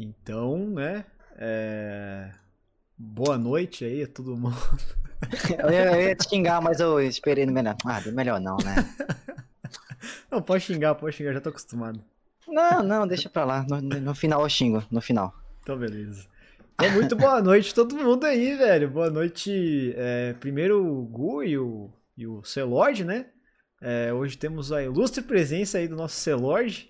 [0.00, 1.04] Então, né?
[1.36, 2.30] É...
[2.96, 4.56] Boa noite aí a todo mundo.
[5.58, 7.76] Eu ia, eu ia te xingar, mas eu esperei no melhor.
[7.84, 8.74] Ah, melhor não, né?
[10.30, 12.02] Não, pode xingar, pode xingar, já tô acostumado.
[12.48, 13.66] Não, não, deixa pra lá.
[13.68, 15.34] No, no final eu xingo, no final.
[15.60, 16.26] Então, beleza.
[16.72, 18.88] Então, muito boa noite todo mundo aí, velho.
[18.88, 19.92] Boa noite.
[19.94, 23.26] É, primeiro o Gu e o, e o Celord, né?
[23.82, 26.89] É, hoje temos a ilustre presença aí do nosso Celord.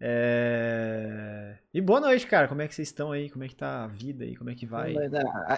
[0.00, 1.56] É...
[1.74, 2.48] E boa noite, cara.
[2.48, 3.28] Como é que vocês estão aí?
[3.28, 4.34] Como é que tá a vida aí?
[4.34, 4.94] Como é que vai?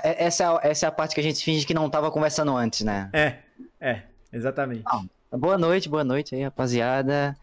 [0.03, 2.81] Essa, é essa é a parte que a gente finge que não tava conversando antes,
[2.81, 3.09] né?
[3.13, 3.37] É,
[3.81, 4.83] é, exatamente.
[5.31, 7.37] boa noite, boa noite aí, rapaziada.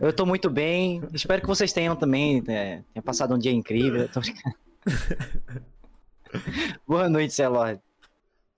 [0.00, 1.02] Eu tô muito bem.
[1.14, 2.44] Espero que vocês tenham também.
[2.46, 4.06] É, tenha passado um dia incrível.
[4.08, 4.20] Tô...
[6.86, 7.80] boa noite, Celord.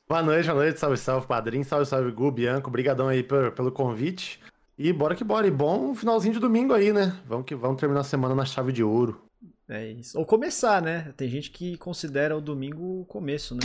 [0.06, 0.80] Boa noite, boa noite.
[0.80, 1.64] Salve, salve, padrinho.
[1.64, 2.68] Salve, salve, Gu, Bianco.
[2.68, 4.38] Obrigadão aí pelo, pelo convite.
[4.76, 5.46] E bora que bora.
[5.46, 7.16] E bom finalzinho de domingo aí, né?
[7.26, 9.22] Vamos que vamos terminar a semana na chave de ouro.
[9.68, 10.18] É isso.
[10.18, 11.12] Ou começar, né?
[11.16, 13.62] Tem gente que considera o domingo o começo, né?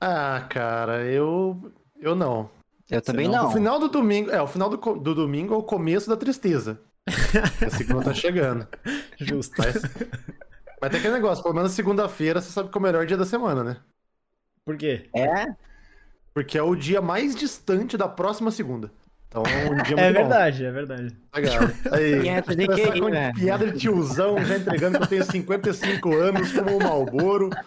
[0.00, 1.72] Ah, cara, eu.
[2.00, 2.50] Eu não.
[2.90, 3.48] Eu também não.
[3.48, 4.30] O final do domingo.
[4.30, 6.80] É, o final do, do domingo é o começo da tristeza.
[7.66, 8.68] a segunda tá chegando.
[9.18, 9.54] Justo.
[9.58, 9.82] Mas,
[10.80, 13.26] mas tem aquele negócio, pelo menos segunda-feira você sabe que é o melhor dia da
[13.26, 13.76] semana, né?
[14.64, 15.08] Por quê?
[15.14, 15.46] É?
[16.32, 18.92] Porque é o dia mais distante da próxima segunda.
[19.30, 21.16] Então, um dia é verdade, é verdade.
[21.32, 21.60] Legal.
[21.92, 23.32] Aí, Piada de quem, né?
[23.32, 27.48] piada de tiozão, já entregando que eu tenho 55 anos como o Malboro.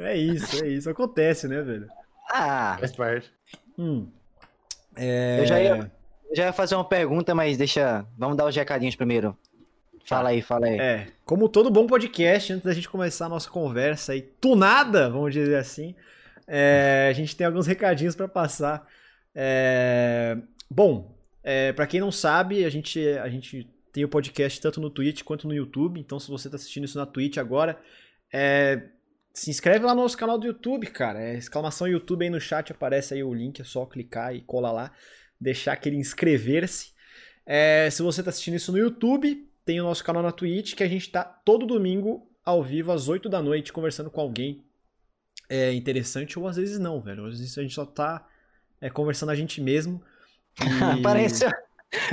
[0.00, 0.88] É isso, é isso.
[0.88, 1.88] Acontece, né, velho?
[2.30, 3.28] Ah, Faz parte.
[3.76, 4.06] Hum.
[4.94, 5.40] É...
[5.40, 5.90] eu já ia,
[6.30, 8.06] eu já ia fazer uma pergunta, mas deixa.
[8.16, 9.36] Vamos dar os recadinhos primeiro.
[10.04, 10.78] Fala aí, fala aí.
[10.78, 15.32] É, como todo bom podcast, antes da gente começar a nossa conversa aí, tunada, vamos
[15.34, 15.96] dizer assim,
[16.48, 18.88] é, a gente tem alguns recadinhos para passar.
[19.34, 20.38] É,
[20.70, 24.90] bom, é, para quem não sabe, a gente, a gente tem o podcast tanto no
[24.90, 26.00] Twitch quanto no YouTube.
[26.00, 27.78] Então, se você tá assistindo isso na Twitch agora,
[28.32, 28.88] é,
[29.34, 31.22] se inscreve lá no nosso canal do YouTube, cara.
[31.22, 34.72] É exclamação YouTube aí no chat, aparece aí o link, é só clicar e colar
[34.72, 34.92] lá,
[35.38, 36.92] deixar aquele inscrever-se.
[37.44, 40.82] É, se você tá assistindo isso no YouTube, tem o nosso canal na Twitch, que
[40.82, 44.67] a gente tá todo domingo ao vivo às 8 da noite conversando com alguém
[45.48, 47.26] é interessante ou às vezes não, velho.
[47.26, 48.26] Às vezes a gente só tá
[48.80, 50.02] é, conversando a gente mesmo.
[50.98, 51.02] E...
[51.02, 51.50] Pareceu.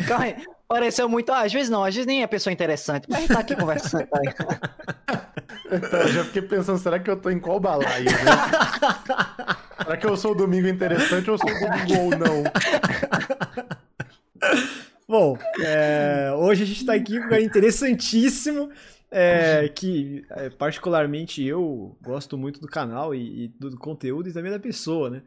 [0.07, 0.35] Calma aí.
[0.67, 1.31] Pareceu muito.
[1.31, 3.55] Ah, às vezes não, às vezes nem é pessoa interessante, mas a gente tá aqui
[3.55, 4.07] conversando.
[4.07, 4.21] Tá
[5.71, 8.05] então, eu já fiquei pensando, será que eu tô em qual balaio?
[8.05, 8.11] Né?
[9.83, 12.43] será que eu sou o domingo interessante ou sou o domingo ou não?
[15.07, 18.71] Bom, é, hoje a gente tá aqui com um cara interessantíssimo.
[19.17, 24.51] É, que é, particularmente eu gosto muito do canal e, e, do conteúdo e também
[24.51, 25.21] da pessoa, né?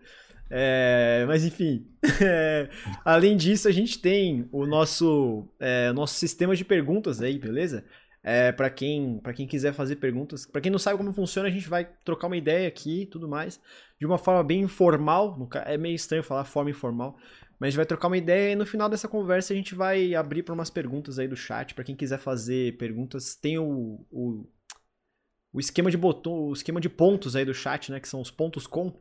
[0.51, 1.87] É, mas enfim,
[2.23, 2.69] é,
[3.03, 7.83] além disso a gente tem o nosso é, nosso sistema de perguntas aí, beleza?
[8.23, 11.51] É, para quem para quem quiser fazer perguntas, para quem não sabe como funciona, a
[11.51, 13.59] gente vai trocar uma ideia aqui e tudo mais,
[13.99, 15.49] de uma forma bem informal.
[15.65, 17.17] É meio estranho falar forma informal,
[17.59, 20.15] mas a gente vai trocar uma ideia e no final dessa conversa a gente vai
[20.15, 21.75] abrir para umas perguntas aí do chat.
[21.75, 24.47] Para quem quiser fazer perguntas, tem o, o,
[25.53, 27.99] o, esquema de botão, o esquema de pontos aí do chat, né?
[27.99, 28.93] Que são os pontos com.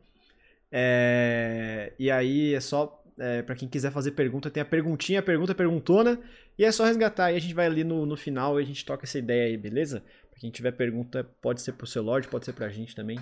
[0.72, 5.22] É, e aí é só é, para quem quiser fazer pergunta, tem a perguntinha, a
[5.22, 6.18] pergunta, perguntona,
[6.58, 7.32] e é só resgatar.
[7.32, 9.56] E a gente vai ali no, no final e a gente toca essa ideia aí,
[9.56, 10.02] beleza?
[10.30, 13.18] Pra quem tiver pergunta, pode ser pro seu Lorde, pode ser pra gente também.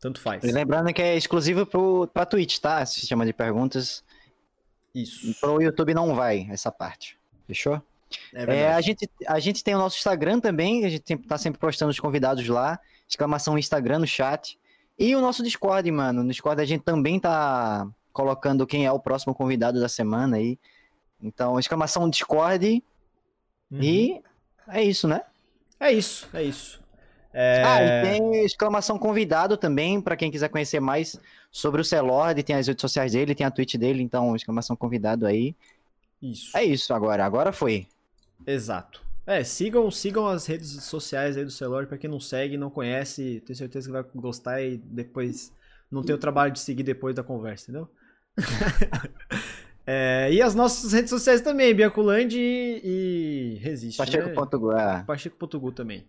[0.00, 0.42] Tanto faz.
[0.42, 2.84] Lembrando que é exclusivo pro, pra Twitch, tá?
[2.84, 4.02] Se chama de perguntas.
[4.94, 5.34] Isso.
[5.40, 7.18] Pro YouTube não vai essa parte.
[7.46, 7.82] Fechou?
[8.34, 11.58] É É, a, gente, a gente tem o nosso Instagram também, a gente tá sempre
[11.58, 12.78] postando os convidados lá.
[13.08, 14.58] Exclamação Instagram no chat.
[14.98, 16.22] E o nosso Discord, mano.
[16.22, 20.58] No Discord a gente também tá colocando quem é o próximo convidado da semana aí.
[21.22, 22.82] Então, exclamação Discord.
[23.70, 23.82] Uhum.
[23.82, 24.22] E
[24.68, 25.22] é isso, né?
[25.80, 26.81] É isso, é isso.
[27.32, 27.62] É...
[27.64, 31.18] Ah, e tem exclamação convidado também, para quem quiser conhecer mais
[31.50, 35.26] sobre o Celord, tem as redes sociais dele, tem a Twitch dele, então exclamação convidado
[35.26, 35.54] aí.
[36.20, 36.56] Isso.
[36.56, 37.86] É isso agora, agora foi.
[38.46, 39.02] Exato.
[39.26, 43.42] É, sigam, sigam as redes sociais aí do Celord, pra quem não segue, não conhece,
[43.46, 45.52] tenho certeza que vai gostar e depois
[45.90, 47.88] não tem o trabalho de seguir depois da conversa, entendeu?
[49.86, 54.00] é, e as nossas redes sociais também, Biaculande e, e Resiste.
[54.00, 54.06] né?
[54.06, 54.72] Pacheco.gu.
[54.72, 55.02] É.
[55.04, 56.04] Pacheco.gu também.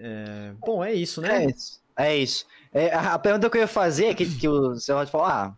[0.00, 1.44] É, bom, é isso, né?
[1.44, 1.80] É isso.
[1.96, 2.46] É isso.
[2.72, 5.54] É, a pergunta que eu ia fazer é que, que o Celord falou, ah,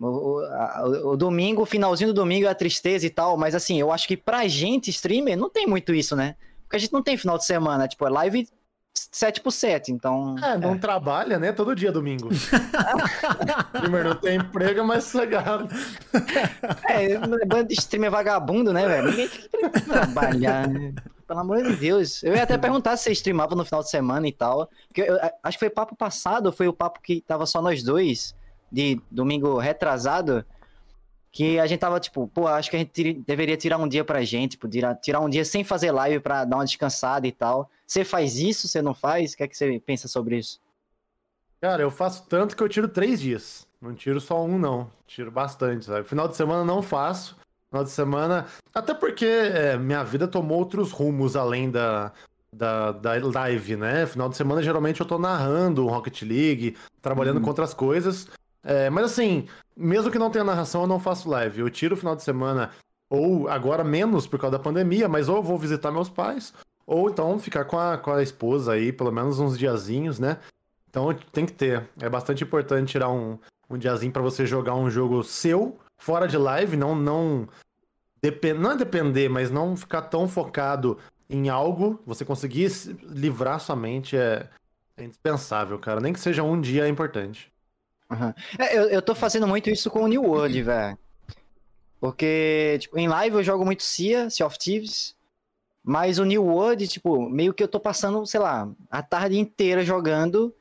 [0.00, 3.78] o, a- o- domingo, o finalzinho do domingo é a tristeza e tal, mas assim,
[3.78, 6.34] eu acho que pra gente, streamer, não tem muito isso, né?
[6.64, 8.48] Porque a gente não tem final de semana, tipo, é live
[8.94, 10.34] 7 por 7, então...
[10.42, 11.52] É, não trabalha, né?
[11.52, 12.28] Todo dia é domingo.
[13.80, 15.68] Primeiro, não tem emprego, é mais sossegado.
[16.88, 19.10] É, banda de streamer vagabundo, né, velho?
[19.10, 20.92] Ninguém quer trabalhar, né?
[21.32, 22.22] Pelo amor de Deus.
[22.22, 24.68] Eu ia até perguntar se você streamava no final de semana e tal.
[24.88, 28.34] Porque eu, acho que foi papo passado, foi o papo que tava só nós dois,
[28.70, 30.44] de domingo retrasado,
[31.30, 34.22] que a gente tava tipo, pô, acho que a gente deveria tirar um dia pra
[34.22, 37.70] gente, tipo, tirar, tirar um dia sem fazer live pra dar uma descansada e tal.
[37.86, 39.32] Você faz isso, você não faz?
[39.32, 40.60] O que é que você pensa sobre isso?
[41.60, 43.66] Cara, eu faço tanto que eu tiro três dias.
[43.80, 44.90] Não tiro só um, não.
[45.06, 46.06] Tiro bastante, sabe?
[46.06, 47.36] Final de semana não faço.
[47.70, 48.46] Final de semana.
[48.74, 52.12] Até porque é, minha vida tomou outros rumos além da,
[52.52, 54.06] da, da live, né?
[54.06, 57.42] Final de semana geralmente eu tô narrando Rocket League, trabalhando uhum.
[57.42, 58.28] com outras coisas.
[58.62, 59.46] É, mas assim,
[59.76, 61.60] mesmo que não tenha narração, eu não faço live.
[61.60, 62.70] Eu tiro o final de semana,
[63.10, 66.52] ou agora menos por causa da pandemia, mas ou eu vou visitar meus pais,
[66.86, 70.38] ou então ficar com a, com a esposa aí, pelo menos uns diazinhos, né?
[70.88, 71.88] Então tem que ter.
[72.00, 73.38] É bastante importante tirar um,
[73.68, 77.48] um diazinho para você jogar um jogo seu, fora de live, não não
[78.22, 80.98] depend, não é depender, mas não ficar tão focado
[81.28, 82.70] em algo, você conseguir
[83.02, 84.48] livrar sua mente é,
[84.96, 86.00] é indispensável, cara.
[86.00, 87.50] Nem que seja um dia é importante.
[88.10, 88.32] Uhum.
[88.58, 90.98] É, eu, eu tô fazendo muito isso com o New World, velho.
[91.98, 95.14] Porque, tipo, em live eu jogo muito Cia, Sea of Thieves.
[95.84, 99.84] Mas o New World, tipo, meio que eu tô passando, sei lá, a tarde inteira
[99.84, 100.54] jogando.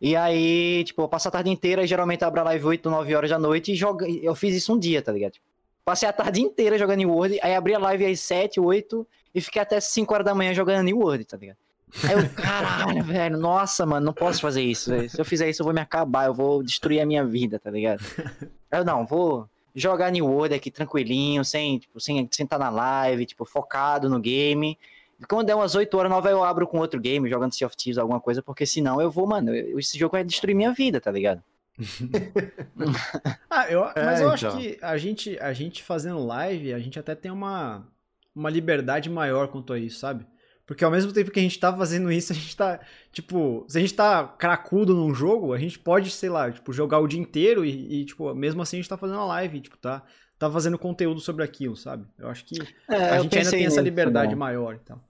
[0.00, 3.14] E aí, tipo, eu passo a tarde inteira e geralmente abro a live 8, 9
[3.14, 4.04] horas da noite e jogo.
[4.04, 5.38] Eu fiz isso um dia, tá ligado?
[5.86, 9.40] Passei a tarde inteira jogando New World, aí abri a live às 7, 8 e
[9.40, 11.58] fiquei até 5 horas da manhã jogando New World, tá ligado?
[12.02, 14.90] Aí eu, caralho, velho, nossa, mano, não posso fazer isso.
[14.90, 15.08] Véio.
[15.08, 17.70] Se eu fizer isso, eu vou me acabar, eu vou destruir a minha vida, tá
[17.70, 18.02] ligado?
[18.68, 22.68] Eu não, vou jogar New World aqui tranquilinho, sem, tipo, sem, sem estar tá na
[22.68, 24.76] live, tipo, focado no game.
[25.20, 27.76] E quando der umas 8 horas, nova eu abro com outro game, jogando Sea of
[27.76, 31.12] Thieves, alguma coisa, porque senão eu vou, mano, esse jogo vai destruir minha vida, tá
[31.12, 31.42] ligado?
[33.50, 34.50] ah, eu, mas é, eu então.
[34.50, 37.86] acho que a gente, a gente fazendo live, a gente até tem uma,
[38.34, 40.26] uma liberdade maior quanto a isso, sabe?
[40.66, 42.80] Porque ao mesmo tempo que a gente tá fazendo isso, a gente tá,
[43.12, 46.98] tipo, se a gente tá cracudo num jogo, a gente pode, sei lá, tipo, jogar
[46.98, 49.76] o dia inteiro e, e tipo, mesmo assim a gente tá fazendo uma live, tipo,
[49.76, 50.02] tá,
[50.36, 52.04] tá fazendo conteúdo sobre aquilo, sabe?
[52.18, 54.38] Eu acho que é, a gente ainda tem essa liberdade não.
[54.38, 55.00] maior, então.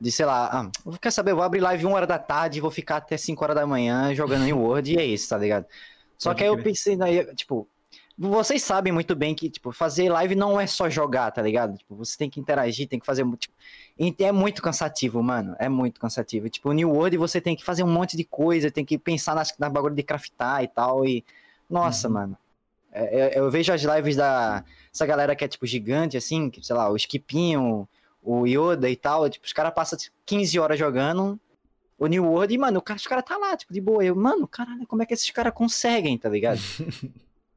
[0.00, 2.70] De, sei lá, ah, quer saber, eu vou abrir live 1 hora da tarde, vou
[2.70, 5.66] ficar até 5 horas da manhã jogando em Word e é isso, tá ligado?
[6.22, 6.96] Só pode que aí eu pensei,
[7.34, 7.66] tipo,
[8.16, 11.76] vocês sabem muito bem que, tipo, fazer live não é só jogar, tá ligado?
[11.76, 13.26] Tipo, você tem que interagir, tem que fazer.
[13.36, 13.52] Tipo,
[14.20, 15.56] é muito cansativo, mano.
[15.58, 16.48] É muito cansativo.
[16.48, 19.34] Tipo, o New World você tem que fazer um monte de coisa, tem que pensar
[19.34, 21.04] nas, na bagulho de craftar e tal.
[21.04, 21.24] E.
[21.68, 22.14] Nossa, uhum.
[22.14, 22.38] mano.
[22.92, 24.64] É, é, eu vejo as lives da.
[24.94, 27.88] Essa galera que é, tipo, gigante, assim, que, sei lá, o Skipinho,
[28.22, 29.28] o Yoda e tal.
[29.28, 31.40] Tipo, os caras passam 15 tipo, horas jogando
[32.02, 34.04] o New World e, mano, o cara, os caras tá lá, tipo, de boa.
[34.04, 36.58] Eu, mano, caralho, como é que esses caras conseguem, tá ligado?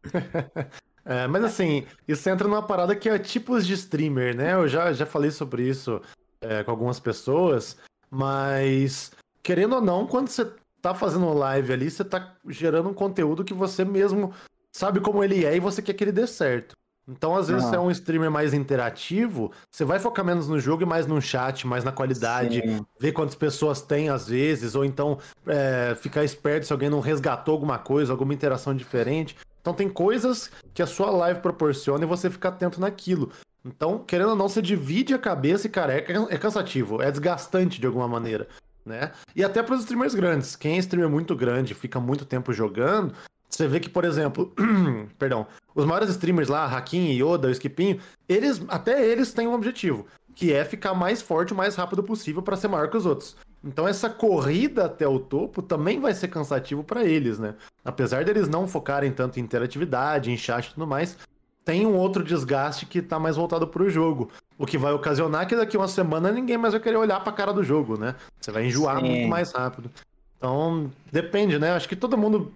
[1.04, 4.54] é, mas assim, isso entra numa parada que é tipos de streamer, né?
[4.54, 6.00] Eu já, já falei sobre isso
[6.40, 7.76] é, com algumas pessoas,
[8.12, 9.12] mas
[9.42, 10.46] querendo ou não, quando você
[10.80, 14.32] tá fazendo live ali, você tá gerando um conteúdo que você mesmo
[14.72, 16.76] sabe como ele é e você quer que ele dê certo.
[17.08, 20.82] Então, às vezes, você é um streamer mais interativo, você vai focar menos no jogo
[20.82, 22.86] e mais no chat, mais na qualidade, Sim.
[23.00, 27.54] ver quantas pessoas tem às vezes, ou então é, ficar esperto se alguém não resgatou
[27.54, 29.36] alguma coisa, alguma interação diferente.
[29.62, 33.32] Então tem coisas que a sua live proporciona e você fica atento naquilo.
[33.64, 37.80] Então, querendo ou não, você divide a cabeça e, cara, é, é cansativo, é desgastante
[37.80, 38.48] de alguma maneira,
[38.86, 39.12] né?
[39.36, 40.56] E até para os streamers grandes.
[40.56, 43.14] Quem é streamer muito grande, fica muito tempo jogando,
[43.50, 44.54] você vê que, por exemplo,
[45.18, 50.06] perdão, os maiores streamers lá, Hakim, Yoda, o Skipinho, eles, até eles têm um objetivo,
[50.34, 53.36] que é ficar mais forte o mais rápido possível para ser maior que os outros.
[53.64, 57.56] Então essa corrida até o topo também vai ser cansativo para eles, né?
[57.84, 61.18] Apesar deles não focarem tanto em interatividade, em chat e tudo mais,
[61.66, 64.30] tem um outro desgaste que tá mais voltado pro jogo.
[64.56, 67.52] O que vai ocasionar que daqui uma semana ninguém mais vai querer olhar pra cara
[67.52, 68.16] do jogo, né?
[68.40, 69.10] Você vai enjoar Sim.
[69.10, 69.90] muito mais rápido.
[70.38, 71.72] Então, depende, né?
[71.72, 72.54] Acho que todo mundo,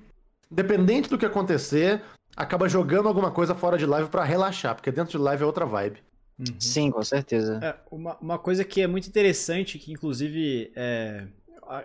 [0.49, 2.01] dependente do que acontecer,
[2.35, 5.65] acaba jogando alguma coisa fora de live para relaxar, porque dentro de live é outra
[5.65, 5.99] vibe.
[6.39, 6.59] Uhum.
[6.59, 7.59] Sim, com certeza.
[7.61, 11.27] É, uma, uma coisa que é muito interessante, que inclusive é,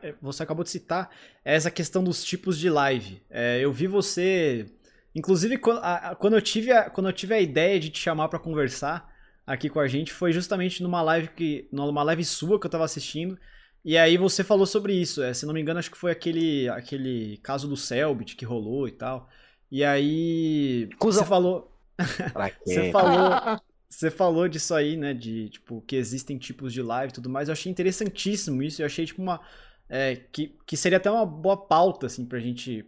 [0.02, 1.10] é, você acabou de citar,
[1.44, 3.20] é essa questão dos tipos de live.
[3.28, 4.66] É, eu vi você.
[5.14, 8.28] Inclusive, quando, a, quando, eu tive a, quando eu tive a ideia de te chamar
[8.28, 9.12] para conversar
[9.46, 11.68] aqui com a gente, foi justamente numa live que.
[11.70, 13.38] numa live sua que eu tava assistindo.
[13.84, 15.22] E aí você falou sobre isso.
[15.22, 18.88] É, se não me engano, acho que foi aquele, aquele caso do Selbit que rolou
[18.88, 19.28] e tal.
[19.70, 20.88] E aí.
[20.98, 21.22] Cusão.
[21.22, 21.72] Você falou.
[22.64, 23.60] você falou.
[23.94, 25.14] Você falou disso aí, né?
[25.14, 27.48] De, tipo, que existem tipos de live e tudo mais.
[27.48, 28.82] Eu achei interessantíssimo isso.
[28.82, 29.40] Eu achei, tipo, uma.
[29.88, 32.84] É, que, que seria até uma boa pauta, assim, pra gente,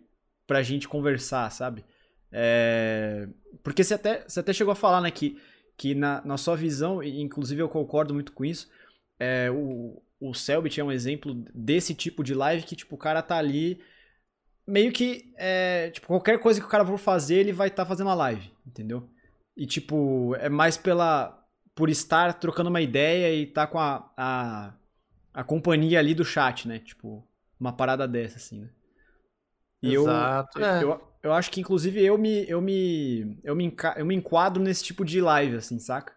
[0.48, 1.84] pra gente conversar, sabe?
[2.32, 3.28] É,
[3.62, 5.40] porque você até, você até chegou a falar, né, que,
[5.76, 8.68] que na, na sua visão, e inclusive eu concordo muito com isso,
[9.18, 13.22] é, o, o Selbit é um exemplo desse tipo de live que, tipo, o cara
[13.22, 13.80] tá ali.
[14.66, 17.88] Meio que, é, tipo, qualquer coisa que o cara for fazer, ele vai estar tá
[17.88, 19.08] fazendo a live, entendeu?
[19.56, 21.42] E, tipo, é mais pela.
[21.74, 24.74] Por estar trocando uma ideia e tá com a, a,
[25.34, 26.78] a companhia ali do chat, né?
[26.78, 27.28] Tipo,
[27.60, 28.70] uma parada dessa, assim, né?
[29.82, 30.58] E Exato.
[30.58, 30.82] Eu, é.
[30.82, 34.82] eu, eu acho que, inclusive, eu me, eu, me, eu, me eu me enquadro nesse
[34.82, 36.14] tipo de live, assim, saca?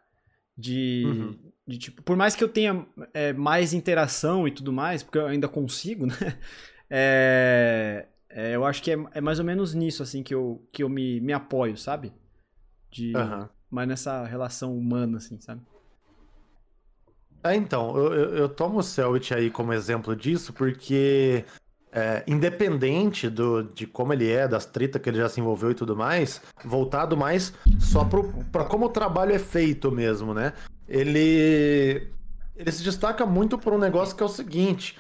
[0.60, 1.52] De, Uhum.
[1.68, 5.28] de tipo, por mais que eu tenha é, mais interação e tudo mais, porque eu
[5.28, 6.16] ainda consigo, né?
[6.90, 10.84] É, é, eu acho que é, é mais ou menos nisso, assim, que eu, que
[10.84, 12.14] eu me, me apoio, sabe?
[12.92, 13.50] De, Aham.
[13.70, 15.62] Mas nessa relação humana, assim, sabe?
[17.44, 21.46] É, então, eu, eu, eu tomo o Selbit aí como exemplo disso, porque
[21.92, 25.76] é, independente do, de como ele é, das tretas que ele já se envolveu e
[25.76, 30.54] tudo mais, voltado mais só pro, pra como o trabalho é feito mesmo, né?
[30.88, 32.08] Ele,
[32.56, 34.98] ele se destaca muito por um negócio que é o seguinte: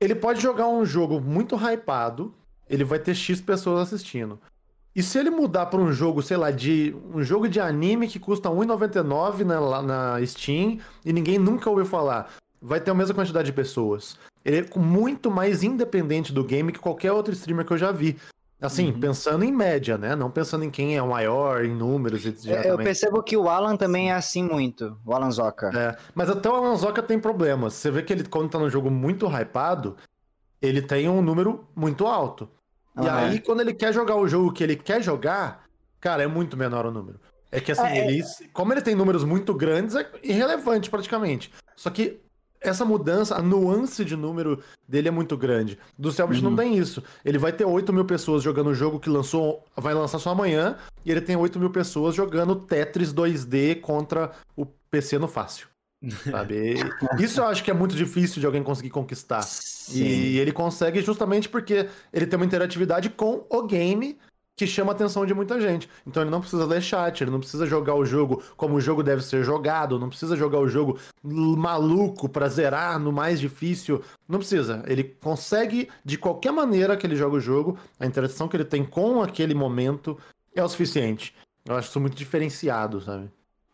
[0.00, 2.34] ele pode jogar um jogo muito hypado,
[2.68, 4.40] ele vai ter X pessoas assistindo.
[4.94, 8.18] E se ele mudar para um jogo, sei lá, de um jogo de anime que
[8.18, 12.30] custa R$1,99 na, na Steam e ninguém nunca ouviu falar,
[12.62, 14.18] vai ter a mesma quantidade de pessoas.
[14.46, 18.16] Ele é muito mais independente do game que qualquer outro streamer que eu já vi.
[18.60, 19.00] Assim, Uhum.
[19.00, 20.14] pensando em média, né?
[20.16, 22.84] Não pensando em quem é o maior, em números e Eu, eu diretamente.
[22.84, 25.70] percebo que o Alan também é assim muito, o Alan Zoka.
[25.76, 27.74] É, mas até o Alanzoca tem problemas.
[27.74, 29.96] Você vê que ele, quando tá num jogo muito hypado,
[30.62, 32.48] ele tem um número muito alto.
[32.98, 35.64] E aí, quando ele quer jogar o jogo que ele quer jogar,
[36.00, 37.20] cara, é muito menor o número.
[37.52, 38.24] É que assim, É, é- ele,
[38.54, 41.52] como ele tem números muito grandes, é irrelevante praticamente.
[41.76, 42.20] Só que
[42.68, 45.78] essa mudança, a nuance de número dele é muito grande.
[45.98, 46.50] Do Selbit Uhum.
[46.50, 47.02] não tem isso.
[47.24, 50.76] Ele vai ter 8 mil pessoas jogando o jogo que lançou, vai lançar só amanhã,
[51.04, 55.68] e ele tem 8 mil pessoas jogando Tetris 2D contra o PC no fácil.
[56.30, 56.74] Sabe?
[57.18, 59.42] Isso eu acho que é muito difícil de alguém conseguir conquistar.
[59.42, 60.04] Sim.
[60.04, 64.16] E ele consegue justamente porque ele tem uma interatividade com o game
[64.56, 65.86] que chama a atenção de muita gente.
[66.06, 69.02] Então ele não precisa ler chat, ele não precisa jogar o jogo como o jogo
[69.02, 74.02] deve ser jogado, não precisa jogar o jogo maluco pra zerar no mais difícil.
[74.26, 74.82] Não precisa.
[74.86, 78.84] Ele consegue, de qualquer maneira que ele joga o jogo, a interação que ele tem
[78.84, 80.18] com aquele momento
[80.54, 81.34] é o suficiente.
[81.64, 83.30] Eu acho isso muito diferenciado, sabe?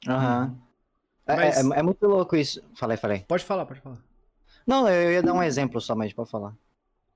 [0.08, 0.54] Aham.
[1.24, 2.60] É, Mas- é- é muito louco isso.
[2.74, 3.24] Falei, falei.
[3.28, 3.98] Pode falar, pode falar.
[4.66, 6.52] Não, eu ia dar um exemplo só, mas pode falar.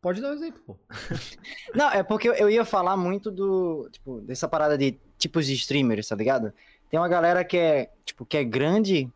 [0.01, 0.77] Pode dar um exemplo, pô.
[1.75, 6.09] Não, é porque eu- ia falar muito do, tipo, dessa parada de tipos de streamers,
[6.09, 6.53] tá ligado?
[6.91, 9.11] Tem uma galera que é, tipo, que é grande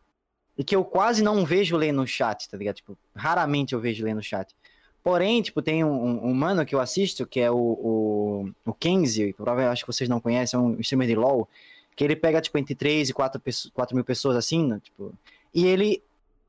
[0.59, 2.77] e que eu quase não vejo ler no chat, tá ligado?
[2.77, 4.55] Tipo, raramente eu vejo ler no chat.
[5.03, 8.75] Porém, tipo, tem um, um- um mano que eu assisto, que é o, o, o
[8.75, 11.49] Kenzie, provavelmente acho que vocês não conhecem, é um streamer de LoL,
[11.95, 14.81] que ele pega, tipo, entre 3 e 4, pesso- 4 mil pessoas, assim, né?
[14.83, 15.15] Tipo,
[15.55, 16.03] e ele,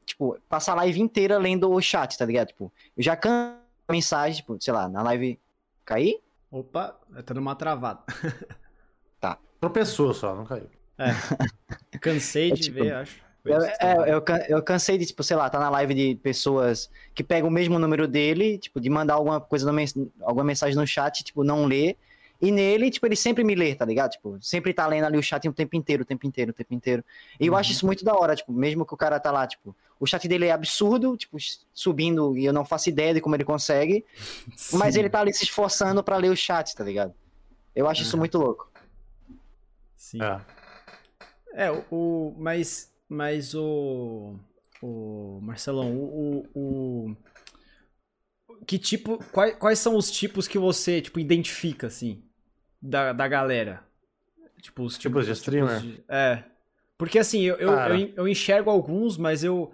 [0.05, 2.47] tipo, passa a live inteira lendo o chat, tá ligado?
[2.47, 3.60] Tipo, eu já canso
[3.91, 5.39] mensagem, tipo, sei lá, na live
[5.85, 6.19] cair,
[6.49, 8.01] Opa, tá dando uma travada.
[9.59, 10.67] Tropeçou só, não caiu.
[12.01, 13.21] Cansei É de tipo- ver, acho.
[13.43, 17.23] Eu, é, eu, eu cansei de, tipo, sei lá, tá na live de pessoas que
[17.23, 19.71] pegam o mesmo número dele, tipo, de mandar alguma coisa,
[20.21, 21.97] alguma mensagem no chat, tipo, não ler.
[22.41, 24.11] E nele, tipo, ele sempre me lê, tá ligado?
[24.11, 26.73] Tipo, sempre tá lendo ali o chat o tempo inteiro, o tempo inteiro, o tempo
[26.73, 27.03] inteiro.
[27.39, 27.59] E eu Uhum.
[27.59, 30.27] acho isso muito da hora, tipo, mesmo que o cara tá lá, tipo, o chat
[30.27, 31.37] dele é absurdo, tipo,
[31.73, 34.03] subindo e eu não faço ideia de como ele consegue,
[34.73, 34.99] mas Sim.
[35.01, 37.13] ele tá ali se esforçando pra ler o chat, tá ligado?
[37.75, 38.71] Eu acho isso muito louco.
[39.95, 40.19] Sim.
[40.21, 40.41] É.
[41.53, 44.35] É, o, o- mas, mas o,
[44.81, 47.15] o Marcelão, o, o, o-
[48.67, 52.23] que tipo, quais, quais são os tipos que você, tipo, identifica, assim,
[52.81, 53.83] da, da galera?
[54.61, 55.79] Tipo, os Tipos de os streamer?
[55.81, 56.43] de- é,
[56.97, 59.71] porque assim, eu, eu, eu, eu enxergo alguns, mas eu,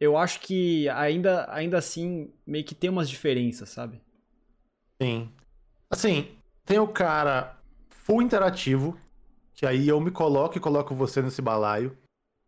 [0.00, 4.00] eu acho que ainda, ainda assim, meio que tem umas diferenças, sabe?
[5.00, 5.30] Sim.
[5.90, 6.28] Assim,
[6.64, 7.58] tem o cara
[7.90, 8.98] full interativo,
[9.54, 11.96] que aí eu me coloco e coloco você nesse balaio.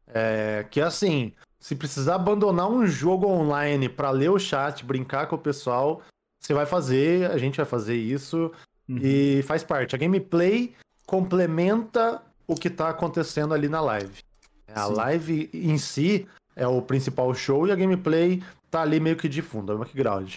[0.07, 5.37] É, que assim, se precisar abandonar um jogo online pra ler o chat, brincar com
[5.37, 6.03] o pessoal,
[6.41, 8.51] você vai fazer, a gente vai fazer isso
[8.88, 8.99] Uhum.
[9.00, 9.95] e faz parte.
[9.95, 10.75] A gameplay
[11.07, 14.23] complementa o que tá acontecendo ali na live.
[14.75, 14.95] A Sim.
[14.95, 16.26] live em si
[16.57, 19.79] é o principal show e a gameplay tá ali meio que de fundo, é um
[19.79, 20.37] background.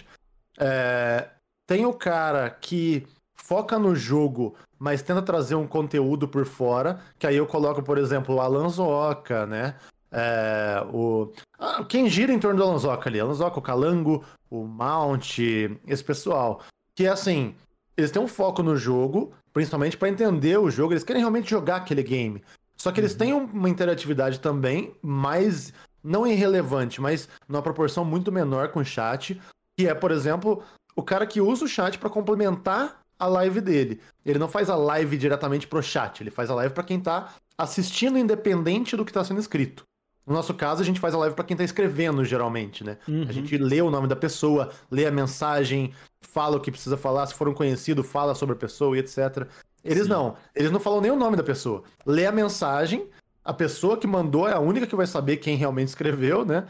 [0.58, 1.28] É,
[1.66, 7.26] tem o cara que foca no jogo, mas tenta trazer um conteúdo por fora, que
[7.26, 9.74] aí eu coloco, por exemplo, o Alan Zoca, né?
[10.10, 11.32] É, o...
[11.58, 13.20] ah, quem gira em torno do Alan Zoca ali?
[13.20, 15.38] Alan Zoca, o Calango, o Mount,
[15.86, 16.62] esse pessoal.
[16.94, 17.54] Que é assim,
[17.98, 21.76] eles têm um foco no jogo, principalmente pra entender o jogo, eles querem realmente jogar
[21.76, 22.40] aquele game.
[22.76, 28.30] Só que eles têm um- uma interatividade também mais não irrelevante, mas numa proporção muito
[28.30, 29.40] menor com o chat,
[29.76, 30.62] que é, por exemplo,
[30.94, 34.00] o cara que usa o chat para complementar a live dele.
[34.24, 37.34] Ele não faz a live diretamente pro chat, ele faz a live para quem tá
[37.58, 39.82] assistindo independente do que tá sendo escrito.
[40.28, 42.98] No nosso caso, a gente faz a live para quem tá escrevendo, geralmente, né?
[43.08, 43.24] Uhum.
[43.26, 47.26] A gente lê o nome da pessoa, lê a mensagem, fala o que precisa falar,
[47.26, 49.48] se for um conhecido, fala sobre a pessoa e etc.
[49.82, 50.10] Eles Sim.
[50.10, 50.36] não.
[50.54, 51.82] Eles não falam nem o nome da pessoa.
[52.04, 53.08] Lê a mensagem,
[53.42, 56.66] a pessoa que mandou é a única que vai saber quem realmente escreveu, né?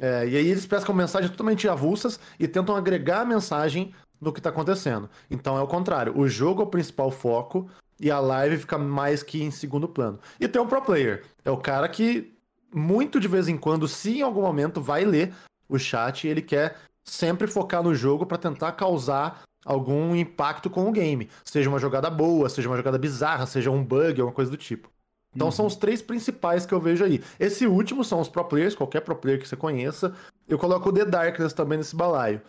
[0.00, 4.40] É, e aí eles prestam mensagens totalmente avulsas e tentam agregar a mensagem no que
[4.40, 5.10] está acontecendo.
[5.30, 6.18] Então é o contrário.
[6.18, 7.68] O jogo é o principal foco
[8.00, 10.18] e a live fica mais que em segundo plano.
[10.40, 11.24] E tem um pro player.
[11.44, 12.31] É o cara que,
[12.72, 15.32] muito de vez em quando, se em algum momento, vai ler
[15.68, 20.88] o chat e ele quer sempre focar no jogo para tentar causar algum impacto com
[20.88, 21.28] o game.
[21.44, 24.90] Seja uma jogada boa, seja uma jogada bizarra, seja um bug, alguma coisa do tipo.
[25.34, 25.52] Então uhum.
[25.52, 27.22] são os três principais que eu vejo aí.
[27.40, 30.12] Esse último são os pro players, qualquer pro player que você conheça.
[30.48, 32.40] Eu coloco o The Darkness também nesse balaio.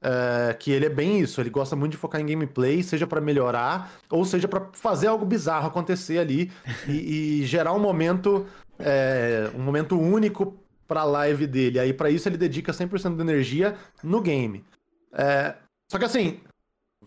[0.00, 3.20] É, que ele é bem isso, ele gosta muito de focar em gameplay, seja para
[3.20, 6.52] melhorar, ou seja para fazer algo bizarro acontecer ali
[6.86, 8.46] e, e gerar um momento
[8.78, 10.56] é, um momento único
[10.86, 11.78] para a live dele.
[11.78, 14.64] Aí para isso ele dedica 100% de energia no game.
[15.12, 15.54] É,
[15.90, 16.40] só que assim,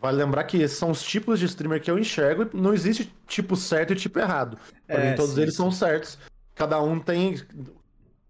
[0.01, 3.13] Vale lembrar que esses são os tipos de streamer que eu enxergo e não existe
[3.27, 4.57] tipo certo e tipo errado.
[4.87, 5.57] Pra é, mim, todos sim, eles sim.
[5.57, 6.17] são certos.
[6.55, 7.39] Cada um tem.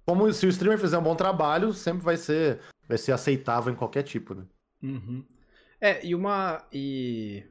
[0.06, 3.76] Como se o streamer fizer um bom trabalho, sempre vai ser, vai ser aceitável em
[3.76, 4.44] qualquer tipo, né?
[4.84, 5.24] Uhum.
[5.80, 6.62] É, e uma.
[6.74, 7.44] E...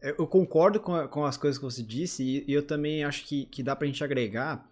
[0.00, 3.44] Eu concordo com, com as coisas que você disse, e, e eu também acho que,
[3.46, 4.66] que dá pra gente agregar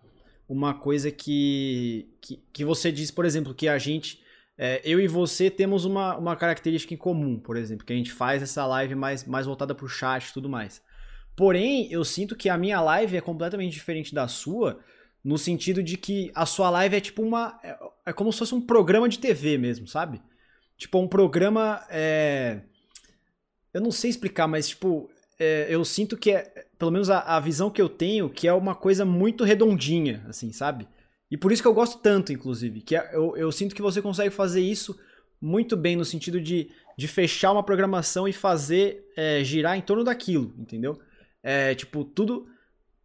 [0.52, 4.20] uma coisa que, que, que você disse, por exemplo, que a gente
[4.58, 8.12] é, eu e você temos uma, uma característica em comum, por exemplo, que a gente
[8.12, 10.82] faz essa live mais, mais voltada para o chat e tudo mais.
[11.36, 14.80] Porém, eu sinto que a minha live é completamente diferente da sua,
[15.22, 17.58] no sentido de que a sua live é tipo uma.
[17.62, 20.20] É, é como se fosse um programa de TV mesmo, sabe?
[20.76, 21.82] Tipo, um programa.
[21.88, 22.60] É...
[23.72, 25.08] Eu não sei explicar, mas tipo.
[25.40, 26.66] É, eu sinto que é.
[26.78, 30.52] Pelo menos a, a visão que eu tenho, que é uma coisa muito redondinha, assim,
[30.52, 30.86] sabe?
[31.30, 34.02] E por isso que eu gosto tanto, inclusive, que é, eu, eu sinto que você
[34.02, 34.98] consegue fazer isso
[35.40, 40.04] muito bem no sentido de, de fechar uma programação e fazer é, girar em torno
[40.04, 41.00] daquilo, entendeu?
[41.42, 42.46] É, tipo, tudo.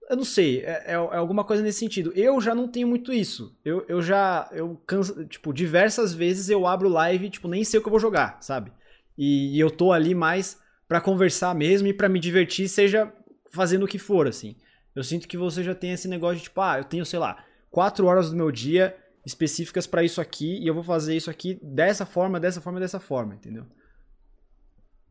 [0.10, 2.12] Eu não sei, é, é, é, alguma coisa nesse sentido.
[2.16, 3.56] Eu já não tenho muito isso.
[3.64, 4.50] Eu, eu já.
[4.52, 8.00] Eu canso, tipo, diversas vezes eu abro live, tipo, nem sei o que eu vou
[8.00, 8.74] jogar, sabe?
[9.18, 13.12] E, e eu tô ali mais para conversar mesmo e para me divertir, seja
[13.52, 14.56] fazendo o que for, assim.
[14.96, 17.44] Eu sinto que você já tem esse negócio de, tipo, ah, eu tenho, sei lá,
[17.70, 18.96] quatro horas do meu dia
[19.26, 23.00] específicas para isso aqui e eu vou fazer isso aqui dessa forma, dessa forma, dessa
[23.00, 23.66] forma, entendeu?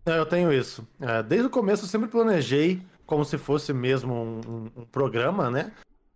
[0.06, 0.86] É, eu tenho isso.
[1.00, 5.72] É, desde o começo eu sempre planejei como se fosse mesmo um, um, programa, né?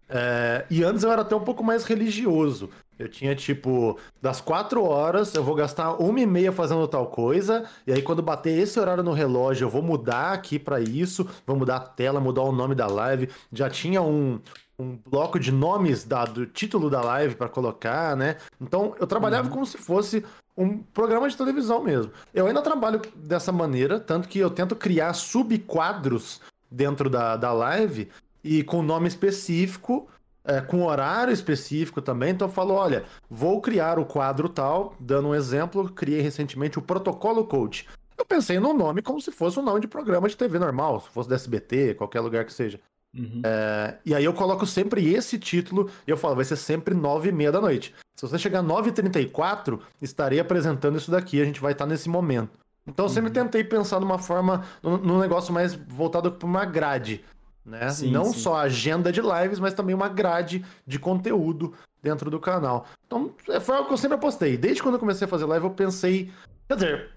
[0.09, 2.71] É, e antes eu era até um pouco mais religioso.
[2.99, 7.65] Eu tinha tipo, das quatro horas eu vou gastar uma e meia fazendo tal coisa,
[7.87, 11.57] e aí quando bater esse horário no relógio eu vou mudar aqui para isso, vou
[11.57, 13.29] mudar a tela, mudar o nome da live.
[13.53, 14.41] Já tinha um,
[14.79, 18.37] um bloco de nomes da, do título da live para colocar, né?
[18.61, 19.55] Então eu trabalhava uhum.
[19.55, 20.25] como se fosse
[20.57, 22.11] um programa de televisão mesmo.
[22.35, 28.09] Eu ainda trabalho dessa maneira, tanto que eu tento criar subquadros dentro da, da live
[28.43, 30.09] e com nome específico,
[30.49, 32.31] é, com horário específico também.
[32.31, 36.83] Então eu falo: olha, vou criar o quadro tal, dando um exemplo, criei recentemente o
[36.83, 37.87] Protocolo Coach.
[38.17, 41.09] Eu pensei no nome como se fosse um nome de programa de TV normal, se
[41.11, 42.81] fosse da SBT, qualquer lugar que seja.
[43.17, 43.41] Uhum.
[43.45, 47.29] É, e aí eu coloco sempre esse título e eu falo, vai ser sempre nove
[47.29, 47.95] e meia da noite.
[48.17, 51.73] Se você chegar nove e trinta e quatro, estarei apresentando isso daqui, a gente vai
[51.73, 52.59] estar nesse momento.
[52.87, 53.35] Então eu sempre uhum.
[53.35, 57.25] tentei pensar numa forma, num, negócio mais voltado para uma grade,
[57.69, 57.91] né?
[57.91, 58.41] Sim, Não sim.
[58.41, 62.87] só agenda de lives, mas também uma grade de conteúdo dentro do canal.
[63.07, 64.57] Então é, foi algo que eu sempre apostei.
[64.57, 66.33] Desde quando eu comecei a fazer live, eu pensei,
[66.67, 67.11] quer dizer,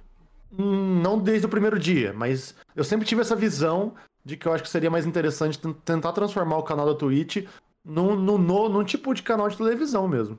[0.57, 4.53] hum, não desde o primeiro dia, mas eu sempre tive essa visão de que eu
[4.53, 7.45] acho que seria mais interessante tentar transformar o canal da Twitch
[7.83, 10.37] num, num, num, num tipo de canal de televisão mesmo.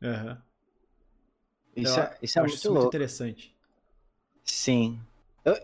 [0.00, 0.36] Uhum.
[1.74, 3.54] Isso, é, isso é muito, muito interessante.
[4.44, 4.98] Sim.
[5.44, 5.56] Eu,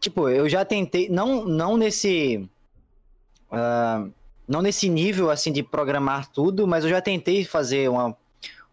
[0.00, 2.48] tipo, eu já tentei, não, não nesse.
[3.50, 4.12] Uh,
[4.46, 8.16] não nesse nível assim de programar tudo, mas eu já tentei fazer uma,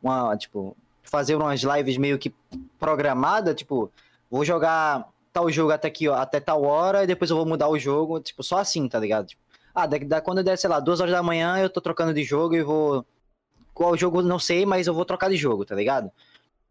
[0.02, 2.34] uma tipo, fazer umas lives meio que
[2.80, 3.92] programada, tipo,
[4.30, 7.68] vou jogar tal jogo até aqui, ó, até tal hora, e depois eu vou mudar
[7.68, 9.28] o jogo, tipo, só assim, tá ligado?
[9.28, 9.42] Tipo,
[9.74, 12.24] ah, da, da, quando der, sei lá, duas horas da manhã, eu tô trocando de
[12.24, 13.06] jogo e vou.
[13.74, 16.10] Qual jogo não sei, mas eu vou trocar de jogo, tá ligado?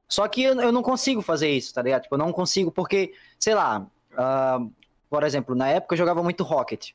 [0.08, 2.02] Só que eu, eu não consigo fazer isso, tá ligado?
[2.04, 4.72] Tipo, eu não consigo porque, sei lá, uh,
[5.10, 6.92] por exemplo, na época eu jogava muito Rocket.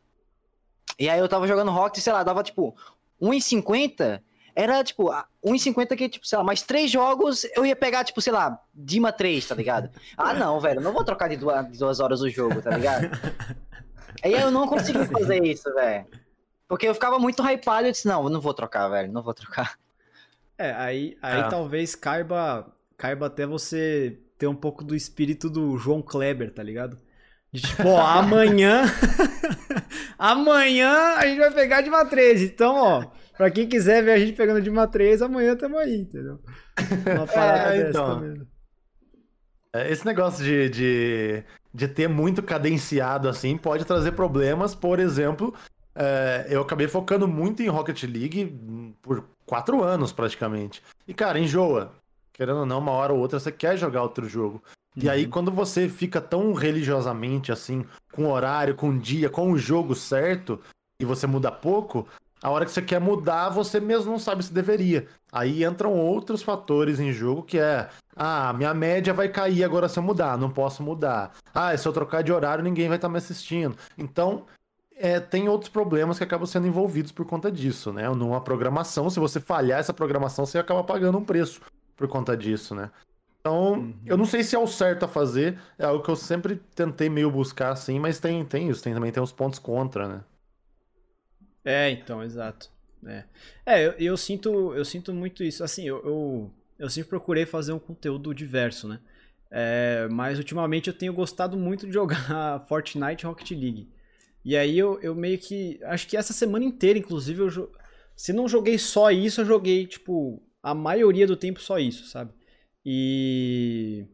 [1.00, 2.76] E aí eu tava jogando Rocket, sei lá, dava tipo
[3.22, 4.22] 1,50
[4.56, 5.10] era, tipo,
[5.46, 9.10] 1,50 que, tipo, sei lá, mais três jogos eu ia pegar, tipo, sei lá, Dima
[9.10, 9.90] 3, tá ligado?
[10.18, 13.08] Ah, não, velho, não vou trocar de duas, de duas horas o jogo, tá ligado?
[14.22, 16.06] Aí eu não consegui fazer isso, velho.
[16.68, 19.34] Porque eu ficava muito hypado e eu disse, não, não vou trocar, velho, não vou
[19.34, 19.80] trocar.
[20.58, 21.48] É, aí, aí É.
[21.48, 27.00] talvez caiba, caiba até você ter um pouco do espírito do João Kleber, tá ligado?
[27.52, 28.84] De tipo, ó, amanhã.
[30.18, 32.46] amanhã a gente vai pegar Dima 13.
[32.46, 33.06] Então, ó,
[33.38, 36.40] pra quem quiser ver a gente pegando Dima 13, amanhã tamo aí, entendeu?
[37.16, 38.20] Uma parada dessa então.
[38.20, 38.48] também.
[39.74, 44.76] É, Esse negócio de, de, de ter muito cadenciado assim pode trazer problemas.
[44.76, 45.54] Por exemplo,
[45.96, 50.84] é, eu acabei focando muito em Rocket League por quatro anos praticamente.
[51.08, 51.92] E, cara, enjoa.
[52.32, 54.64] Querendo ou não, uma hora ou outra você quer jogar outro jogo.
[55.02, 55.30] E aí, Uhum.
[55.30, 60.60] quando você fica tão religiosamente assim, com horário, com dia, com o jogo certo,
[61.00, 62.06] e você muda pouco,
[62.42, 65.08] a hora que você quer mudar, você mesmo não sabe se deveria.
[65.32, 67.90] Aí entram outros fatores em jogo que é.
[68.16, 71.32] Ah, minha média vai cair agora se eu mudar, não posso mudar.
[71.54, 73.78] Ah, se eu trocar de horário, ninguém vai estar me assistindo.
[73.98, 74.46] Então,
[74.98, 78.10] é, tem outros problemas que acabam sendo envolvidos por conta disso, né?
[78.10, 81.62] Numa programação, se você falhar essa programação, você acaba pagando um preço
[81.96, 82.90] por conta disso, né?
[83.40, 84.00] Então, Uhum.
[84.06, 87.10] eu não sei se é o certo a fazer, é algo que eu sempre tentei
[87.10, 90.24] meio buscar assim, mas tem, tem isso, tem, também tem os pontos contra, né?
[91.64, 92.70] É, então, exato.
[93.06, 93.24] É,
[93.66, 95.64] é eu, eu sinto eu sinto muito isso.
[95.64, 99.00] Assim, eu, eu, eu sempre procurei fazer um conteúdo diverso, né?
[99.52, 103.88] É, mas ultimamente eu tenho gostado muito de jogar Fortnite Rocket League.
[104.46, 105.80] E aí eu, eu meio que.
[105.86, 107.72] Acho que essa semana inteira, inclusive, eu
[108.16, 112.34] se não joguei só isso, eu joguei, tipo, a maioria do tempo só isso, sabe?
[112.92, 114.08] E.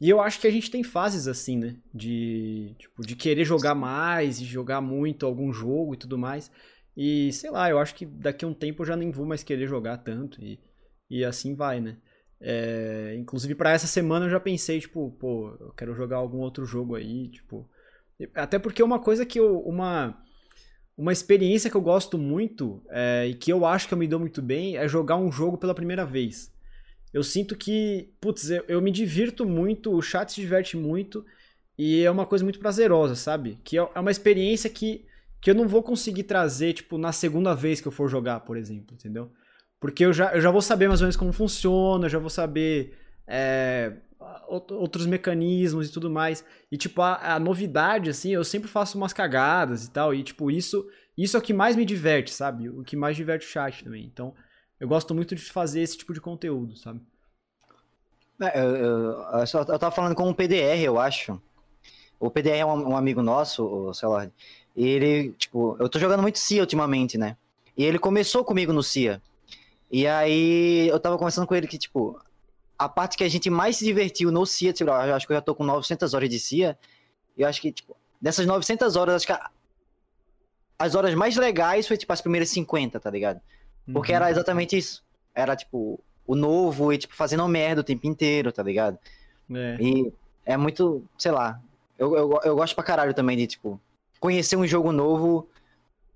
[0.00, 1.76] E eu acho que a gente tem fases assim, né?
[1.92, 6.50] De, tipo, de querer jogar mais e jogar muito algum jogo e tudo mais.
[6.96, 9.42] E sei lá, eu acho que daqui a um tempo eu já nem vou mais
[9.42, 10.60] querer jogar tanto e,
[11.10, 11.98] e assim vai, né?
[12.40, 16.64] É, inclusive pra essa semana eu já pensei, tipo, pô, eu quero jogar algum outro
[16.64, 17.68] jogo aí, tipo.
[18.34, 19.58] Até porque uma coisa que eu.
[19.60, 20.22] Uma,
[20.96, 24.20] uma experiência que eu gosto muito é, e que eu acho que eu me dou
[24.20, 26.52] muito bem é jogar um jogo pela primeira vez.
[27.12, 31.24] Eu sinto que, putz, eu, eu me divirto muito, o chat se diverte muito
[31.78, 33.58] e é uma coisa muito prazerosa, sabe?
[33.64, 35.04] Que é, é uma experiência que,
[35.40, 38.56] que eu não vou conseguir trazer, tipo, na segunda vez que eu for jogar, por
[38.56, 39.30] exemplo, entendeu?
[39.80, 42.28] Porque eu já, eu já vou saber mais ou menos como funciona, eu já vou
[42.30, 42.94] saber
[43.26, 43.94] é,
[44.48, 46.44] out- outros mecanismos e tudo mais.
[46.70, 50.14] E, tipo, a, a novidade, assim, eu sempre faço umas cagadas e tal.
[50.14, 52.68] E, tipo, isso, isso é o que mais me diverte, sabe?
[52.68, 54.04] O que mais diverte o chat também.
[54.04, 54.34] Então,
[54.80, 57.00] eu gosto muito de fazer esse tipo de conteúdo, sabe?
[58.40, 61.40] É, Eu, eu, eu só- eu tava falando com um PDR, eu acho.
[62.18, 64.32] O PDR é um, um amigo nosso, o Celord.
[64.76, 67.36] E ele, tipo, eu tô jogando muito CIA ultimamente, né?
[67.76, 69.20] E ele começou comigo no CIA.
[69.90, 72.18] E aí eu tava conversando com ele que, tipo,
[72.78, 75.36] a parte que a gente mais se divertiu no CIA, tipo, eu acho que eu
[75.36, 76.78] já tô com 900 horas de CIA.
[77.36, 79.50] E eu acho que, tipo, dessas 900 horas, acho que a-
[80.78, 83.40] as horas mais legais foi, tipo, as primeiras 50, tá ligado?
[83.92, 84.16] Porque Uhum.
[84.16, 85.02] era exatamente isso.
[85.34, 88.98] Era, tipo, o novo e, tipo, fazendo merda o tempo inteiro, tá ligado?
[89.52, 89.76] É.
[89.80, 90.12] E
[90.44, 91.60] é muito, sei lá.
[91.98, 93.80] Eu, eu, eu gosto pra caralho também de, tipo,
[94.18, 95.48] conhecer um jogo novo.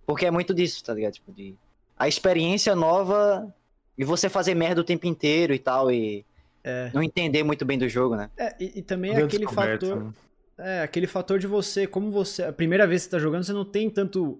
[0.06, 1.14] Porque é muito disso, tá ligado?
[1.14, 1.54] Tipo, de.
[1.98, 3.52] A experiência nova
[3.96, 5.90] e você fazer merda o tempo inteiro e tal.
[5.90, 6.24] E
[6.62, 6.90] É.
[6.92, 8.28] não entender muito bem do jogo, né?
[8.36, 10.04] É, e, e também é aquele fator.
[10.04, 10.12] né?
[10.56, 12.44] É, aquele fator de você, como você.
[12.44, 14.38] A primeira vez que você tá jogando, você não tem tanto.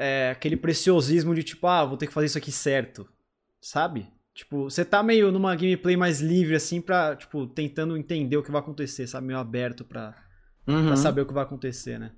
[0.00, 3.06] É, aquele preciosismo de tipo, ah, vou ter que fazer isso aqui certo.
[3.60, 4.06] Sabe?
[4.32, 8.52] Tipo, você tá meio numa gameplay mais livre, assim, pra, tipo, tentando entender o que
[8.52, 9.26] vai acontecer, sabe?
[9.26, 10.14] Meio aberto pra,
[10.66, 10.86] Uhum.
[10.86, 12.12] pra saber o que vai acontecer, né?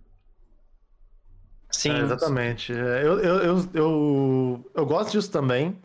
[1.70, 1.90] Sim.
[1.92, 2.72] É, exatamente.
[2.72, 5.78] É, Eu, eu, eu, eu, eu gosto disso também.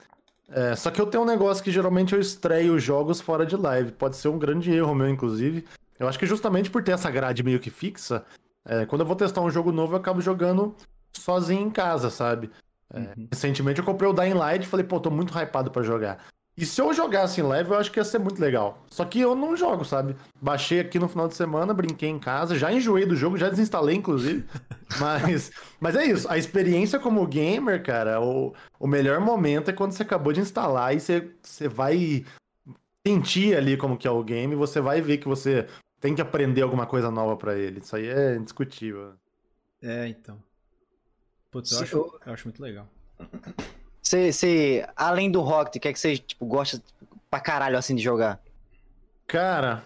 [0.50, 3.92] É, só que eu tenho um negócio que geralmente eu estreio jogos fora de live.
[3.94, 5.64] Pode ser um grande erro meu, inclusive.
[6.00, 8.26] Eu acho que justamente por ter essa grade meio que fixa,
[8.66, 10.76] é, quando eu vou testar um jogo novo, eu acabo jogando
[11.20, 12.50] sozinho em casa, sabe?
[12.94, 13.28] É, Uhum.
[13.32, 16.26] Recentemente eu comprei o Dying Light e falei, pô, tô muito hypado pra jogar.
[16.58, 18.82] E se eu jogasse em live, eu acho que ia ser muito legal.
[18.90, 20.16] Só que eu não jogo, sabe?
[20.42, 23.96] Baixei aqui no final de semana, brinquei em casa, já enjoei do jogo, já desinstalei,
[23.98, 24.46] inclusive.
[25.00, 29.92] Mas, mas é isso, a experiência como gamer, cara, o, o melhor momento é quando
[29.92, 32.24] você acabou de instalar e você, você vai
[33.06, 35.68] sentir ali como que é o game, você vai ver que você
[36.00, 37.80] tem que aprender alguma coisa nova pra ele.
[37.80, 39.16] Isso aí é indiscutível.
[39.82, 40.40] É, então.
[41.56, 42.86] Putz, eu acho, eu- eu acho muito legal.
[44.02, 46.82] Você, você, além do Rocket, o que é que você, tipo, gosta
[47.30, 48.42] pra caralho, assim, de jogar?
[49.26, 49.86] Cara,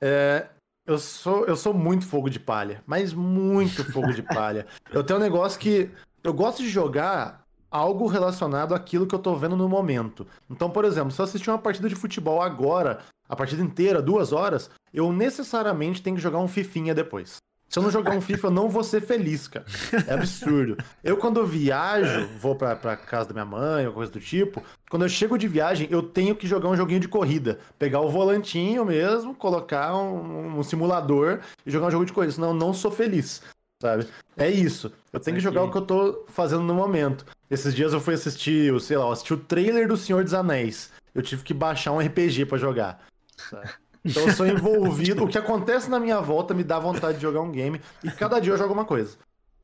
[0.00, 0.48] é,
[0.84, 4.66] eu, sou, eu sou muito fogo de palha, mas muito fogo de palha.
[4.90, 5.88] Eu tenho um negócio que
[6.24, 10.26] eu gosto de jogar algo relacionado àquilo que eu tô vendo no momento.
[10.50, 14.32] Então, por exemplo, se eu assistir uma partida de futebol agora, a partida inteira, duas
[14.32, 17.36] horas, eu necessariamente tenho que jogar um fifinha depois.
[17.72, 19.64] Se eu não jogar um FIFA, eu não vou ser feliz, cara.
[20.06, 20.76] É absurdo.
[21.02, 24.62] Eu, quando eu viajo, vou pra, pra casa da minha mãe ou coisa do tipo,
[24.90, 27.60] quando eu chego de viagem, eu tenho que jogar um joguinho de corrida.
[27.78, 32.34] Pegar o volantinho mesmo, colocar um, um simulador e jogar um jogo de corrida.
[32.34, 33.40] Senão eu não sou feliz,
[33.80, 34.06] sabe?
[34.36, 34.92] É isso.
[35.10, 37.24] Eu tenho que jogar o que eu tô fazendo no momento.
[37.50, 40.90] Esses dias eu fui assistir, sei lá, assisti o trailer do Senhor dos Anéis.
[41.14, 43.02] Eu tive que baixar um RPG para jogar.
[43.34, 43.70] Sabe?
[44.04, 45.24] Então eu sou envolvido.
[45.24, 47.80] o que acontece na minha volta me dá vontade de jogar um game.
[48.02, 49.16] E cada dia eu jogo uma coisa.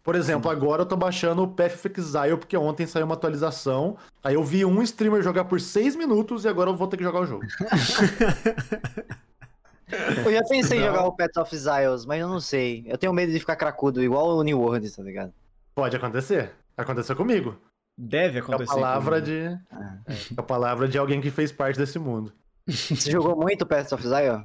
[0.03, 3.97] Por exemplo, agora eu tô baixando o Path of Exile, porque ontem saiu uma atualização.
[4.25, 7.05] Aí eu vi um streamer jogar por 6 minutos e agora eu vou ter que
[7.05, 7.45] jogar o jogo.
[10.25, 12.85] eu já pensei em jogar o Path of Exiles, mas eu não sei.
[12.87, 15.35] Eu tenho medo de ficar cracudo, igual o New World, tá ligado?
[15.75, 16.53] Pode acontecer.
[16.75, 17.55] Aconteceu comigo.
[17.95, 18.71] Deve acontecer.
[18.71, 19.37] É a palavra de.
[19.37, 19.59] É
[20.37, 22.33] a palavra de alguém que fez parte desse mundo.
[22.69, 24.43] Você jogou muito Path of Zion?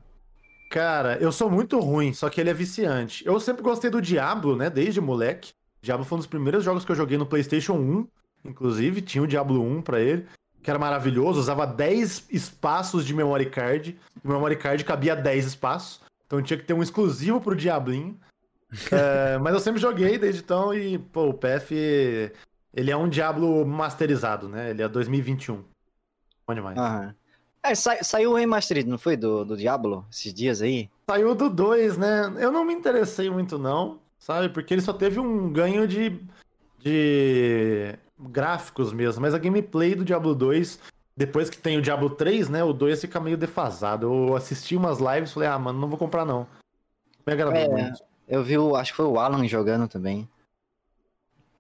[0.69, 3.25] Cara, eu sou muito ruim, só que ele é viciante.
[3.25, 4.69] Eu sempre gostei do Diablo, né?
[4.69, 5.51] Desde moleque.
[5.81, 8.07] Diablo foi um dos primeiros jogos que eu joguei no PlayStation 1,
[8.45, 9.01] inclusive.
[9.01, 10.25] Tinha o Diablo 1 para ele,
[10.63, 11.39] que era maravilhoso.
[11.39, 13.99] Usava 10 espaços de memory card.
[14.23, 16.01] O memory card cabia 10 espaços.
[16.25, 18.17] Então tinha que ter um exclusivo pro Diablinho.
[18.91, 22.31] é, mas eu sempre joguei desde então e, pô, o PF.
[22.73, 24.71] Ele é um Diablo masterizado, né?
[24.71, 25.63] Ele é 2021.
[26.47, 26.77] Bom demais.
[26.77, 27.13] Aham.
[27.63, 29.15] É, sa saiu o remastered, não foi?
[29.15, 30.89] Do, do Diablo, esses dias aí?
[31.10, 32.34] Saiu do 2, né?
[32.38, 34.49] Eu não me interessei muito, não, sabe?
[34.49, 36.19] Porque ele só teve um ganho de,
[36.80, 39.21] de gráficos mesmo.
[39.21, 40.78] Mas a gameplay do Diablo 2,
[41.15, 42.63] depois que tem o Diablo 3, né?
[42.63, 44.08] O 2 fica meio defasado.
[44.08, 46.45] Eu assisti umas lives e falei, ah, mano, não vou comprar, não.
[47.26, 48.04] Me agradou é, muito.
[48.28, 50.28] Eu vi, o, acho que foi o Alan jogando também.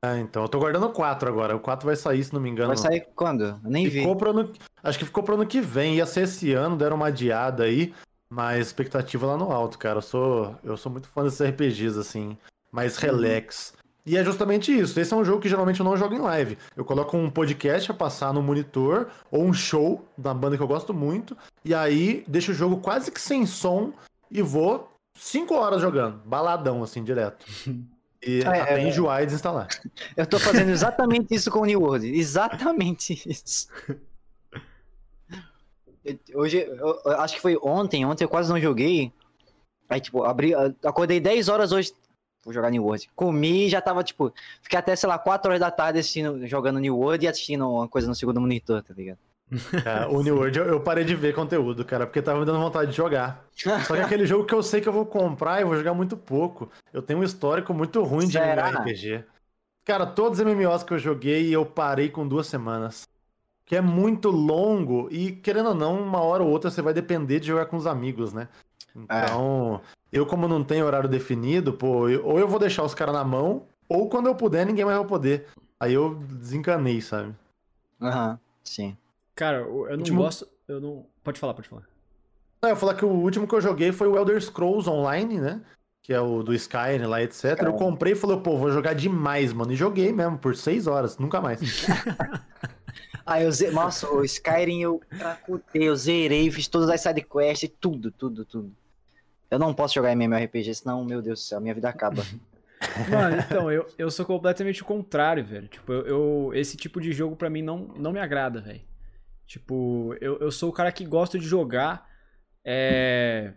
[0.03, 1.55] É, então, eu tô guardando o 4 agora.
[1.55, 2.67] O 4 vai sair, se não me engano.
[2.67, 3.45] Vai sair quando?
[3.45, 4.19] Eu nem ficou vi.
[4.19, 4.51] Pro ano...
[4.83, 5.95] Acho que ficou pro ano que vem.
[5.95, 7.93] Ia ser esse ano, deram uma adiada aí.
[8.29, 9.99] Mas expectativa lá no alto, cara.
[9.99, 12.37] Eu sou, eu sou muito fã desses RPGs, assim.
[12.69, 13.01] Mais uhum.
[13.03, 13.71] relax.
[13.71, 13.83] Uhum.
[14.05, 14.99] E é justamente isso.
[14.99, 16.57] Esse é um jogo que geralmente eu não jogo em live.
[16.75, 20.67] Eu coloco um podcast a passar no monitor, ou um show da banda que eu
[20.67, 21.37] gosto muito.
[21.63, 23.93] E aí deixo o jogo quase que sem som
[24.29, 26.19] e vou 5 horas jogando.
[26.25, 27.45] Baladão, assim, direto.
[28.25, 29.67] E é, até é, enjoar e desinstalar.
[30.15, 32.07] Eu tô fazendo exatamente isso com o New World.
[32.07, 33.67] Exatamente isso.
[36.33, 36.67] Hoje,
[37.17, 39.13] acho que foi ontem, ontem eu quase não joguei.
[39.87, 41.93] Aí, tipo, abri, acordei 10 horas hoje,
[42.43, 43.09] vou jogar New World.
[43.15, 46.79] Comi e já tava, tipo, fiquei até, sei lá, 4 horas da tarde assistindo, jogando
[46.79, 49.19] New World e assistindo uma coisa no segundo monitor, tá ligado?
[49.85, 52.59] É, o New World eu, eu, parei de ver conteúdo, cara, porque tava me dando
[52.59, 53.45] vontade de jogar.
[53.85, 56.17] Só que aquele jogo que eu sei que eu vou comprar e vou jogar muito
[56.17, 56.71] pouco.
[56.91, 59.23] Eu tenho um histórico muito ruim de RPG.
[59.85, 63.07] Cara, todos os MMOs que eu joguei eu parei com duas semanas.
[63.65, 67.39] Que é muito longo e, querendo ou não, uma hora ou outra você vai depender
[67.39, 68.49] de jogar com os amigos, né?
[68.95, 69.87] Então, é.
[70.11, 73.23] eu como não tenho horário definido, pô, eu, ou eu vou deixar os caras na
[73.23, 75.47] mão, ou quando eu puder, ninguém mais vai poder.
[75.79, 77.33] Aí eu desencanei, sabe?
[78.01, 78.97] Aham, uhum, sim.
[79.35, 80.21] Cara, eu não último...
[80.21, 80.47] gosto.
[80.67, 81.05] Eu não.
[81.23, 81.83] Pode falar, pode falar.
[82.61, 85.39] Não, eu ia falar que o último que eu joguei foi o Elder Scrolls Online,
[85.39, 85.61] né?
[86.01, 87.61] Que é o do Skyrim lá, etc.
[87.61, 89.71] Eu comprei e falei, pô, vou jogar demais, mano.
[89.71, 91.59] E joguei mesmo, por seis horas, nunca mais.
[93.25, 93.71] ah, eu ze...
[93.71, 98.71] Nossa, o Skyrim eu cracutei, eu zerei, fiz todas as sidequests, tudo, tudo, tudo.
[99.49, 102.23] Eu não posso jogar MMORPG, senão, meu Deus do céu, minha vida acaba.
[103.09, 105.67] Mano, então, eu, eu sou completamente o contrário, velho.
[105.67, 108.81] Tipo, eu, eu esse tipo de jogo para mim não, não me agrada, velho.
[109.45, 112.07] Tipo, eu, eu sou o cara que gosta de jogar.
[112.65, 113.53] É...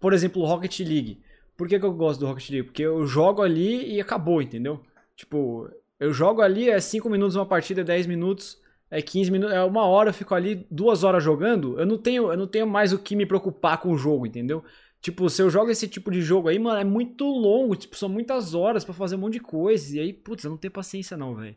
[0.00, 1.22] Por exemplo, Rocket League.
[1.56, 2.66] Por que, que eu gosto do Rocket League?
[2.68, 4.80] Porque eu jogo ali e acabou, entendeu?
[5.16, 8.60] Tipo, eu jogo ali, é 5 minutos uma partida, 10 minutos,
[8.90, 11.78] é 15 minutos, é uma hora, eu fico ali duas horas jogando.
[11.78, 14.64] Eu não tenho, eu não tenho mais o que me preocupar com o jogo, entendeu?
[15.00, 18.08] Tipo, se eu jogo esse tipo de jogo aí, mano, é muito longo, tipo, são
[18.08, 19.96] muitas horas para fazer um monte de coisa.
[19.96, 21.56] E aí, putz, eu não tenho paciência não, velho.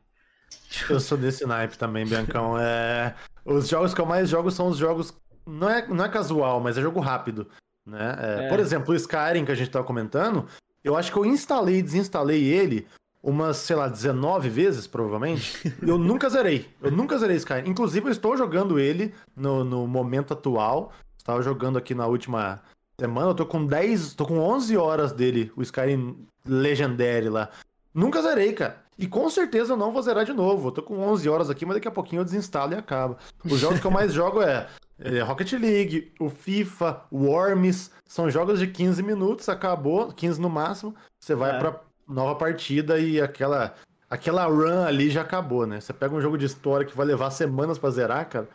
[0.90, 2.58] Eu sou desse naipe também, Biancão.
[2.58, 3.16] É...
[3.46, 5.14] Os jogos que eu mais jogo são os jogos.
[5.46, 7.48] Não é, não é casual, mas é jogo rápido.
[7.86, 8.18] Né?
[8.20, 8.50] É, é.
[8.50, 10.48] Por exemplo, o Skyrim que a gente tava comentando,
[10.84, 12.88] eu acho que eu instalei e desinstalei ele
[13.24, 15.74] umas, sei lá, 19 vezes, provavelmente.
[15.86, 16.70] eu nunca zerei.
[16.82, 17.70] Eu nunca zerei Skyrim.
[17.70, 20.92] Inclusive, eu estou jogando ele no, no momento atual.
[21.18, 22.62] Estava jogando aqui na última
[23.00, 23.30] semana.
[23.30, 27.50] Eu tô com 10, tô com 11 horas dele, o Skyrim Legendary lá.
[27.94, 28.81] Nunca zerei, cara.
[28.98, 30.68] E com certeza eu não vou zerar de novo.
[30.68, 33.18] Eu tô com 11 horas aqui, mas daqui a pouquinho eu desinstalo e acaba.
[33.44, 34.68] Os jogos que eu mais jogo é,
[35.00, 37.92] é, Rocket League, o FIFA, o Worms.
[38.06, 40.96] São jogos de 15 minutos, acabou, 15 no máximo.
[41.20, 41.60] Você vai é.
[41.60, 43.76] pra nova partida e aquela
[44.10, 45.80] aquela run ali já acabou, né?
[45.80, 48.50] Você pega um jogo de história que vai levar semanas pra zerar, cara,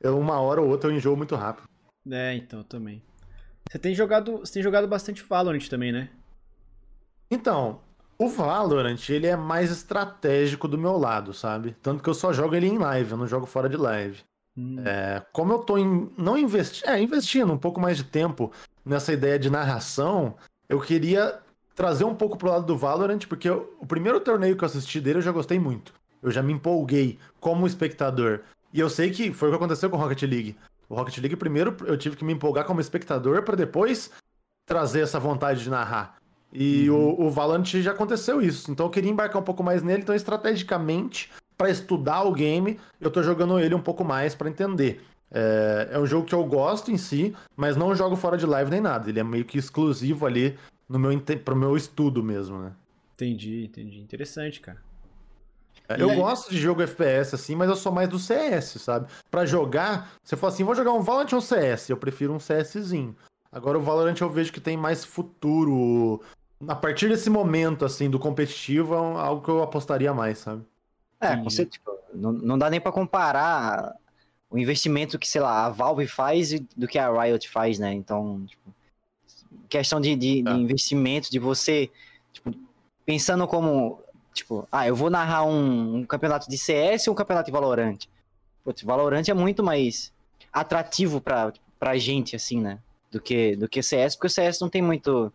[0.00, 1.68] eu, uma hora ou outra eu enjoo muito rápido.
[2.10, 3.00] É, então, também.
[3.70, 6.10] Você tem jogado, você tem jogado bastante Valorant também, né?
[7.30, 7.80] Então,
[8.18, 11.76] o Valorant, ele é mais estratégico do meu lado, sabe?
[11.82, 14.22] Tanto que eu só jogo ele em live, eu não jogo fora de live.
[14.56, 14.76] Hum.
[14.84, 15.76] É, como eu tô
[16.16, 18.50] não investi, é, investindo um pouco mais de tempo
[18.84, 20.34] nessa ideia de narração,
[20.68, 21.38] eu queria
[21.74, 24.98] trazer um pouco pro lado do Valorant, porque eu, o primeiro torneio que eu assisti
[24.98, 25.92] dele eu já gostei muito.
[26.22, 28.40] Eu já me empolguei como espectador.
[28.72, 30.56] E eu sei que foi o que aconteceu com o Rocket League.
[30.88, 34.10] O Rocket League, primeiro, eu tive que me empolgar como espectador para depois
[34.64, 36.16] trazer essa vontade de narrar.
[36.52, 37.14] E uhum.
[37.18, 38.70] o, o Valorant já aconteceu isso.
[38.70, 40.02] Então eu queria embarcar um pouco mais nele.
[40.02, 45.02] Então, estrategicamente, para estudar o game, eu tô jogando ele um pouco mais para entender.
[45.30, 48.70] É, é, um jogo que eu gosto em si, mas não jogo fora de live
[48.70, 49.08] nem nada.
[49.08, 50.56] Ele é meio que exclusivo ali
[50.88, 52.72] no meu, pro meu estudo mesmo, né?
[53.14, 54.00] Entendi, entendi.
[54.00, 54.78] Interessante, cara.
[55.88, 56.16] É, eu aí...
[56.16, 59.08] gosto de jogo FPS assim, mas eu sou mais do CS, sabe?
[59.30, 61.90] Para jogar, você fala assim, vou jogar um Valorant ou um CS?
[61.90, 63.16] Eu prefiro um CSzinho.
[63.56, 66.20] Agora o Valorant eu vejo que tem mais futuro.
[66.68, 70.62] A partir desse momento, assim, do competitivo, é algo que eu apostaria mais, sabe?
[71.18, 73.96] É, você, tipo, não, não dá nem para comparar
[74.50, 77.94] o investimento que, sei lá, a Valve faz do que a Riot faz, né?
[77.94, 78.74] Então, tipo,
[79.70, 80.52] questão de, de, de, é.
[80.52, 81.90] investimento, de você,
[82.34, 82.52] tipo,
[83.06, 84.02] pensando como,
[84.34, 88.00] tipo, ah, eu vou narrar um, um campeonato de CS ou um campeonato de Valorant?
[88.62, 90.12] Putz, Valorant é muito mais
[90.52, 92.80] atrativo pra, pra gente, assim, né?
[93.16, 95.32] Do que, do que CS, porque o CS não tem muito...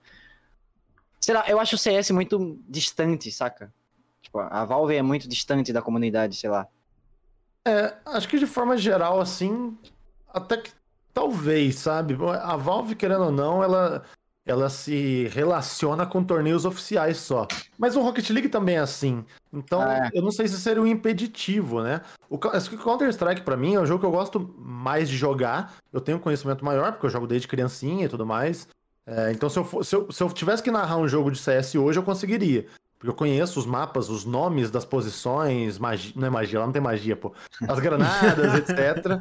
[1.20, 3.74] Sei lá, eu acho o CS muito distante, saca?
[4.22, 6.68] Tipo, a Valve é muito distante da comunidade, sei lá.
[7.66, 9.76] É, acho que de forma geral, assim,
[10.32, 10.72] até que
[11.12, 12.16] talvez, sabe?
[12.42, 14.04] A Valve, querendo ou não, ela,
[14.46, 17.48] ela se relaciona com torneios oficiais só.
[17.78, 19.24] Mas o Rocket League também é assim.
[19.54, 20.10] Então, é.
[20.14, 22.02] eu não sei se seria um impeditivo, né?
[22.30, 25.76] O Counter-Strike, para mim, é um jogo que eu gosto mais de jogar.
[25.94, 28.68] Eu tenho conhecimento maior, porque eu jogo desde criancinha e tudo mais.
[29.06, 31.38] É, então, se eu, for, se, eu, se eu tivesse que narrar um jogo de
[31.38, 32.66] CS hoje, eu conseguiria.
[33.02, 36.72] Porque eu conheço os mapas, os nomes das posições, magia, não é magia, lá não
[36.72, 37.34] tem magia, pô.
[37.68, 39.20] As granadas, etc.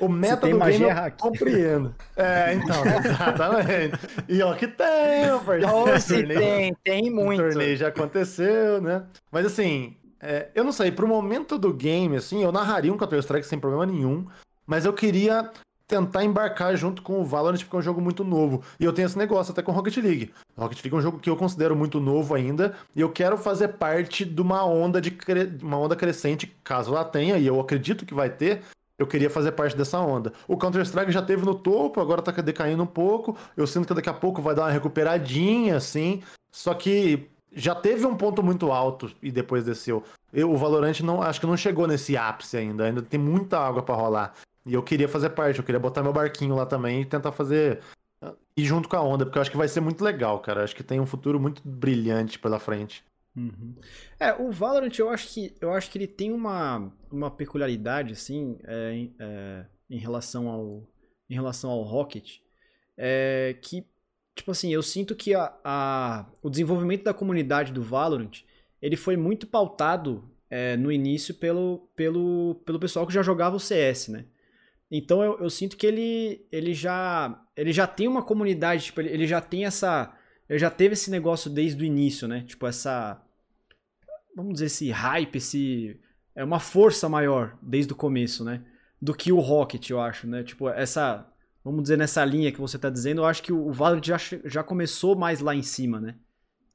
[0.00, 1.20] O meta do game eu hack.
[1.20, 1.94] compreendo.
[2.16, 3.98] É, então, exatamente.
[4.26, 6.00] E ó, que tem, parceiro.
[6.00, 7.42] se tem, tem muito.
[7.42, 9.04] O torneio já aconteceu, né?
[9.30, 13.46] Mas assim, é, eu não sei, pro momento do game, assim, eu narraria um Counter-Strike
[13.46, 14.26] sem problema nenhum,
[14.66, 15.50] mas eu queria
[15.88, 18.62] tentar embarcar junto com o Valorant, porque é um jogo muito novo.
[18.78, 20.30] E eu tenho esse negócio até com Rocket League.
[20.56, 23.68] Rocket League é um jogo que eu considero muito novo ainda, e eu quero fazer
[23.68, 25.50] parte de uma onda de cre...
[25.62, 28.62] uma onda crescente, caso ela tenha, e eu acredito que vai ter.
[28.98, 30.32] Eu queria fazer parte dessa onda.
[30.46, 33.36] O Counter-Strike já teve no topo, agora tá decaindo um pouco.
[33.56, 36.20] Eu sinto que daqui a pouco vai dar uma recuperadinha, assim.
[36.50, 40.02] Só que já teve um ponto muito alto e depois desceu.
[40.32, 42.86] Eu, o Valorant não, acho que não chegou nesse ápice ainda.
[42.86, 44.34] Ainda tem muita água para rolar.
[44.68, 47.80] E eu queria fazer parte, eu queria botar meu barquinho lá também e tentar fazer.
[48.56, 50.60] ir junto com a onda, porque eu acho que vai ser muito legal, cara.
[50.60, 53.04] Eu acho que tem um futuro muito brilhante pela frente.
[53.36, 53.74] Uhum.
[54.18, 58.58] É, o Valorant eu acho que eu acho que ele tem uma, uma peculiaridade assim
[58.64, 60.82] é, é, em relação ao
[61.30, 62.38] em relação ao Rocket
[62.96, 63.86] é, que
[64.34, 68.42] tipo assim eu sinto que a, a, o desenvolvimento da comunidade do Valorant
[68.82, 73.60] ele foi muito pautado é, no início pelo, pelo, pelo pessoal que já jogava o
[73.60, 74.24] CS, né?
[74.90, 79.10] Então eu, eu, sinto que ele, ele já ele já tem uma comunidade, tipo, ele,
[79.10, 80.14] ele já tem essa.
[80.48, 82.42] Ele já teve esse negócio desde o início, né?
[82.42, 83.20] Tipo, essa.
[84.34, 86.00] Vamos dizer, esse hype, esse.
[86.34, 88.64] É uma força maior desde o começo, né?
[89.02, 90.42] Do que o Rocket, eu acho, né?
[90.44, 91.26] Tipo, essa.
[91.64, 94.62] Vamos dizer, nessa linha que você tá dizendo, eu acho que o Valorant já, já
[94.62, 96.14] começou mais lá em cima, né?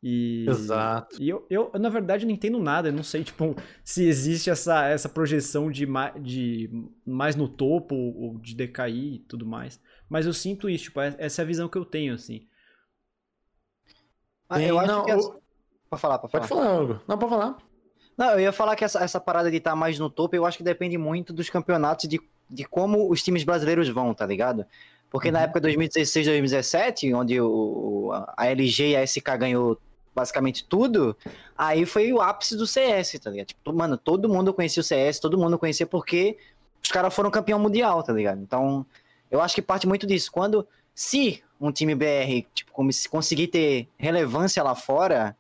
[0.06, 1.16] E, Exato.
[1.24, 2.90] E eu, eu, na verdade, não entendo nada.
[2.90, 5.88] Eu não sei, tipo, se existe essa, essa projeção de,
[6.22, 6.70] de
[7.06, 9.80] mais no topo ou de decair e tudo mais.
[10.10, 12.46] Mas eu sinto isso, tipo, é, essa é a visão que eu tenho, assim.
[14.50, 15.12] Ah, eu acho não, que...
[15.12, 15.26] As...
[15.90, 16.48] Pode falar, pode falar.
[16.48, 17.02] Pode falar, Hugo.
[17.08, 17.58] Não, pode falar.
[18.18, 20.46] Não, eu ia falar que essa, essa parada de estar tá mais no topo, eu
[20.46, 24.66] acho que depende muito dos campeonatos, de, de como os times brasileiros vão, tá ligado?
[25.10, 25.34] Porque uhum.
[25.34, 29.80] na época 2016, 2017, onde o, a LG e a SK ganhou
[30.16, 31.16] basicamente tudo,
[31.58, 33.48] aí foi o ápice do CS, tá ligado?
[33.48, 36.38] Tipo, mano, todo mundo conhecia o CS, todo mundo conhecia porque
[36.84, 38.42] os caras foram campeão mundial, tá ligado?
[38.42, 38.86] Então,
[39.32, 40.32] eu acho que parte muito disso.
[40.32, 42.72] Quando, se um time BR, tipo,
[43.10, 45.36] conseguir ter relevância lá fora,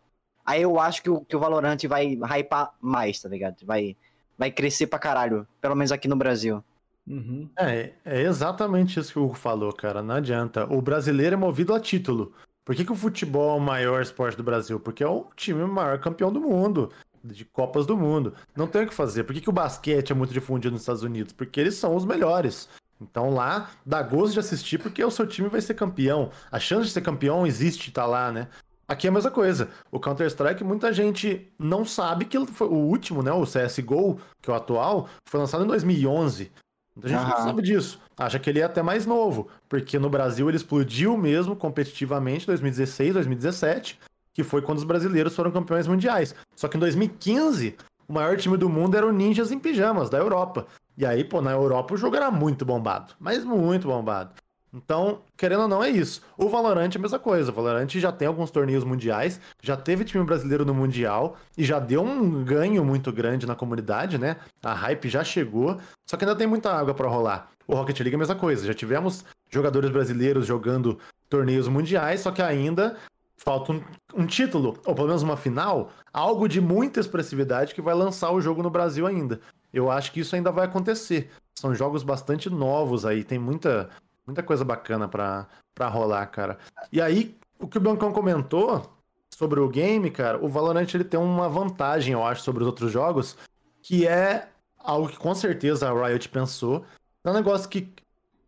[0.45, 3.65] aí eu acho que o, que o Valorant vai hypar mais, tá ligado?
[3.65, 3.95] Vai,
[4.37, 6.63] vai crescer pra caralho, pelo menos aqui no Brasil.
[7.05, 7.49] Uhum.
[7.59, 10.01] É, é exatamente isso que o Hugo falou, cara.
[10.01, 10.65] Não adianta.
[10.73, 12.33] O brasileiro é movido a título.
[12.65, 14.79] Por que, que o futebol é o maior esporte do Brasil?
[14.79, 16.91] Porque é o time maior campeão do mundo.
[17.23, 18.33] de Copas do Mundo.
[18.55, 19.23] Não tem o que fazer.
[19.23, 21.33] Por que, que o basquete é muito difundido nos Estados Unidos?
[21.33, 22.69] Porque eles são os melhores.
[23.01, 26.31] Então lá dá gosto de assistir porque o seu time vai ser campeão.
[26.51, 28.47] A chance de ser campeão existe, tá lá, né?
[28.87, 29.69] Aqui é a mesma coisa.
[29.91, 33.31] O Counter-Strike, muita gente não sabe que foi o último, né?
[33.31, 36.51] O CSGO, que é o atual, foi lançado em 2011.
[36.95, 37.99] Muita gente não sabe disso.
[38.17, 42.47] Acha que ele é até mais novo, porque no Brasil ele explodiu mesmo competitivamente em
[42.47, 43.99] 2016, 2017,
[44.33, 46.35] que foi quando os brasileiros foram campeões mundiais.
[46.55, 47.75] Só que em 2015,
[48.07, 50.67] o maior time do mundo era o Ninjas em Pijamas, da Europa.
[50.95, 54.31] E aí, pô, na Europa o jogo era muito bombado, mas muito bombado.
[54.73, 56.21] Então, querendo ou não, é isso.
[56.35, 57.51] O Valorant é a mesma coisa.
[57.51, 61.79] O Valorant já tem alguns torneios mundiais, já teve time brasileiro no Mundial e já
[61.79, 64.37] deu um ganho muito grande na comunidade, né?
[64.63, 65.77] A hype já chegou,
[66.09, 67.51] só que ainda tem muita água para rolar.
[67.67, 68.65] O Rocket League é a mesma coisa.
[68.65, 70.97] Já tivemos jogadores brasileiros jogando
[71.29, 72.97] torneios mundiais, só que ainda
[73.37, 73.83] falta um,
[74.15, 78.41] um título, ou pelo menos uma final, algo de muita expressividade que vai lançar o
[78.41, 79.39] jogo no Brasil ainda.
[79.71, 81.29] Eu acho que isso ainda vai acontecer.
[81.53, 83.89] São jogos bastante novos aí, tem muita
[84.25, 85.47] Muita coisa bacana pra,
[85.89, 86.57] rolar, cara.
[86.91, 88.89] E aí, o que o Blancão comentou
[89.33, 92.91] sobre o game, cara, o Valorant ele tem uma vantagem, eu acho, sobre os outros
[92.91, 93.35] jogos,
[93.81, 94.47] que é
[94.77, 96.85] algo que com certeza a Riot pensou.
[97.23, 97.91] É um negócio que,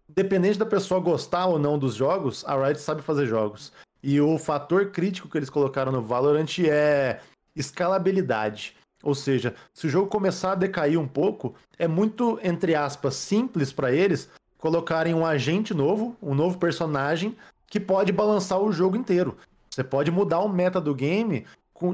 [0.08, 3.74] dependente da pessoa gostar ou não dos jogos, a Riot sabe fazer jogos.
[4.02, 7.20] E o fator crítico que eles colocaram no Valorant é
[7.56, 8.76] escalabilidade.
[9.02, 13.74] Ou seja, se o jogo começar a decair um pouco, é muito, entre aspas, simples
[13.74, 14.30] para eles
[14.66, 17.38] colocarem um agente novo, um novo personagem,
[17.68, 19.38] que pode balançar o jogo inteiro.
[19.70, 21.46] Você pode mudar o meta do game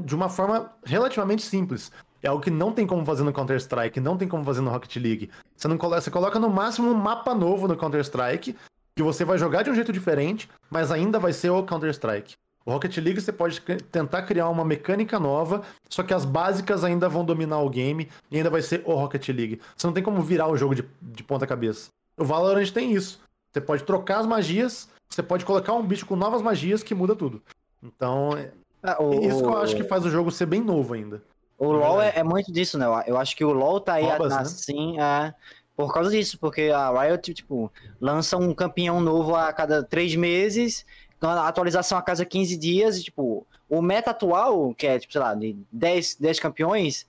[0.02, 1.92] de uma forma relativamente simples.
[2.22, 4.96] É algo que não tem como fazer no Counter-Strike, não tem como fazer no Rocket
[4.96, 5.30] League.
[5.54, 8.56] Você, não coloca, você coloca no máximo um mapa novo no Counter-Strike,
[8.96, 12.36] que você vai jogar de um jeito diferente, mas ainda vai ser o Counter-Strike.
[12.64, 13.60] O Rocket League você pode
[13.90, 15.60] tentar criar uma mecânica nova,
[15.90, 19.28] só que as básicas ainda vão dominar o game e ainda vai ser o Rocket
[19.28, 19.60] League.
[19.76, 21.90] Você não tem como virar o jogo de, de ponta cabeça.
[22.16, 23.20] O Valorant tem isso.
[23.50, 27.14] Você pode trocar as magias, você pode colocar um bicho com novas magias que muda
[27.14, 27.42] tudo.
[27.82, 28.50] Então, é...
[28.82, 29.14] Ah, o...
[29.24, 31.22] isso que eu acho que faz o jogo ser bem novo ainda.
[31.58, 32.86] O LoL é, é, muito disso, né?
[33.06, 35.28] Eu acho que o LoL tá aí Robas, assim, né?
[35.28, 35.34] é,
[35.76, 40.84] por causa disso, porque a Riot, tipo, lança um campeão novo a cada três meses,
[41.20, 45.34] atualização a cada 15 dias, e, tipo, o meta atual, que é, tipo, sei lá,
[45.34, 47.06] de 10, 10 campeões,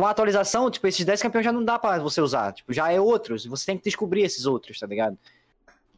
[0.00, 2.54] com a atualização, tipo, esses 10 campeões já não dá para você usar.
[2.54, 3.44] Tipo, já é outros.
[3.44, 5.18] Você tem que descobrir esses outros, tá ligado?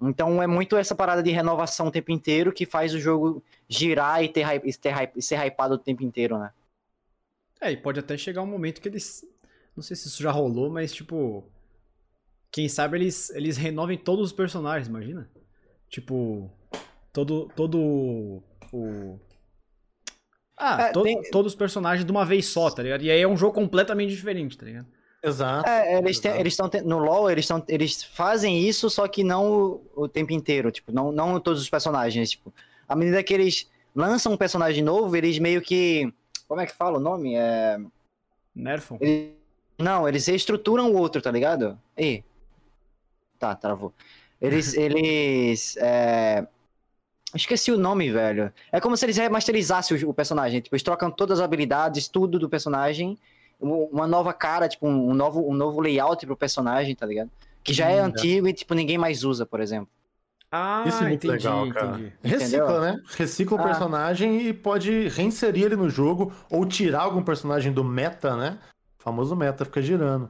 [0.02, 4.20] Então é muito essa parada de renovação o tempo inteiro que faz o jogo girar
[4.24, 6.50] e ter, hype, ter hype, ser hypado o tempo inteiro, né?
[7.60, 9.24] É, e pode até chegar um momento que eles.
[9.76, 11.44] Não sei se isso já rolou, mas tipo.
[12.50, 15.30] Quem sabe eles, eles renovem todos os personagens, imagina?
[15.88, 16.50] Tipo.
[17.12, 17.48] Todo.
[17.54, 18.42] Todo.
[18.72, 19.16] O.
[20.56, 21.22] Ah, é, to tem...
[21.30, 23.02] todos os personagens de uma vez só, tá ligado?
[23.02, 24.86] E aí é um jogo completamente diferente, tá ligado?
[25.22, 25.68] Exato.
[25.68, 26.40] É, eles, Exato.
[26.40, 30.32] eles estão no LoL, eles, tão, eles fazem isso, só que não o, o, tempo
[30.32, 32.52] inteiro, tipo, não, não todos os personagens, tipo,
[32.88, 36.12] à medida que eles lançam um personagem novo, eles meio que,
[36.48, 37.36] como é que fala o nome?
[37.36, 37.78] É...
[38.54, 38.98] Nerfam?
[39.00, 39.30] Eles,
[39.78, 41.78] não, eles reestruturam o outro, tá ligado?
[41.96, 42.24] Ih,
[43.38, 43.94] tá, travou.
[44.40, 46.46] Eles, eles, é...
[47.34, 48.52] Esqueci o nome, velho.
[48.70, 50.60] É como se eles remasterizassem o, personagem.
[50.60, 53.18] Tipo, eles trocam todas as habilidades, tudo do personagem.
[53.60, 57.30] Uma nova cara, tipo, um novo, um novo layout pro personagem, tá ligado?
[57.62, 59.88] Que já é hum, antigo e, tipo, ninguém mais usa, por exemplo.
[60.50, 61.86] Ah, Isso é muito entendi, legal, cara.
[61.92, 62.12] Entendi.
[62.22, 62.80] Recicla, Entendeu?
[62.82, 63.02] né?
[63.16, 63.60] Recicla ah.
[63.60, 68.58] o personagem e pode reinserir ele no jogo ou tirar algum personagem do meta, né?
[69.00, 70.28] O famoso meta fica girando.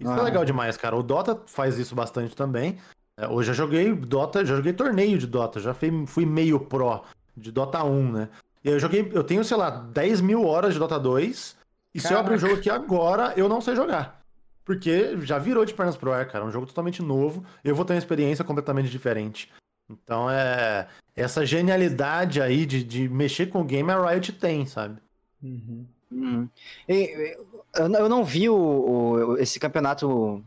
[0.00, 0.20] Isso é ah.
[0.20, 0.96] é legal demais, cara.
[0.96, 2.78] O Dota faz isso bastante também.
[3.18, 7.02] É, hoje eu joguei Dota, já joguei torneio de Dota, já fui, fui meio pro
[7.36, 8.28] de Dota 1, né?
[8.64, 11.56] E eu joguei, eu tenho, sei lá, 10 mil horas de Dota 2,
[11.94, 12.08] e Caraca.
[12.08, 14.22] se eu abrir o jogo aqui agora, eu não sei jogar.
[14.64, 16.44] Porque já virou de pernas pro ar, cara.
[16.44, 19.50] Um jogo totalmente novo, eu vou ter uma experiência completamente diferente.
[19.90, 20.86] Então é.
[21.16, 25.00] Essa genialidade aí de, de mexer com o game a Riot tem, sabe?
[25.42, 25.84] Uhum.
[26.12, 26.48] Uhum.
[26.88, 27.36] E,
[27.74, 30.42] eu não vi o, o, esse campeonato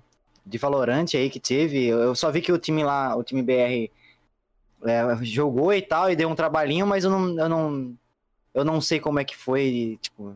[0.45, 1.87] de Valorante aí que teve.
[1.87, 3.91] Eu só vi que o time lá, o time BR
[4.83, 7.93] é, jogou e tal, e deu um trabalhinho, mas eu não, eu não,
[8.53, 10.35] eu não sei como é que foi, tipo,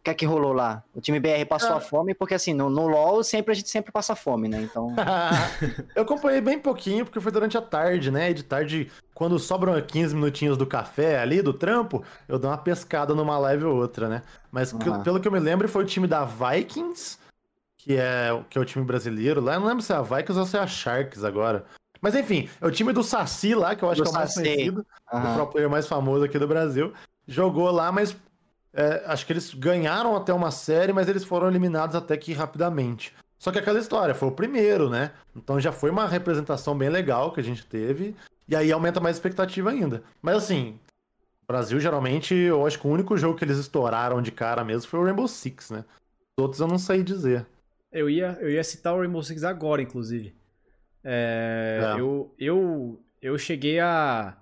[0.00, 0.82] o que é que rolou lá?
[0.94, 1.76] O time BR passou ah.
[1.76, 4.62] a fome, porque assim, no, no LoL sempre a gente sempre passa fome, né?
[4.62, 4.94] Então.
[5.94, 8.30] eu acompanhei bem pouquinho, porque foi durante a tarde, né?
[8.30, 12.56] E de tarde, quando sobram 15 minutinhos do café ali, do trampo, eu dou uma
[12.56, 14.22] pescada numa live ou outra, né?
[14.50, 15.02] Mas uhum.
[15.02, 17.18] pelo que eu me lembro, foi o time da Vikings
[17.82, 19.54] que é, que é o time brasileiro lá.
[19.54, 21.64] Eu não lembro se é a Vikings ou se é a Sharks agora.
[22.00, 24.14] Mas enfim, é o time do Saci lá, que eu acho do que é o
[24.14, 24.42] mais Saci.
[24.42, 25.32] conhecido, uhum.
[25.32, 26.92] o pro player mais famoso aqui do Brasil.
[27.26, 28.16] Jogou lá, mas
[28.72, 33.14] é, acho que eles ganharam até uma série, mas eles foram eliminados até que rapidamente.
[33.38, 35.12] Só que aquela história, foi o primeiro, né?
[35.34, 38.14] Então já foi uma representação bem legal que a gente teve.
[38.46, 40.02] E aí aumenta mais a expectativa ainda.
[40.20, 40.78] Mas assim,
[41.48, 45.00] Brasil geralmente, eu acho que o único jogo que eles estouraram de cara mesmo foi
[45.00, 45.84] o Rainbow Six, né?
[46.38, 47.46] Os outros eu não sei dizer.
[47.92, 50.34] Eu ia, eu ia citar o Rainbow Six agora, inclusive.
[51.02, 52.00] É, é.
[52.00, 54.36] Eu, eu, eu cheguei a,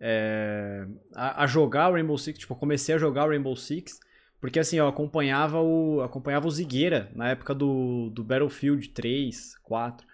[0.00, 3.98] é, a, a, jogar o Rainbow Six, tipo, comecei a jogar o Rainbow Six
[4.40, 10.06] porque assim, eu acompanhava o, acompanhava o Zigueira na época do, do Battlefield 3, 4.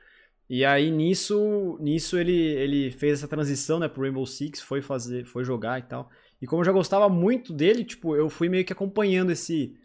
[0.48, 5.24] E aí nisso, nisso ele, ele fez essa transição, né, pro Rainbow Six, foi fazer,
[5.24, 6.10] foi jogar e tal.
[6.40, 9.76] E como eu já gostava muito dele, tipo, eu fui meio que acompanhando esse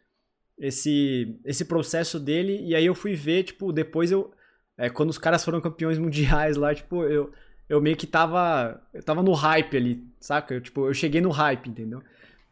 [0.59, 4.31] esse esse processo dele e aí eu fui ver, tipo, depois eu
[4.77, 7.31] é, quando os caras foram campeões mundiais lá, tipo, eu
[7.69, 10.53] eu meio que tava eu tava no hype ali, saca?
[10.53, 12.01] Eu, tipo, eu cheguei no hype, entendeu?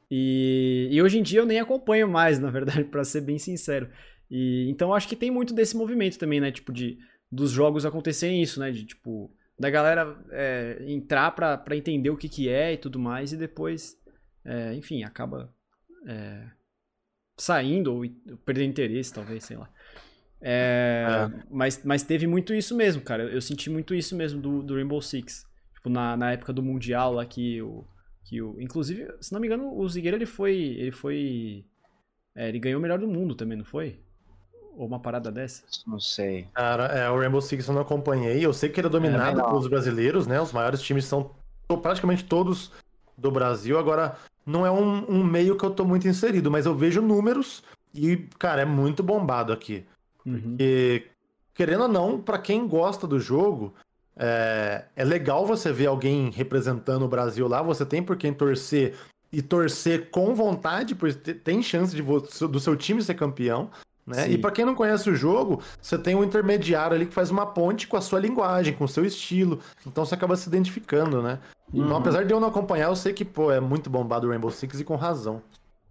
[0.09, 3.89] E, e hoje em dia eu nem acompanho mais, na verdade, para ser bem sincero.
[4.29, 6.51] E então acho que tem muito desse movimento também, né?
[6.51, 6.97] Tipo, de
[7.31, 8.71] dos jogos acontecerem isso, né?
[8.71, 12.99] De tipo, da galera é, entrar pra, pra entender o que, que é e tudo
[12.99, 13.97] mais, e depois,
[14.43, 15.53] é, enfim, acaba
[16.07, 16.43] é,
[17.37, 18.03] saindo ou
[18.45, 19.69] perdendo interesse, talvez, sei lá.
[20.41, 23.23] É, é, mas, mas teve muito isso mesmo, cara.
[23.23, 25.45] Eu senti muito isso mesmo do, do Rainbow Six.
[25.75, 27.85] Tipo, na, na época do Mundial lá que o
[28.25, 30.55] que o, inclusive, se não me engano, o Zigueira ele foi.
[30.55, 31.65] Ele foi.
[32.35, 33.99] É, ele ganhou o melhor do mundo também, não foi?
[34.75, 35.63] Ou uma parada dessa?
[35.87, 36.47] Não sei.
[36.53, 38.43] Cara, é, o Rainbow Six eu não acompanhei.
[38.43, 40.41] Eu sei que ele é dominado é, pelos brasileiros, né?
[40.41, 41.31] Os maiores times são
[41.81, 42.71] praticamente todos
[43.17, 43.77] do Brasil.
[43.77, 47.63] Agora, não é um, um, meio que eu tô muito inserido, mas eu vejo números
[47.93, 49.83] e, cara, é muito bombado aqui.
[50.25, 50.39] Uhum.
[50.41, 51.07] Porque,
[51.53, 53.73] querendo ou não, para quem gosta do jogo,
[54.15, 58.95] é, é legal você ver alguém representando o Brasil lá, você tem por quem torcer
[59.31, 63.69] e torcer com vontade, porque tem chance de do seu time ser campeão.
[64.05, 64.29] Né?
[64.29, 67.45] E para quem não conhece o jogo, você tem um intermediário ali que faz uma
[67.45, 69.59] ponte com a sua linguagem, com o seu estilo.
[69.85, 71.39] Então você acaba se identificando, né?
[71.73, 71.85] Uhum.
[71.85, 74.51] Então, apesar de eu não acompanhar, eu sei que, pô, é muito bombado o Rainbow
[74.51, 75.41] Six e com razão.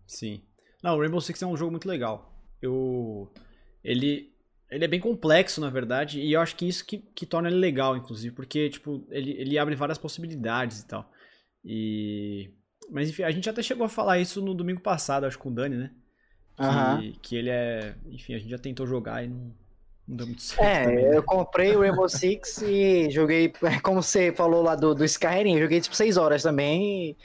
[0.06, 0.42] Sim.
[0.80, 2.32] Não, o Rainbow Six é um jogo muito legal.
[2.62, 3.28] Eu.
[3.82, 4.30] Ele,
[4.70, 7.58] ele é bem complexo, na verdade, e eu acho que isso que, que torna ele
[7.58, 11.10] legal, inclusive, porque, tipo, ele, ele abre várias possibilidades e tal.
[11.64, 12.50] E...
[12.90, 15.54] Mas, enfim, a gente até chegou a falar isso no domingo passado, acho, com o
[15.54, 15.90] Dani, né?
[16.57, 17.12] Que, uhum.
[17.20, 17.94] que ele é...
[18.07, 19.52] Enfim, a gente já tentou jogar e não,
[20.07, 20.62] não deu muito certo.
[20.62, 21.16] É, também, né?
[21.16, 23.52] eu comprei o Rainbow Six e joguei,
[23.82, 27.16] como você falou lá do, do Skyrim, eu joguei, tipo, 6 horas também e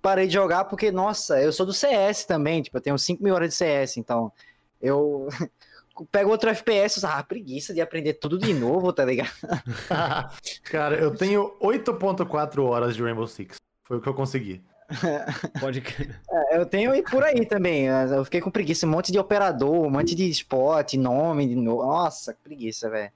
[0.00, 3.34] parei de jogar porque, nossa, eu sou do CS também, tipo, eu tenho 5 mil
[3.34, 4.32] horas de CS, então
[4.80, 5.28] eu
[6.10, 9.30] pega outro FPS, ah, preguiça de aprender tudo de novo, tá ligado?
[10.64, 13.56] Cara, eu tenho 8.4 horas de Rainbow Six.
[13.84, 14.62] Foi o que eu consegui.
[15.60, 15.82] Pode
[16.30, 17.86] é, Eu tenho e por aí também.
[17.86, 21.54] Eu fiquei com preguiça, um monte de operador, um monte de spot, nome de.
[21.54, 23.12] Nossa, que preguiça, velho.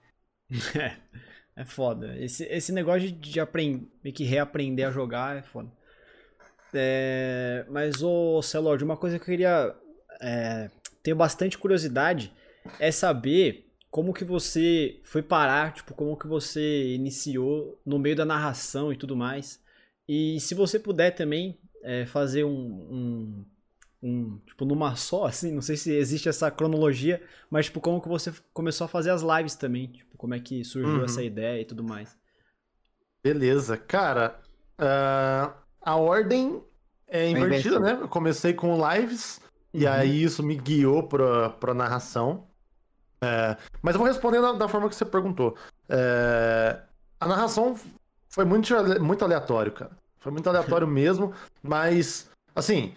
[0.77, 0.97] É,
[1.63, 2.17] é foda.
[2.19, 5.71] Esse, esse negócio de aprender, que reaprender a jogar é foda.
[6.73, 9.75] É, mas, ô Celord, uma coisa que eu queria.
[10.21, 10.71] É,
[11.03, 12.33] tenho bastante curiosidade
[12.79, 18.25] é saber como que você foi parar, tipo, como que você iniciou no meio da
[18.25, 19.61] narração e tudo mais.
[20.09, 23.45] E se você puder também é, fazer um, um,
[24.03, 28.09] um, tipo, numa só, assim, não sei se existe essa cronologia, mas, tipo, como que
[28.09, 31.05] você começou a fazer as lives também, tipo, como é que surgiu uhum.
[31.05, 32.17] essa ideia e tudo mais.
[33.23, 33.77] Beleza.
[33.77, 34.41] Cara,
[34.79, 36.63] uh, a ordem
[37.07, 37.99] é invertida, né?
[38.01, 39.41] Eu comecei com lives,
[39.73, 39.81] uhum.
[39.81, 42.47] e aí isso me guiou pra, pra narração.
[43.23, 45.57] É, mas eu vou responder da, da forma que você perguntou.
[45.89, 46.81] É,
[47.21, 47.79] a narração
[48.29, 50.04] foi muito, muito aleatório, cara.
[50.25, 52.95] Foi muito aleatório mesmo, mas, assim,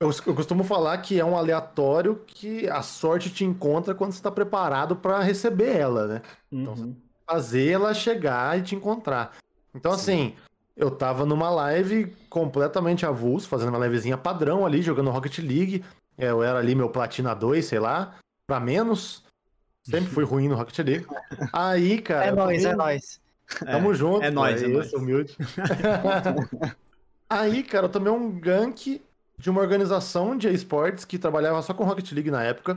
[0.00, 4.18] eu, eu, costumo falar que é um aleatório que a sorte te encontra quando você
[4.18, 6.22] está preparado para receber ela, né?
[6.50, 6.96] Então, uhum.
[7.24, 9.36] fazer ela chegar e te encontrar.
[9.72, 9.98] Então, Sim.
[9.98, 10.34] assim,
[10.76, 15.84] eu tava numa live completamente avulso, fazendo uma livezinha padrão ali, jogando Rocket League.
[16.18, 18.16] Eu era ali meu Platina 2, sei lá,
[18.48, 19.22] pra menos.
[19.84, 21.06] Sempre fui ruim no Rocket League.
[21.52, 22.26] Aí, cara.
[22.26, 23.20] É nóis, é nóis.
[23.64, 24.22] Tamo é, junto.
[24.22, 24.92] É nóis, é, é nóis.
[24.92, 25.36] humilde.
[27.28, 29.02] Aí, cara, eu tomei um gank
[29.38, 32.74] de uma organização de esportes que trabalhava só com Rocket League na época.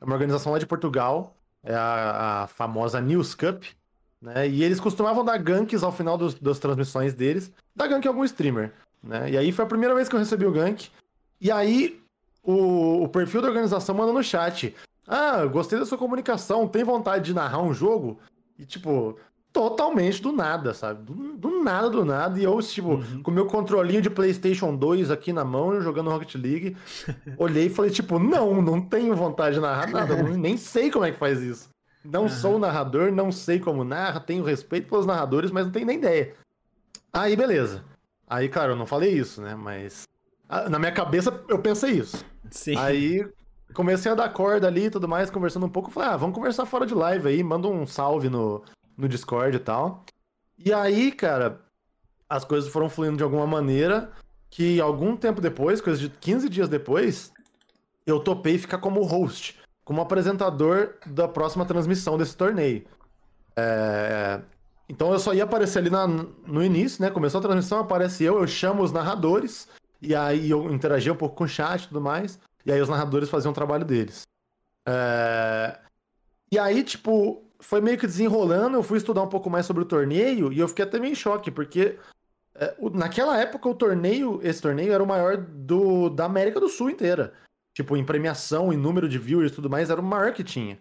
[0.00, 1.36] É uma organização lá de Portugal.
[1.62, 3.64] É a, a famosa News Cup.
[4.20, 4.48] Né?
[4.48, 7.52] E eles costumavam dar ganks ao final dos, das transmissões deles.
[7.74, 8.72] Dar gank em algum streamer.
[9.02, 9.32] Né?
[9.32, 10.88] E aí foi a primeira vez que eu recebi o gank.
[11.40, 12.00] E aí
[12.42, 14.74] o, o perfil da organização mandou no chat.
[15.06, 18.18] Ah, gostei da sua comunicação, tem vontade de narrar um jogo?
[18.58, 19.18] E tipo,
[19.54, 21.04] totalmente do nada, sabe?
[21.04, 22.38] Do, do nada, do nada.
[22.40, 23.22] E eu, tipo, uhum.
[23.22, 26.76] com meu controlinho de PlayStation 2 aqui na mão, jogando Rocket League,
[27.38, 31.12] olhei e falei, tipo, não, não tenho vontade de narrar nada, nem sei como é
[31.12, 31.68] que faz isso.
[32.04, 32.28] Não uhum.
[32.28, 36.34] sou narrador, não sei como narra, tenho respeito pelos narradores, mas não tenho nem ideia.
[37.12, 37.84] Aí, beleza.
[38.28, 39.54] Aí, claro, eu não falei isso, né?
[39.54, 40.02] Mas
[40.48, 42.24] ah, na minha cabeça eu pensei isso.
[42.50, 42.76] Sim.
[42.76, 43.24] Aí
[43.72, 45.92] comecei a dar corda ali e tudo mais, conversando um pouco.
[45.92, 48.62] Falei, ah, vamos conversar fora de live aí, manda um salve no,
[48.96, 50.04] no Discord e tal.
[50.58, 51.60] E aí, cara,
[52.28, 54.12] as coisas foram fluindo de alguma maneira
[54.50, 57.32] que algum tempo depois, coisa de 15 dias depois,
[58.06, 62.84] eu topei ficar como host, como apresentador da próxima transmissão desse torneio.
[63.56, 64.40] É...
[64.88, 67.10] Então eu só ia aparecer ali na, no início, né?
[67.10, 69.68] Começou a transmissão, aparece eu, eu chamo os narradores,
[70.00, 72.88] e aí eu interagia um pouco com o chat e tudo mais, e aí os
[72.88, 74.22] narradores faziam o trabalho deles.
[74.86, 75.78] É...
[76.52, 79.86] E aí, tipo, foi meio que desenrolando, eu fui estudar um pouco mais sobre o
[79.86, 81.98] torneio e eu fiquei até meio em choque, porque
[82.54, 86.68] é, o, naquela época o torneio, esse torneio era o maior do, da América do
[86.68, 87.32] Sul inteira.
[87.74, 90.78] Tipo, em premiação, em número de viewers e tudo mais, era o maior que tinha.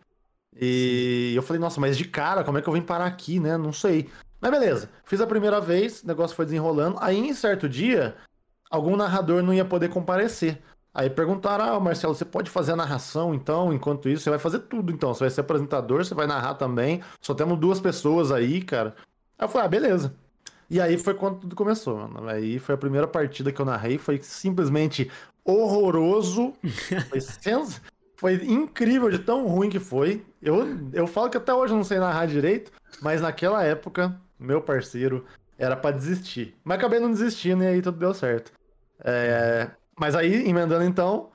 [0.56, 1.36] E Sim.
[1.36, 3.58] eu falei, nossa, mas de cara, como é que eu vim parar aqui, né?
[3.58, 4.10] Não sei.
[4.40, 6.98] Mas beleza, fiz a primeira vez, o negócio foi desenrolando.
[7.00, 8.16] Aí, em certo dia,
[8.70, 10.62] algum narrador não ia poder comparecer.
[10.94, 13.74] Aí perguntaram, ah, Marcelo, você pode fazer a narração então?
[13.74, 15.14] Enquanto isso, você vai fazer tudo então.
[15.14, 17.02] Você vai ser apresentador, você vai narrar também.
[17.20, 18.96] Só temos duas pessoas aí, cara.
[19.38, 20.16] Aí eu falei, ah, beleza.
[20.70, 22.30] E aí foi quando tudo começou, mano.
[22.30, 25.10] Aí foi a primeira partida que eu narrei, foi simplesmente
[25.44, 26.54] horroroso.
[27.10, 27.82] Foi, sens...
[28.16, 30.26] foi incrível de tão ruim que foi.
[30.42, 32.72] Eu, eu falo que até hoje eu não sei narrar direito,
[33.02, 35.26] mas naquela época, meu parceiro,
[35.58, 36.56] era para desistir.
[36.64, 38.54] Mas acabei não desistindo e aí tudo deu certo.
[39.04, 39.70] É...
[40.00, 41.30] Mas aí, emendando então,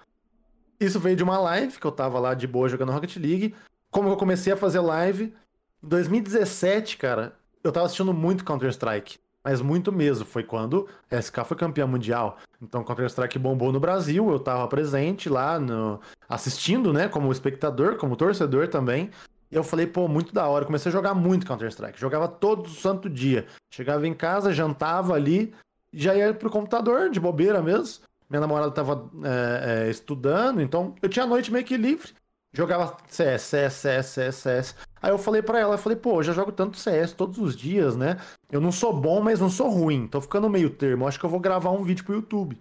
[0.80, 3.54] isso veio de uma live que eu tava lá de boa jogando Rocket League.
[3.90, 5.34] Como eu comecei a fazer live,
[5.82, 9.18] em 2017, cara, eu tava assistindo muito Counter-Strike.
[9.44, 10.24] Mas muito mesmo.
[10.26, 12.38] Foi quando a SK foi campeã mundial.
[12.60, 14.28] Então Counter-Strike bombou no Brasil.
[14.30, 16.00] Eu tava presente lá, no...
[16.28, 17.08] assistindo, né?
[17.08, 19.10] Como espectador, como torcedor também.
[19.50, 20.66] E eu falei, pô, muito da hora.
[20.66, 21.98] Comecei a jogar muito Counter-Strike.
[21.98, 23.46] Jogava todo santo dia.
[23.72, 25.54] Chegava em casa, jantava ali,
[25.92, 31.08] já ia pro computador, de bobeira mesmo minha namorada tava é, é, estudando, então eu
[31.08, 32.12] tinha a noite meio que livre.
[32.52, 34.74] Jogava CS, CS, CS, CS, CS.
[35.02, 37.54] Aí eu falei para ela, eu falei, pô, eu já jogo tanto CS todos os
[37.54, 38.16] dias, né?
[38.50, 40.08] Eu não sou bom, mas não sou ruim.
[40.08, 41.06] Tô ficando meio termo.
[41.06, 42.58] Acho que eu vou gravar um vídeo pro YouTube.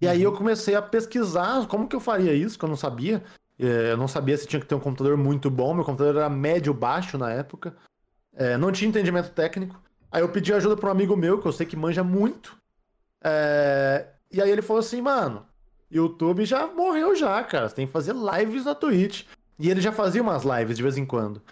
[0.00, 0.36] E aí eu uhum.
[0.36, 3.22] comecei a pesquisar como que eu faria isso, que eu não sabia.
[3.58, 5.74] É, eu não sabia se tinha que ter um computador muito bom.
[5.74, 7.76] Meu computador era médio baixo na época.
[8.34, 9.78] É, não tinha entendimento técnico.
[10.10, 12.56] Aí eu pedi ajuda para um amigo meu, que eu sei que manja muito.
[13.22, 15.46] É, e aí ele falou assim, mano,
[15.90, 17.68] YouTube já morreu já, cara.
[17.68, 19.24] Você tem que fazer lives na Twitch.
[19.58, 21.42] E ele já fazia umas lives de vez em quando.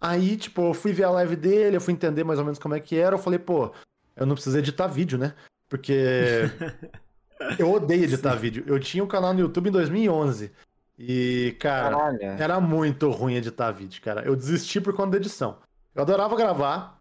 [0.00, 2.74] Aí, tipo, eu fui ver a live dele, eu fui entender mais ou menos como
[2.74, 3.14] é que era.
[3.14, 3.70] Eu falei, pô,
[4.16, 5.34] eu não preciso editar vídeo, né?
[5.68, 6.50] Porque
[7.58, 8.38] eu odeio editar Sim.
[8.38, 8.64] vídeo.
[8.66, 10.50] Eu tinha um canal no YouTube em 2011.
[10.98, 12.42] E, cara, Caralho.
[12.42, 14.22] era muito ruim editar vídeo, cara.
[14.22, 15.58] Eu desisti por conta da edição.
[15.94, 17.00] Eu adorava gravar,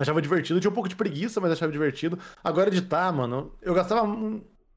[0.00, 2.18] achava divertido, tinha um pouco de preguiça, mas achava divertido.
[2.42, 4.06] Agora editar, mano, eu gastava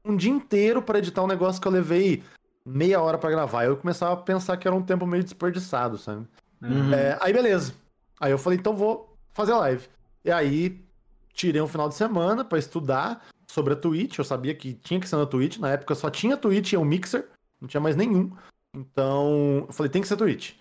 [0.08, 2.22] um dia inteiro para editar um negócio que eu levei
[2.64, 3.64] meia hora para gravar.
[3.64, 6.26] Eu começava a pensar que era um tempo meio desperdiçado, sabe?
[6.62, 6.92] Uhum.
[6.92, 7.74] É, aí beleza.
[8.18, 9.88] Aí eu falei, então vou fazer live.
[10.24, 10.84] E aí
[11.32, 14.18] tirei um final de semana para estudar sobre a Twitch.
[14.18, 15.58] Eu sabia que tinha que ser na Twitch.
[15.58, 17.28] Na época só tinha Twitch e um mixer,
[17.60, 18.32] não tinha mais nenhum.
[18.74, 20.54] Então eu falei, tem que ser Twitch.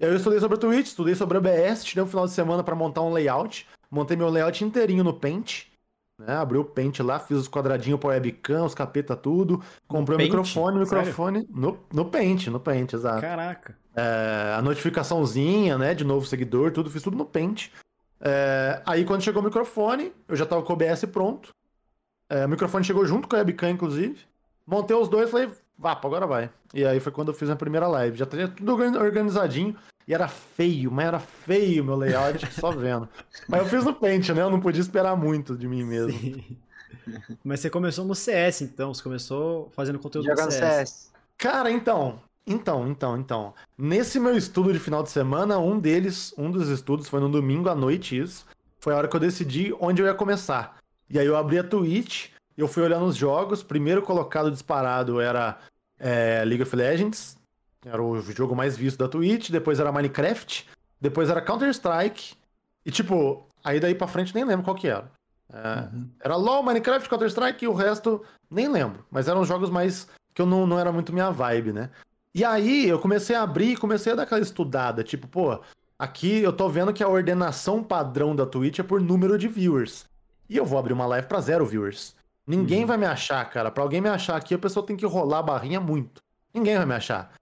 [0.00, 2.32] E aí eu estudei sobre a Twitch, estudei sobre a OBS, tirei um final de
[2.32, 3.66] semana para montar um layout.
[3.90, 5.66] Montei meu layout inteirinho no Paint.
[6.18, 6.34] Né?
[6.34, 9.62] Abri o Paint lá, fiz os quadradinhos para webcam, os capeta, tudo.
[9.88, 13.20] Comprei o microfone, o microfone no, no Paint, no Paint, exato.
[13.20, 13.76] Caraca.
[13.94, 17.68] É, a notificaçãozinha, né, de novo seguidor, tudo, fiz tudo no Paint.
[18.20, 21.54] É, aí quando chegou o microfone, eu já tava com o OBS pronto.
[22.28, 24.18] É, o microfone chegou junto com a webcam, inclusive.
[24.66, 26.50] Montei os dois, falei, vá, agora vai.
[26.72, 28.16] E aí foi quando eu fiz a primeira live.
[28.16, 29.76] Já tinha tudo organizadinho.
[30.06, 33.08] E era feio, mas era feio meu layout, só vendo.
[33.48, 34.42] Mas eu fiz no Paint, né?
[34.42, 36.12] Eu não podia esperar muito de mim mesmo.
[36.12, 36.58] Sim.
[37.44, 38.94] Mas você começou no CS, então.
[38.94, 40.88] Você começou fazendo conteúdo Jogando no CS.
[40.88, 41.12] CS.
[41.36, 42.20] Cara, então.
[42.46, 43.54] Então, então, então.
[43.76, 47.68] Nesse meu estudo de final de semana, um deles, um dos estudos foi no domingo
[47.68, 48.46] à noite, isso.
[48.78, 50.76] Foi a hora que eu decidi onde eu ia começar.
[51.08, 53.62] E aí eu abri a Twitch, eu fui olhando os jogos.
[53.62, 55.58] Primeiro colocado disparado era
[55.98, 57.36] é, League of Legends.
[57.84, 60.66] Era o jogo mais visto da Twitch, depois era Minecraft,
[61.00, 62.34] depois era Counter-Strike,
[62.84, 65.10] e tipo, aí daí pra frente nem lembro qual que era.
[65.52, 66.08] É, uhum.
[66.20, 69.04] Era LoL, Minecraft, Counter-Strike e o resto nem lembro.
[69.10, 71.90] Mas eram jogos mais que eu não, não era muito minha vibe, né?
[72.34, 75.60] E aí eu comecei a abrir e comecei a dar aquela estudada, tipo, pô,
[75.96, 80.04] Aqui eu tô vendo que a ordenação padrão da Twitch é por número de viewers.
[80.48, 82.16] E eu vou abrir uma live pra zero viewers.
[82.46, 82.86] Ninguém Uhum.
[82.88, 83.70] vai me achar, cara.
[83.70, 86.20] Pra alguém me achar aqui, a pessoa tem que rolar a barrinha muito.
[86.52, 87.32] Ninguém vai me achar.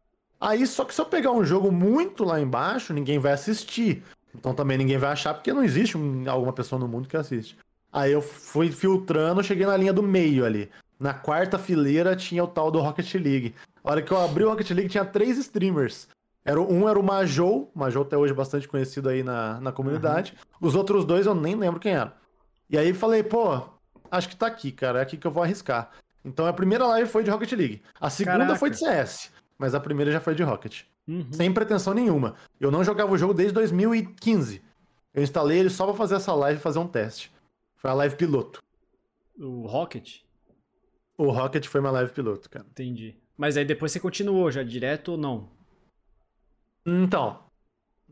[0.45, 4.03] Aí, só que se eu pegar um jogo muito lá embaixo, ninguém vai assistir.
[4.35, 7.57] Então também ninguém vai achar, porque não existe um- alguma pessoa no mundo que assiste.
[7.93, 10.69] Aí eu fui filtrando, cheguei na linha do meio ali.
[10.99, 13.55] Na quarta fileira tinha o tal do Rocket League.
[13.85, 16.09] A hora que eu abri o Rocket League tinha três streamers.
[16.45, 20.35] Era, um era o Majou, Majou até hoje bastante conhecido aí na, na comunidade.
[20.61, 22.15] Os outros dois eu nem lembro quem era.
[22.69, 23.61] E aí falei, pô,
[24.11, 25.91] acho que tá aqui, cara, é aqui que eu vou arriscar.
[26.25, 27.83] Então a primeira live foi de Rocket League.
[28.01, 28.57] A segunda Caraca.
[28.59, 29.31] foi de CS,
[29.63, 30.83] mas a primeira já foi de Rocket.
[31.07, 31.33] Uhum.
[31.33, 32.35] Sem pretensão nenhuma.
[32.59, 34.61] Eu não jogava o jogo desde 2015.
[35.15, 37.33] Eu instalei ele só pra fazer essa live e fazer um teste.
[37.77, 38.61] Foi a live piloto.
[39.39, 40.23] O Rocket?
[41.17, 42.67] O Rocket foi uma live piloto, cara.
[42.69, 43.15] Entendi.
[43.39, 45.49] Mas aí depois você continuou já direto ou não?
[46.85, 47.45] Então,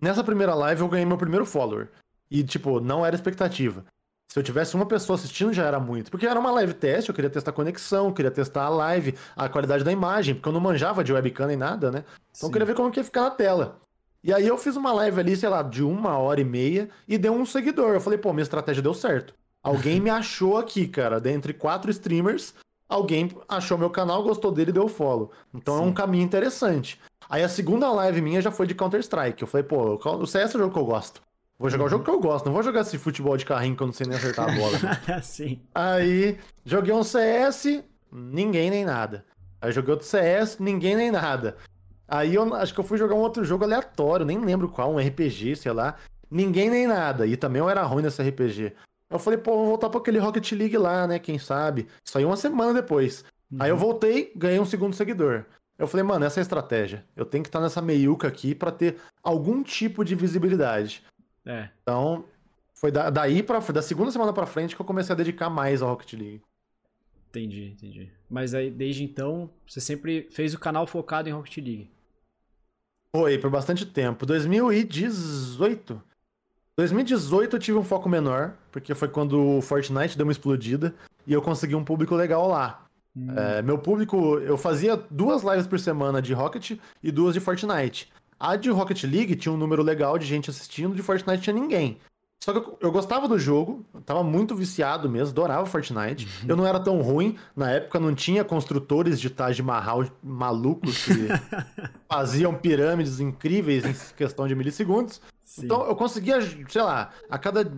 [0.00, 1.90] nessa primeira live eu ganhei meu primeiro follower.
[2.30, 3.84] E, tipo, não era expectativa.
[4.30, 6.08] Se eu tivesse uma pessoa assistindo já era muito.
[6.08, 9.16] Porque era uma live teste, eu queria testar a conexão, eu queria testar a live,
[9.34, 12.04] a qualidade da imagem, porque eu não manjava de webcam nem nada, né?
[12.30, 12.52] Então eu Sim.
[12.52, 13.80] queria ver como que ia ficar na tela.
[14.22, 17.18] E aí eu fiz uma live ali, sei lá, de uma hora e meia e
[17.18, 17.92] deu um seguidor.
[17.92, 19.34] Eu falei, pô, minha estratégia deu certo.
[19.64, 21.20] Alguém me achou aqui, cara.
[21.20, 22.54] Dentre quatro streamers,
[22.88, 25.32] alguém achou meu canal, gostou dele e deu follow.
[25.52, 25.86] Então é Sim.
[25.86, 27.00] um caminho interessante.
[27.28, 29.42] Aí a segunda live minha já foi de Counter-Strike.
[29.42, 31.20] Eu falei, pô, o CS é o jogo que eu gosto.
[31.60, 33.82] Vou jogar o jogo que eu gosto, não vou jogar esse futebol de carrinho que
[33.82, 34.78] eu não sei nem acertar a bola.
[35.22, 35.60] Sim.
[35.74, 39.26] Aí joguei um CS, ninguém nem nada.
[39.60, 41.58] Aí joguei outro CS, ninguém nem nada.
[42.08, 44.98] Aí eu acho que eu fui jogar um outro jogo aleatório, nem lembro qual, um
[44.98, 45.96] RPG, sei lá.
[46.30, 47.26] Ninguém nem nada.
[47.26, 48.72] E também eu era ruim nesse RPG.
[49.10, 51.18] Eu falei, pô, vou voltar pra aquele Rocket League lá, né?
[51.18, 51.88] Quem sabe?
[52.02, 53.22] Isso aí uma semana depois.
[53.58, 55.44] Aí eu voltei, ganhei um segundo seguidor.
[55.78, 57.04] Eu falei, mano, essa é a estratégia.
[57.14, 61.04] Eu tenho que estar nessa meiuca aqui pra ter algum tipo de visibilidade.
[61.46, 61.68] É.
[61.82, 62.24] Então,
[62.74, 65.82] foi da- daí para da segunda semana pra frente que eu comecei a dedicar mais
[65.82, 66.42] ao Rocket League.
[67.28, 68.10] Entendi, entendi.
[68.28, 71.90] Mas aí, desde então, você sempre fez o canal focado em Rocket League.
[73.14, 74.26] Foi por bastante tempo.
[74.26, 76.02] 2018.
[76.76, 80.94] 2018 eu tive um foco menor, porque foi quando o Fortnite deu uma explodida
[81.26, 82.86] e eu consegui um público legal lá.
[83.14, 83.36] Hum.
[83.36, 88.10] É, meu público, eu fazia duas lives por semana de Rocket e duas de Fortnite.
[88.40, 91.98] A de Rocket League tinha um número legal de gente assistindo, de Fortnite tinha ninguém.
[92.42, 96.26] Só que eu, eu gostava do jogo, tava muito viciado mesmo, adorava Fortnite.
[96.48, 101.28] Eu não era tão ruim, na época não tinha construtores de Taj Mahal malucos que
[102.08, 105.20] faziam pirâmides incríveis em questão de milissegundos.
[105.42, 105.66] Sim.
[105.66, 107.70] Então eu conseguia, sei lá, a cada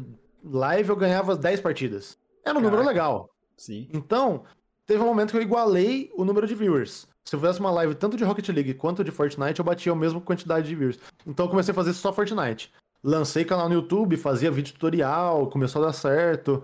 [0.45, 2.17] live eu ganhava 10 partidas.
[2.45, 2.89] Era um número Caraca.
[2.89, 3.31] legal.
[3.57, 3.89] Sim.
[3.93, 4.45] Então,
[4.87, 7.09] teve um momento que eu igualei o número de viewers.
[7.25, 9.97] Se eu fizesse uma live tanto de Rocket League quanto de Fortnite, eu batia a
[9.97, 10.99] mesma quantidade de viewers.
[11.27, 12.73] Então eu comecei a fazer só Fortnite.
[13.03, 16.63] Lancei canal no YouTube, fazia vídeo tutorial, começou a dar certo.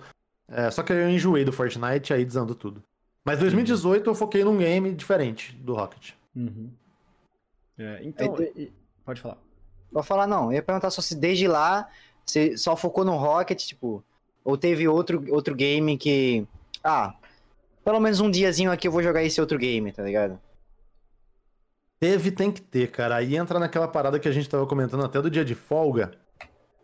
[0.49, 2.83] É, só que eu enjoei do Fortnite, aí desandou tudo.
[3.25, 6.13] Mas 2018 eu foquei num game diferente do Rocket.
[6.35, 6.71] Uhum.
[7.77, 8.73] É, então, Aí e-
[9.05, 9.39] pode falar.
[9.93, 10.47] Vou falar, não.
[10.47, 11.89] Eu ia perguntar só se desde lá
[12.25, 14.05] você só focou no Rocket, tipo,
[14.45, 16.47] ou teve outro, outro game que.
[16.83, 17.15] Ah,
[17.85, 20.39] pelo menos um diazinho aqui eu vou jogar esse outro game, tá ligado?
[22.01, 23.17] Teve, tem que ter, cara.
[23.17, 26.13] Aí entra naquela parada que a gente tava comentando até do dia de folga.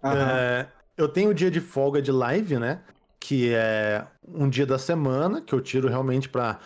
[0.03, 2.83] É, eu tenho o dia de folga de live, né?
[3.21, 6.59] Que é um dia da semana que eu tiro realmente pra.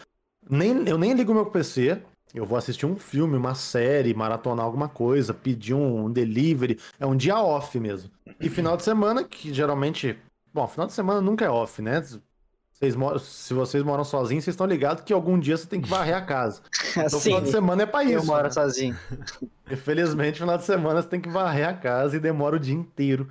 [0.48, 2.02] Nem, eu nem ligo meu PC.
[2.34, 6.78] Eu vou assistir um filme, uma série, maratonar alguma coisa, pedir um delivery.
[7.00, 8.10] É um dia off mesmo.
[8.40, 10.18] E final de semana, que geralmente.
[10.52, 12.02] Bom, final de semana nunca é off, né?
[12.78, 15.88] Vocês moram, se vocês moram sozinhos, vocês estão ligados que algum dia você tem que
[15.88, 16.62] varrer a casa.
[16.96, 18.14] Então, Sim, final de semana é pra isso.
[18.14, 18.50] eu moro né?
[18.50, 18.96] sozinho.
[19.70, 23.28] Infelizmente, final de semana você tem que varrer a casa e demora o dia inteiro.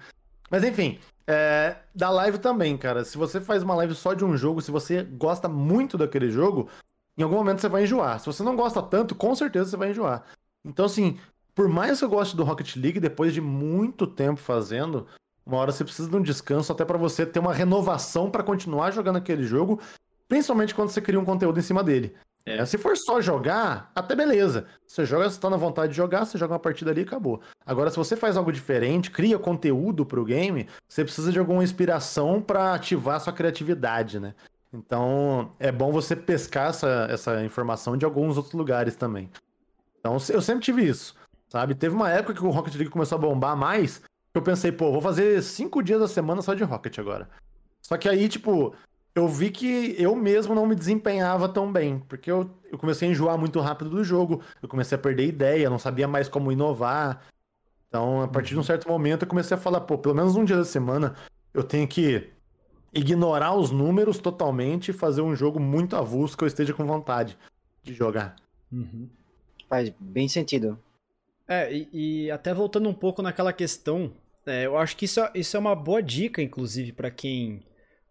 [0.50, 3.04] Mas enfim, é, da live também, cara.
[3.04, 6.70] Se você faz uma live só de um jogo, se você gosta muito daquele jogo,
[7.18, 8.20] em algum momento você vai enjoar.
[8.20, 10.24] Se você não gosta tanto, com certeza você vai enjoar.
[10.64, 11.18] Então, assim,
[11.56, 15.08] por mais que eu goste do Rocket League, depois de muito tempo fazendo,
[15.48, 18.92] uma hora você precisa de um descanso até pra você ter uma renovação pra continuar
[18.92, 19.80] jogando aquele jogo,
[20.28, 22.14] principalmente quando você cria um conteúdo em cima dele.
[22.46, 24.66] É, se for só jogar, até beleza.
[24.86, 27.42] Você joga, você tá na vontade de jogar, você joga uma partida ali e acabou.
[27.66, 32.42] Agora, se você faz algo diferente, cria conteúdo pro game, você precisa de alguma inspiração
[32.42, 34.34] pra ativar sua criatividade, né?
[34.74, 39.30] Então, é bom você pescar essa, essa informação de alguns outros lugares também.
[40.00, 41.16] Então, eu sempre tive isso,
[41.50, 41.76] sabe?
[41.76, 44.02] Teve uma época que o Rocket League começou a bombar mais,
[44.38, 47.30] eu pensei, pô, vou fazer cinco dias da semana só de Rocket agora.
[47.82, 48.76] Só que aí, tipo,
[49.16, 53.12] eu vi que eu mesmo não me desempenhava tão bem, porque eu, eu comecei a
[53.12, 57.26] enjoar muito rápido do jogo, eu comecei a perder ideia, não sabia mais como inovar.
[57.88, 60.46] Então, a partir de um certo momento, eu comecei a falar, pô, pelo menos um
[60.46, 61.16] dia da semana,
[61.54, 62.30] eu tenho que
[62.94, 67.38] ignorar os números totalmente e fazer um jogo muito avulso que eu esteja com vontade
[67.84, 68.36] de jogar.
[68.72, 69.10] Uhum.
[69.70, 70.78] Faz bem sentido.
[71.48, 74.12] É, e, e até voltando um pouco naquela questão,
[74.48, 77.64] é, eu acho que isso, é- isso é uma boa dica, inclusive, para quem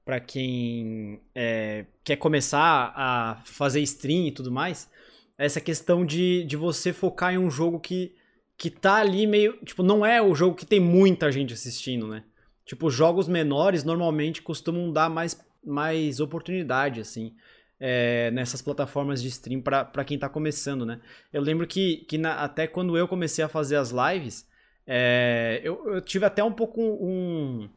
[0.05, 4.89] para quem é, quer começar a fazer stream e tudo mais.
[5.37, 8.15] Essa questão de, de você focar em um jogo que,
[8.57, 9.55] que tá ali meio.
[9.65, 12.23] Tipo, não é o jogo que tem muita gente assistindo, né?
[12.65, 17.35] Tipo, jogos menores normalmente costumam dar mais, mais oportunidade, assim,
[17.81, 21.01] é, nessas plataformas de stream para quem tá começando, né?
[21.33, 24.47] Eu lembro que, que na- até quando eu comecei a fazer as lives,
[24.87, 27.69] é, eu, eu tive até um pouco um,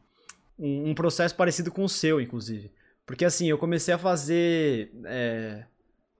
[0.58, 2.70] um, um processo parecido com o seu, inclusive.
[3.06, 4.92] Porque assim, eu comecei a fazer.
[5.04, 5.64] é,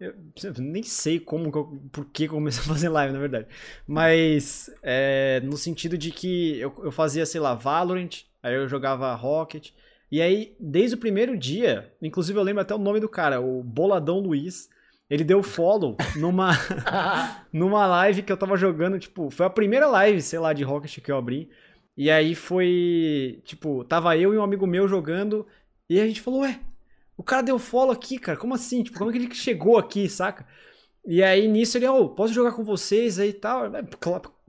[0.01, 3.47] eu nem sei como, que eu- por que eu comecei a fazer live, na verdade.
[3.87, 9.15] Mas é, no sentido de que eu, eu fazia, sei lá, Valorant, aí eu jogava
[9.15, 9.71] Rocket.
[10.11, 13.63] E aí, desde o primeiro dia, inclusive eu lembro até o nome do cara, o
[13.63, 14.69] Boladão Luiz.
[15.11, 16.53] Ele deu follow numa,
[17.53, 21.01] numa live que eu tava jogando, tipo, foi a primeira live, sei lá, de Rocket
[21.01, 21.51] que eu abri.
[21.97, 25.45] E aí foi, tipo, tava eu e um amigo meu jogando,
[25.89, 26.61] e a gente falou, ué,
[27.17, 28.85] o cara deu follow aqui, cara, como assim?
[28.85, 30.47] Tipo, como é que ele chegou aqui, saca?
[31.05, 33.67] E aí nisso ele, ô, posso jogar com vocês aí e tal?
[33.75, 33.83] É,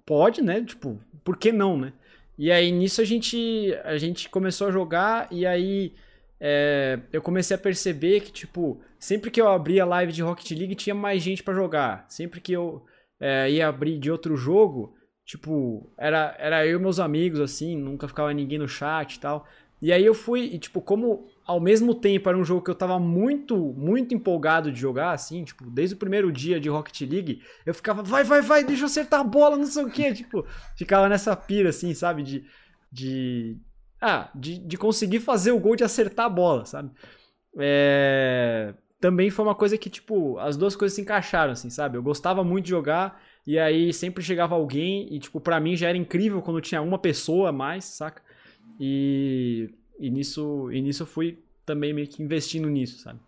[0.05, 0.61] Pode, né?
[0.63, 1.93] Tipo, por que não, né?
[2.37, 5.93] E aí nisso a gente, a gente começou a jogar, e aí
[6.39, 10.75] é, eu comecei a perceber que, tipo, sempre que eu abria live de Rocket League
[10.75, 12.05] tinha mais gente pra jogar.
[12.07, 12.85] Sempre que eu
[13.19, 14.93] é, ia abrir de outro jogo,
[15.25, 19.47] tipo, era, era eu e meus amigos, assim, nunca ficava ninguém no chat e tal.
[19.81, 22.75] E aí eu fui, e tipo, como ao mesmo tempo era um jogo que eu
[22.75, 27.41] tava muito, muito empolgado de jogar, assim, tipo, desde o primeiro dia de Rocket League,
[27.65, 30.45] eu ficava, vai, vai, vai, deixa eu acertar a bola, não sei o quê, tipo,
[30.77, 32.45] ficava nessa pira, assim, sabe, de,
[32.91, 33.57] de,
[33.99, 36.91] ah, de, de conseguir fazer o gol de acertar a bola, sabe?
[37.57, 41.97] É, Também foi uma coisa que, tipo, as duas coisas se encaixaram, assim, sabe?
[41.97, 45.89] Eu gostava muito de jogar, e aí sempre chegava alguém, e, tipo, pra mim já
[45.89, 48.21] era incrível quando tinha uma pessoa a mais, saca?
[48.79, 53.19] E, e, nisso, e nisso eu fui também meio que investindo nisso, sabe?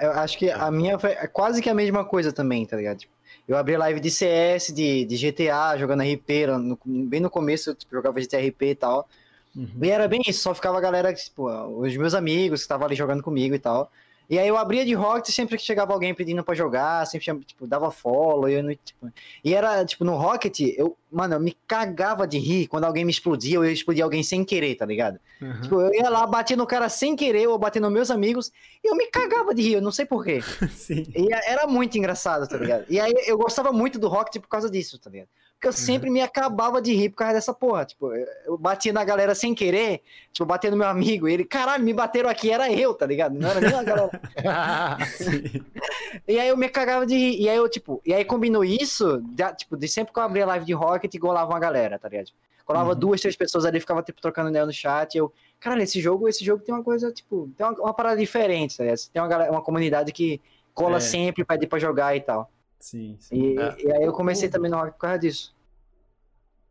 [0.00, 2.98] Eu acho que a minha foi quase que a mesma coisa também, tá ligado?
[2.98, 3.12] Tipo,
[3.48, 7.74] eu abri live de CS, de, de GTA, jogando RP, no- bem no começo eu
[7.74, 9.08] tipo, jogava GTRP e tal.
[9.56, 9.68] Uhum.
[9.82, 11.48] E era bem isso, só ficava a galera, tipo,
[11.80, 13.90] os meus amigos que estavam ali jogando comigo e tal.
[14.30, 17.66] E aí eu abria de Rocket sempre que chegava alguém pedindo pra jogar, sempre tipo,
[17.66, 19.12] dava follow, e eu não, tipo...
[19.42, 23.10] E era, tipo, no Rocket, eu, mano, eu me cagava de rir quando alguém me
[23.10, 25.18] explodia, ou eu explodia alguém sem querer, tá ligado?
[25.42, 25.60] Uhum.
[25.62, 28.52] Tipo, eu ia lá, batia no cara sem querer, ou bater nos meus amigos,
[28.84, 30.40] e eu me cagava de rir, eu não sei porquê.
[30.70, 31.04] Sim.
[31.12, 32.84] E era muito engraçado, tá ligado?
[32.88, 35.28] E aí eu gostava muito do Rocket por causa disso, tá ligado?
[35.60, 37.84] Porque eu sempre me acabava de rir por causa dessa porra.
[37.84, 38.14] Tipo,
[38.46, 40.00] eu- batia na galera sem querer,
[40.32, 43.38] tipo, batia no meu amigo, e ele, caralho, me bateram aqui, era eu, tá ligado?
[43.38, 44.10] Não era nem a galera.
[46.26, 47.40] E aí eu me cagava de rir.
[47.42, 50.46] E aí eu, tipo, e aí combinou isso, de, tipo, de sempre que eu abria
[50.46, 52.30] live de Rocket, golava uma galera, tá ligado?
[52.64, 52.98] Colava Uhum.
[52.98, 55.14] duas, três pessoas ali, ficava, tipo, trocando ideia no chat.
[55.14, 58.16] E eu, caralho, esse jogo, esse jogo tem uma coisa, tipo, tem uma, uma parada
[58.16, 58.98] diferente, tá ligado?
[59.12, 60.40] Tem uma, galera, uma comunidade que
[60.72, 61.00] cola É.
[61.00, 62.50] sempre, pede pra jogar e tal.
[62.80, 63.36] Sim, sim.
[63.36, 63.76] E, É.
[63.84, 65.54] e aí eu comecei também no Rocket por causa disso.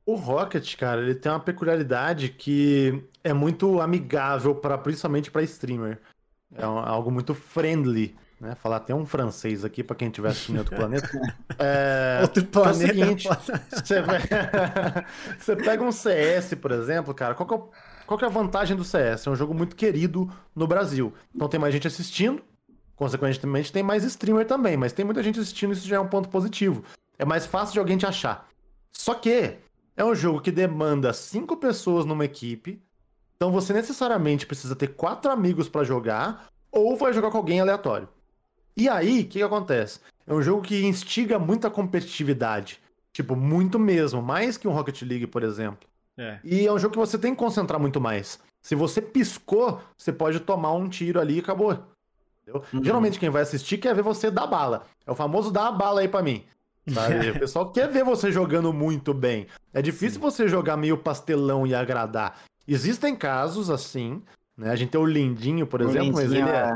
[0.06, 6.00] O Rocket, cara, ele tem uma peculiaridade que é muito amigável para principalmente para streamer.
[6.56, 8.56] É um- algo muito friendly, né?
[8.56, 11.08] Falar até um francês aqui para quem estiver assistindo em outro planeta.
[11.62, 12.88] É, Outro que é o planeta.
[12.88, 14.02] seguinte, você,
[15.38, 17.70] você pega um CS, por exemplo, cara, qual que, é o-
[18.08, 19.28] qual que é a vantagem do CS?
[19.28, 21.14] É um jogo muito querido no Brasil.
[21.36, 22.42] Então tem mais gente assistindo,
[23.00, 26.28] consequentemente tem mais streamer também, mas tem muita gente assistindo, isso já é um ponto
[26.28, 26.84] positivo.
[27.18, 28.50] É mais fácil de alguém te achar.
[28.92, 29.56] Só que
[29.96, 32.82] é um jogo que demanda cinco pessoas numa equipe,
[33.38, 38.10] então você necessariamente precisa ter quatro amigos pra jogar, ou vai jogar com alguém aleatório.
[38.76, 40.02] E aí, o que, que acontece?
[40.28, 42.82] É um jogo que instiga muita competitividade.
[43.14, 44.22] Tipo, muito mesmo.
[44.22, 45.88] Mais que um Rocket League, por exemplo.
[46.18, 46.40] É.
[46.44, 48.40] E é um jogo que você tem que concentrar muito mais.
[48.62, 51.82] Se você piscou, você pode tomar um tiro ali e acabou.
[52.50, 52.64] Entendeu?
[52.74, 52.84] Uhum.
[52.84, 54.86] Geralmente quem vai assistir quer ver você dar bala.
[55.06, 56.44] É o famoso dar a bala aí pra mim.
[56.88, 57.30] Sabe?
[57.32, 59.48] o pessoal quer ver você jogando muito bem.
[59.74, 62.40] É difícil você jogar meio pastelão e agradar.
[62.68, 64.22] Existem casos assim,
[64.58, 64.72] né?
[64.72, 66.76] A gente tem o Lindinho, por exemplo, mas ele é,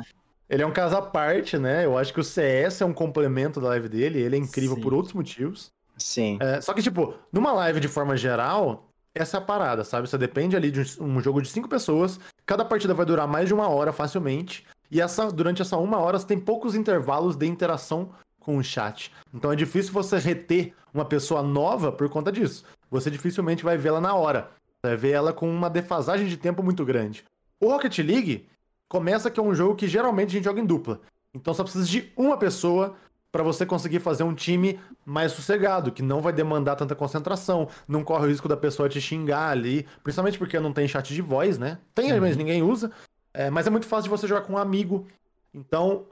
[0.49, 1.86] ele é um caso à parte, né?
[1.86, 4.82] Eu acho que o CS é um complemento da live dele, ele é incrível Sim.
[4.82, 5.71] por outros motivos.
[5.97, 6.39] Sim.
[6.41, 10.09] É, só que, tipo, numa live de forma geral, essa é a parada, sabe?
[10.09, 13.53] Você depende ali de um jogo de cinco pessoas, cada partida vai durar mais de
[13.53, 18.12] uma hora facilmente, e essa, durante essa uma hora você tem poucos intervalos de interação
[18.39, 19.12] com o chat.
[19.34, 22.64] Então é difícil você reter uma pessoa nova por conta disso.
[22.91, 24.52] você dificilmente vai vê-la na hora.
[24.62, 27.26] Você vai ver ela com uma defasagem de tempo muito grande.
[27.60, 28.48] O Rocket League
[28.88, 31.02] começa que é um jogo que geralmente a gente joga em dupla.
[31.34, 32.96] Então só precisa de uma pessoa
[33.32, 38.04] para você conseguir fazer um time mais sossegado, que não vai demandar tanta concentração, não
[38.04, 41.58] corre o risco da pessoa te xingar ali, principalmente porque não tem chat de voz,
[41.58, 41.80] né?
[41.96, 42.22] Tem, uhum.
[42.22, 42.91] mas ninguém usa.
[43.34, 45.08] É, mas é muito fácil de você jogar com um amigo.
[45.54, 46.06] Então,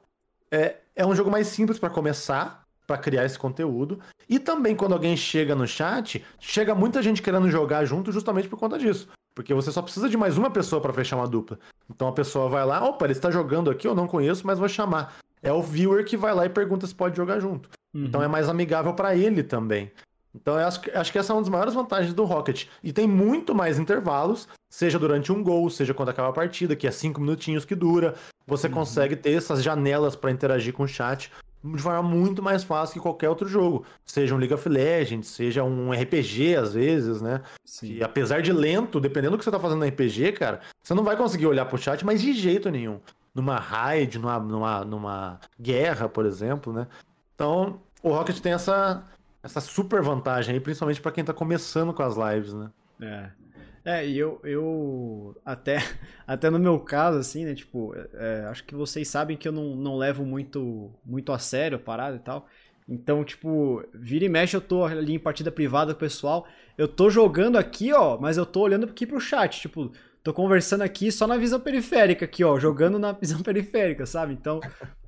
[0.52, 4.00] é, é um jogo mais simples para começar, para criar esse conteúdo.
[4.28, 8.58] E também quando alguém chega no chat, chega muita gente querendo jogar junto justamente por
[8.58, 9.08] conta disso.
[9.36, 11.58] Porque você só precisa de mais uma pessoa para fechar uma dupla.
[11.90, 14.68] Então a pessoa vai lá, opa, ele está jogando aqui, eu não conheço, mas vou
[14.68, 17.70] chamar é o viewer que vai lá e pergunta se pode jogar junto.
[17.94, 18.06] Uhum.
[18.06, 19.92] Então é mais amigável para ele também.
[20.34, 22.68] Então eu acho, acho que essa é uma das maiores vantagens do Rocket.
[22.84, 26.88] E tem muito mais intervalos, seja durante um gol, seja quando acaba a partida, que
[26.88, 28.16] é cinco minutinhos que dura.
[28.48, 28.74] Você uhum.
[28.74, 31.32] consegue ter essas janelas para interagir com o chat
[31.64, 33.86] de forma muito mais fácil que qualquer outro jogo.
[34.04, 37.42] Seja um League of Legends, seja um RPG às vezes, né?
[37.64, 37.94] Sim.
[37.94, 41.04] E apesar de lento, dependendo do que você tá fazendo no RPG, cara, você não
[41.04, 43.00] vai conseguir olhar pro chat, mas de jeito nenhum
[43.34, 46.88] numa raid, numa, numa, numa guerra, por exemplo, né?
[47.34, 49.04] Então, o Rocket tem essa,
[49.44, 52.72] essa super vantagem aí, principalmente para quem tá começando com as lives, né?
[53.02, 53.42] É.
[53.84, 55.78] É, e eu, eu até,
[56.28, 59.76] até no meu caso, assim, né, tipo, é, acho que vocês sabem que eu não,
[59.76, 62.48] não levo muito, muito a sério a parada e tal.
[62.88, 66.48] Então, tipo, vira e mexe, eu tô ali em partida privada com o pessoal.
[66.78, 69.62] Eu tô jogando aqui, ó, mas eu tô olhando aqui pro chat.
[69.62, 69.92] Tipo,
[70.24, 74.34] tô conversando aqui só na visão periférica, aqui, ó, jogando na visão periférica, sabe?
[74.34, 74.60] Então,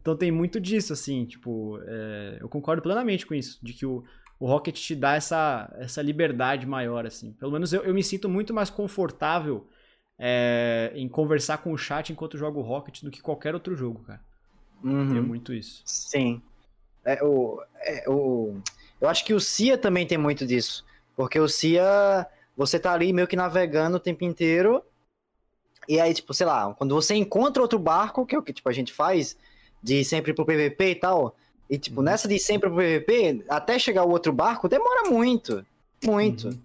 [0.01, 4.03] então tem muito disso, assim, tipo, é, eu concordo plenamente com isso, de que o,
[4.39, 7.31] o Rocket te dá essa, essa liberdade maior, assim.
[7.34, 9.67] Pelo menos eu, eu me sinto muito mais confortável
[10.17, 14.21] é, em conversar com o chat enquanto jogo Rocket do que qualquer outro jogo, cara.
[14.84, 15.13] Uhum.
[15.13, 15.81] Tem muito isso.
[15.86, 16.41] Sim.
[17.05, 18.57] É, o, é, o,
[18.99, 20.86] eu acho que o CIA também tem muito disso.
[21.15, 24.84] Porque o CIA, você tá ali meio que navegando o tempo inteiro
[25.88, 28.69] e aí, tipo, sei lá, quando você encontra outro barco, que é o que tipo,
[28.69, 29.38] a gente faz,
[29.81, 31.36] de ir sempre pro PVP e tal,
[31.70, 32.05] e tipo, uhum.
[32.05, 35.66] nessa de sempre pro PVP, até chegar o outro barco, demora muito.
[36.03, 36.49] Muito.
[36.49, 36.59] Uhum.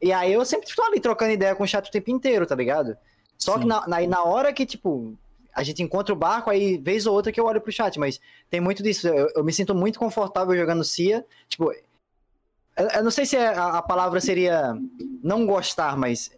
[0.00, 2.54] E aí eu sempre tô ali trocando ideia com o chat o tempo inteiro, tá
[2.54, 2.96] ligado?
[3.38, 3.60] Só Sim.
[3.60, 5.16] que na, na, na, hora que, tipo,
[5.54, 8.20] a gente encontra o barco, aí vez ou outra que eu olho pro chat, mas
[8.50, 9.08] tem muito disso.
[9.08, 11.24] Eu, eu me sinto muito confortável jogando CIA.
[11.48, 14.76] Tipo, eu, eu não sei se é, a, a palavra seria
[15.22, 16.30] não gostar, mas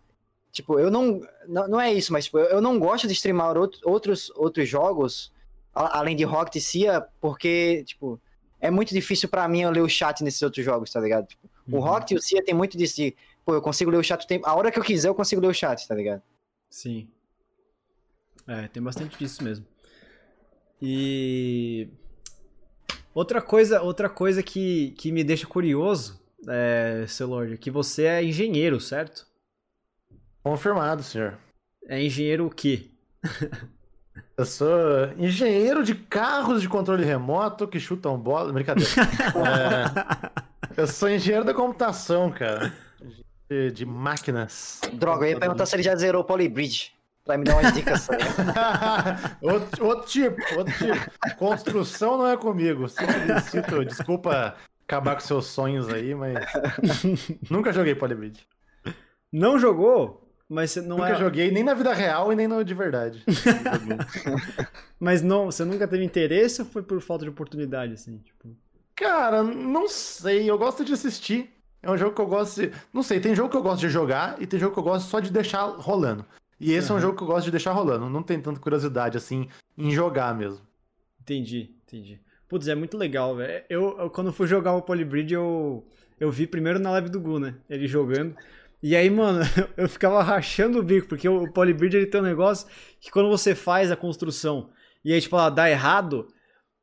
[0.55, 1.21] Tipo, eu não.
[1.49, 5.33] Não, não é isso, mas tipo, eu não gosto de streamar outros, outros jogos,
[5.75, 8.21] além de Rocket e Cia, porque, tipo,
[8.61, 11.27] é muito difícil para mim eu ler o chat nesses outros jogos, tá ligado?
[11.27, 11.79] Tipo, uhum.
[11.79, 14.23] O Rocket e o Cia tem muito disso de, pô, eu consigo ler o chat
[14.23, 14.47] o tempo.
[14.47, 16.23] A hora que eu quiser, eu consigo ler o chat, tá ligado?
[16.71, 17.09] Sim.
[18.47, 19.67] É, tem bastante disso mesmo.
[20.81, 21.89] E.
[23.15, 28.05] Outra coisa, outra coisa que, que me deixa curioso, é, seu Lorde, é que você
[28.05, 29.27] é engenheiro, certo?
[30.43, 31.39] Confirmado, senhor.
[31.87, 32.91] É engenheiro o quê?
[34.37, 34.69] Eu sou
[35.17, 38.53] engenheiro de carros de controle remoto que chutam bola.
[38.53, 38.91] Brincadeira.
[40.77, 40.81] é...
[40.81, 42.73] Eu sou engenheiro da computação, cara.
[43.49, 44.81] De, de máquinas.
[44.93, 46.93] Droga, eu ia perguntar se ele já zerou o Polybridge.
[47.25, 48.07] Pra me dar umas dicas.
[49.41, 51.37] outro, outro tipo, outro tipo.
[51.37, 52.87] Construção não é comigo.
[52.89, 54.55] Sinto, desculpa
[54.87, 56.35] acabar com seus sonhos aí, mas.
[57.49, 58.47] Nunca joguei Polybridge.
[59.33, 60.24] Não jogou?
[60.49, 61.17] Mas você não nunca é...
[61.17, 63.25] joguei nem na vida real e nem no de verdade.
[65.01, 68.19] Mas não, você nunca teve interesse ou foi por falta de oportunidade, assim?
[68.19, 68.55] Tipo...
[68.95, 70.49] Cara, não sei.
[70.49, 71.51] Eu gosto de assistir.
[71.83, 72.73] É um jogo que eu gosto de.
[72.93, 75.09] Não sei, tem jogo que eu gosto de jogar e tem jogo que eu gosto
[75.09, 76.25] só de deixar rolando.
[76.59, 76.97] E esse uhum.
[76.97, 78.09] é um jogo que eu gosto de deixar rolando.
[78.09, 80.65] Não tem tanta curiosidade, assim, em jogar mesmo.
[81.21, 82.21] Entendi, entendi.
[82.49, 83.65] Putz, é muito legal, velho.
[83.69, 85.85] Eu, eu, quando fui jogar o Polybridge, eu,
[86.21, 87.55] eu vi primeiro na live do Gu, né?
[87.69, 88.35] Ele jogando.
[88.87, 89.41] E aí, mano,
[89.79, 92.67] eu ficava rachando o bico, porque o Polybridge ele tem um negócio
[93.01, 94.69] que quando você faz a construção
[95.03, 96.29] e aí, tipo, ela dá errado,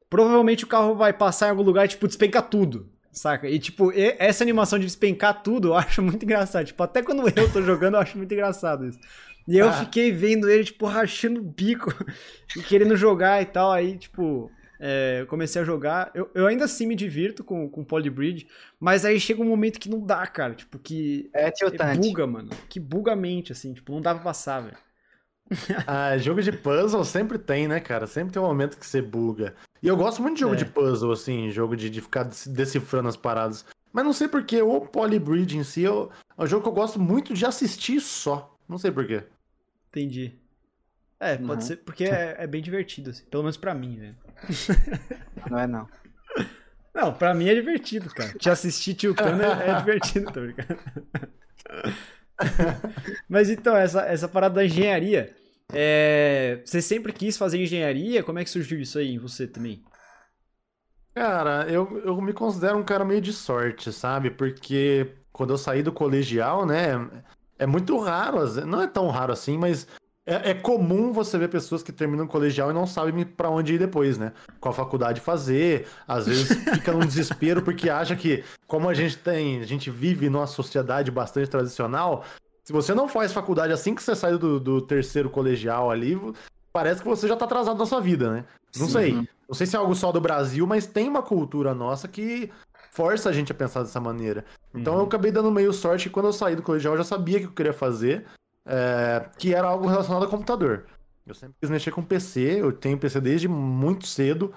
[0.09, 2.89] provavelmente o carro vai passar em algum lugar e, tipo, despenca tudo.
[3.11, 3.47] Saca?
[3.47, 6.65] E, tipo, essa animação de despencar tudo eu acho muito engraçado.
[6.65, 8.99] Tipo, até quando eu tô jogando, eu acho muito engraçado isso.
[9.47, 9.73] E eu ah.
[9.73, 11.93] fiquei vendo ele, tipo, rachando o bico
[12.57, 13.71] e querendo jogar e tal.
[13.71, 14.49] Aí, tipo,
[14.83, 16.09] é, eu comecei a jogar.
[16.15, 18.47] Eu, eu ainda assim me divirto com, com Polybridge,
[18.79, 20.55] mas aí chega um momento que não dá, cara.
[20.55, 21.29] Tipo, que.
[21.31, 21.99] É tiltante.
[21.99, 22.49] buga, mano.
[22.67, 23.73] Que buga a mente, assim.
[23.73, 24.77] Tipo, não dá pra passar, velho.
[25.85, 28.07] ah, jogo de puzzle sempre tem, né, cara?
[28.07, 29.53] Sempre tem um momento que você buga.
[29.83, 30.57] E eu gosto muito de jogo é.
[30.57, 33.63] de puzzle, assim, jogo de, de ficar decifrando as paradas.
[33.93, 36.99] Mas não sei porquê, o Polybridge em si eu, é um jogo que eu gosto
[36.99, 38.57] muito de assistir só.
[38.67, 39.23] Não sei porquê.
[39.89, 40.41] Entendi.
[41.21, 41.61] É, pode uhum.
[41.61, 43.23] ser, porque é, é, bem divertido, assim.
[43.25, 44.15] Pelo menos pra mim, velho.
[45.49, 45.87] Não é não.
[46.37, 46.45] É,
[46.93, 48.33] Não, pra mim é divertido, cara.
[48.37, 50.79] Te assistir tiltando é, é divertido, tô brincando.
[53.27, 55.33] Mas então, essa, essa parada da engenharia.
[55.73, 56.61] É...
[56.65, 58.23] Você sempre quis fazer engenharia?
[58.23, 59.83] Como é que surgiu isso aí em você também?
[61.13, 64.29] Cara, eu, eu me considero um cara meio de sorte, sabe?
[64.31, 66.93] Porque quando eu saí do colegial, né?
[67.57, 69.87] É muito raro, não é tão raro assim, mas
[70.25, 73.73] é, é, comum você ver pessoas que terminam o colegial e não sabem para onde
[73.73, 74.33] ir depois, né?
[74.59, 79.59] Qual faculdade fazer, às vezes fica num desespero porque acha que, como a gente tem,
[79.59, 82.23] a gente vive numa sociedade bastante tradicional,
[82.63, 86.19] se você não faz faculdade assim que você sai do, do terceiro colegial ali,
[86.71, 88.45] parece que você já tá atrasado na sua vida, né?
[88.77, 88.93] Não Sim.
[88.93, 89.13] sei.
[89.49, 92.49] Não sei se é algo só do Brasil, mas tem uma cultura nossa que
[92.91, 94.45] força a gente a pensar dessa maneira.
[94.73, 94.99] Então uhum.
[94.99, 97.45] eu acabei dando meio sorte que quando eu saí do colegial eu já sabia que
[97.45, 98.25] eu queria fazer
[98.71, 100.85] é, que era algo relacionado a computador.
[101.27, 104.53] Eu sempre quis mexer com PC, eu tenho PC desde muito cedo,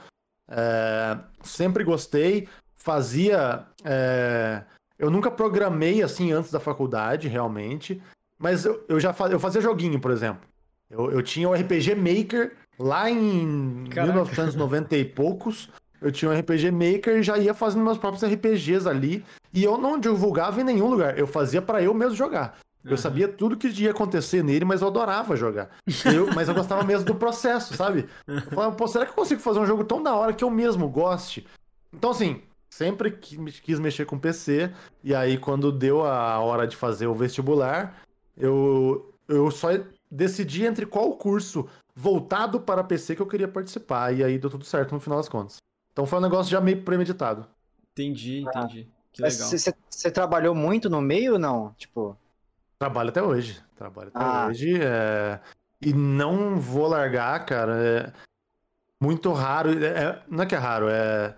[0.49, 3.67] é, sempre gostei, fazia.
[3.85, 4.63] É,
[4.97, 8.01] eu nunca programei assim antes da faculdade, realmente,
[8.39, 10.49] mas eu, eu já fazia, eu fazia joguinho, por exemplo.
[10.89, 14.13] Eu, eu tinha o RPG Maker lá em Caraca.
[14.13, 15.69] 1990 e poucos.
[16.01, 19.25] Eu tinha um RPG Maker e já ia fazendo meus próprios RPGs ali.
[19.53, 21.19] E eu não divulgava em nenhum lugar.
[21.19, 22.59] Eu fazia para eu mesmo jogar.
[22.85, 22.97] Eu uhum.
[22.97, 25.71] sabia tudo que ia acontecer nele, mas eu adorava jogar.
[26.05, 28.07] Eu, mas eu gostava mesmo do processo, sabe?
[28.27, 30.51] Eu falava, pô, será que eu consigo fazer um jogo tão da hora que eu
[30.51, 31.47] mesmo goste?
[31.93, 34.71] Então, assim, sempre quis mexer com PC,
[35.03, 38.03] e aí quando deu a hora de fazer o vestibular,
[38.37, 39.69] eu, eu só
[40.11, 41.67] decidi entre qual curso
[41.97, 45.29] voltado para PC que eu queria participar, e aí deu tudo certo no final das
[45.29, 45.57] contas.
[45.93, 47.47] Então foi um negócio já meio premeditado.
[47.93, 48.89] Entendi, entendi.
[48.91, 48.95] Ah.
[49.13, 49.49] Que legal.
[49.89, 51.73] Você trabalhou muito no meio ou não?
[51.79, 52.19] Tipo.
[52.79, 53.63] Trabalho até hoje.
[53.77, 54.47] Trabalho até ah.
[54.49, 54.81] hoje.
[54.83, 55.41] É...
[55.81, 57.77] E não vou largar, cara.
[57.83, 58.13] É
[59.01, 59.71] muito raro.
[59.85, 60.23] É...
[60.29, 61.37] Não é que é raro, é...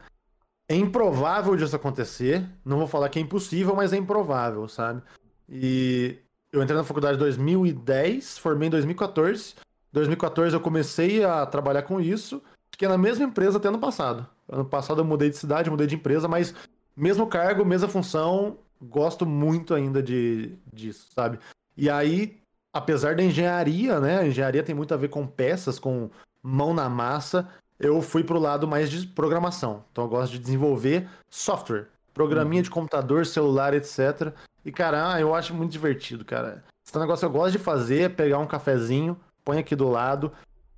[0.69, 2.45] é improvável disso acontecer.
[2.65, 5.03] Não vou falar que é impossível, mas é improvável, sabe?
[5.49, 6.19] E
[6.53, 9.55] eu entrei na faculdade em 2010, formei em 2014.
[9.55, 12.43] Em 2014 eu comecei a trabalhar com isso.
[12.71, 14.27] Fiquei na mesma empresa até ano passado.
[14.49, 16.55] Ano passado eu mudei de cidade, mudei de empresa, mas
[16.97, 21.39] mesmo cargo, mesma função, gosto muito ainda de, disso, sabe?
[21.77, 22.39] E aí,
[22.73, 24.19] apesar da engenharia, né?
[24.21, 26.11] A engenharia tem muito a ver com peças, com
[26.43, 27.49] mão na massa.
[27.79, 29.85] Eu fui pro lado mais de programação.
[29.93, 32.65] Então eu gosto de desenvolver software, programinha uhum.
[32.65, 34.33] de computador, celular, etc.
[34.65, 36.65] E, cara, ah, eu acho muito divertido, cara.
[36.87, 40.33] Esse negócio que eu gosto de fazer é pegar um cafezinho, põe aqui do lado,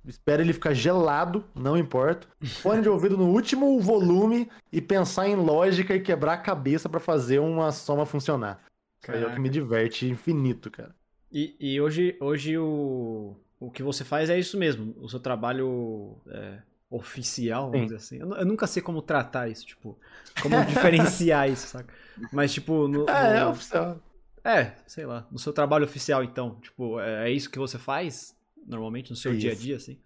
[0.05, 2.27] Espera ele ficar gelado, não importa.
[2.61, 6.99] Fone de ouvido no último volume e pensar em lógica e quebrar a cabeça para
[6.99, 8.63] fazer uma soma funcionar.
[9.01, 9.25] Caraca.
[9.25, 10.95] É o que me diverte infinito, cara.
[11.31, 14.95] E, e, hoje, hoje o, o que você faz é isso mesmo.
[14.99, 17.83] O seu trabalho é, oficial, vamos Sim.
[17.83, 18.17] dizer assim.
[18.19, 19.97] Eu, eu, nunca sei como tratar isso, tipo,
[20.41, 21.93] como diferenciar isso, saca?
[22.31, 22.87] Mas, tipo.
[22.87, 24.01] No, é, no, é oficial.
[24.43, 25.27] É, sei lá.
[25.29, 28.35] No seu trabalho oficial, então, tipo, é, é isso que você faz?
[28.69, 29.99] Normalmente no seu é dia a dia, assim?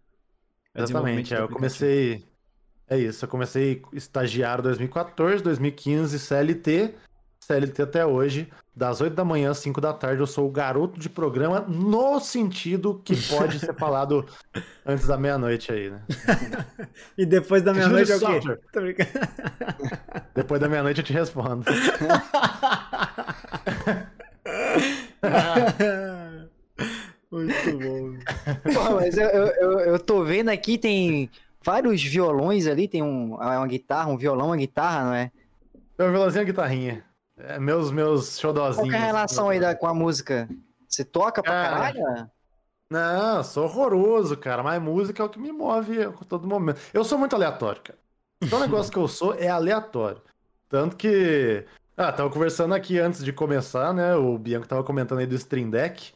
[0.74, 2.26] É Exatamente, é, eu comecei.
[2.88, 6.94] É isso, eu comecei estagiário em 2014, 2015, CLT,
[7.40, 11.00] CLT até hoje, das 8 da manhã às 5 da tarde, eu sou o garoto
[11.00, 14.26] de programa no sentido que pode ser falado
[14.86, 16.02] antes da meia-noite aí, né?
[17.18, 18.58] e depois da meia-noite é o quê?
[18.72, 19.10] Tô brincando.
[20.36, 21.64] Depois da meia-noite eu te respondo.
[27.44, 28.14] Muito bom.
[28.74, 31.30] Pô, mas eu, eu, eu tô vendo aqui, tem
[31.64, 35.32] vários violões ali, tem um, é uma guitarra, um violão, uma guitarra, não é?
[35.98, 37.06] Meu violãozinho e guitarrinha.
[37.38, 38.90] É, meus, meus xodozinhos.
[38.90, 40.48] Qual é a relação aí da, com a música?
[40.88, 42.30] Você toca pra caralho?
[42.90, 44.62] Não, sou horroroso, cara.
[44.62, 46.80] Mas música é o que me move a todo momento.
[46.94, 48.00] Eu sou muito aleatório, cara.
[48.50, 50.22] Todo negócio que eu sou é aleatório.
[50.70, 51.66] Tanto que.
[51.96, 54.16] Ah, tava conversando aqui antes de começar, né?
[54.16, 56.14] O Bianco tava comentando aí do Stream Deck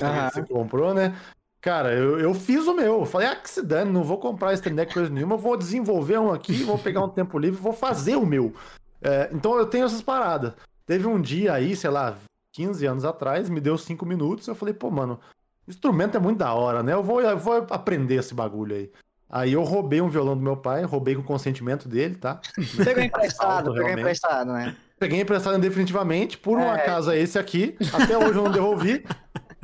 [0.00, 1.14] que você comprou, né?
[1.60, 3.00] Cara, eu, eu fiz o meu.
[3.00, 5.56] Eu falei, ah, que se dane, não vou comprar Stream Deck coisa nenhuma, eu vou
[5.56, 8.54] desenvolver um aqui, vou pegar um tempo livre vou fazer o meu.
[9.02, 10.54] É, então eu tenho essas paradas.
[10.86, 12.16] Teve um dia aí, sei lá,
[12.54, 15.20] 15 anos atrás, me deu 5 minutos, eu falei, pô, mano,
[15.68, 16.94] instrumento é muito da hora, né?
[16.94, 18.90] Eu vou, eu vou aprender esse bagulho aí.
[19.28, 22.40] Aí eu roubei um violão do meu pai, roubei com o consentimento dele, tá?
[22.84, 24.76] Pegou emprestado, pegou emprestado, né?
[24.98, 26.70] Peguei emprestado definitivamente, por um é.
[26.72, 27.76] acaso é esse aqui.
[27.92, 29.04] Até hoje eu não devolvi.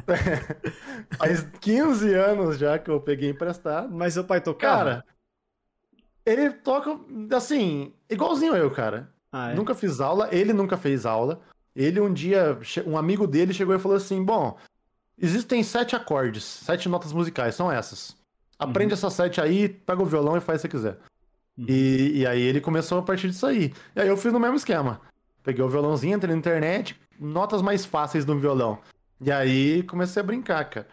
[1.18, 3.92] Faz 15 anos já que eu peguei emprestado.
[3.92, 4.78] Mas seu pai tocava?
[4.78, 5.04] Cara,
[6.24, 6.98] ele toca,
[7.34, 9.12] assim, igualzinho eu, cara.
[9.32, 9.54] Ah, é?
[9.54, 11.40] Nunca fiz aula, ele nunca fez aula.
[11.74, 14.56] Ele um dia, um amigo dele chegou e falou assim: Bom,
[15.18, 18.16] existem sete acordes, sete notas musicais, são essas.
[18.58, 18.98] Aprende uhum.
[18.98, 20.98] essas sete aí, pega o violão e faz o que você quiser.
[21.58, 21.66] Uhum.
[21.68, 23.72] E, e aí ele começou a partir disso aí.
[23.94, 25.00] E aí eu fiz no mesmo esquema.
[25.42, 28.78] Peguei o violãozinho, entrei na internet, notas mais fáceis do violão.
[29.20, 30.86] E aí comecei a brincar, cara.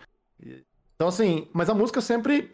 [0.95, 2.51] Então, assim, mas a música sempre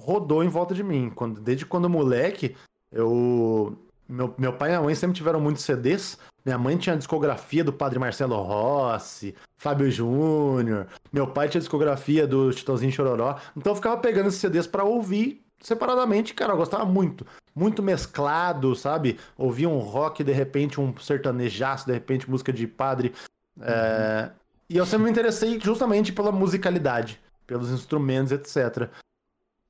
[0.00, 1.10] rodou em volta de mim.
[1.10, 2.56] Quando, desde quando moleque,
[2.92, 3.76] eu.
[4.08, 6.18] Meu, meu pai e minha mãe sempre tiveram muitos CDs.
[6.44, 10.86] Minha mãe tinha a discografia do Padre Marcelo Rossi, Fábio Júnior.
[11.12, 13.38] Meu pai tinha a discografia do Titãozinho Chororó.
[13.54, 16.54] Então eu ficava pegando esses CDs para ouvir separadamente, cara.
[16.54, 17.26] Eu gostava muito.
[17.54, 19.18] Muito mesclado, sabe?
[19.36, 23.12] Ouvia um rock, de repente um sertanejaço, de repente música de padre.
[23.58, 23.64] Uhum.
[23.64, 24.30] É...
[24.68, 28.90] E eu sempre me interessei justamente pela musicalidade, pelos instrumentos, etc.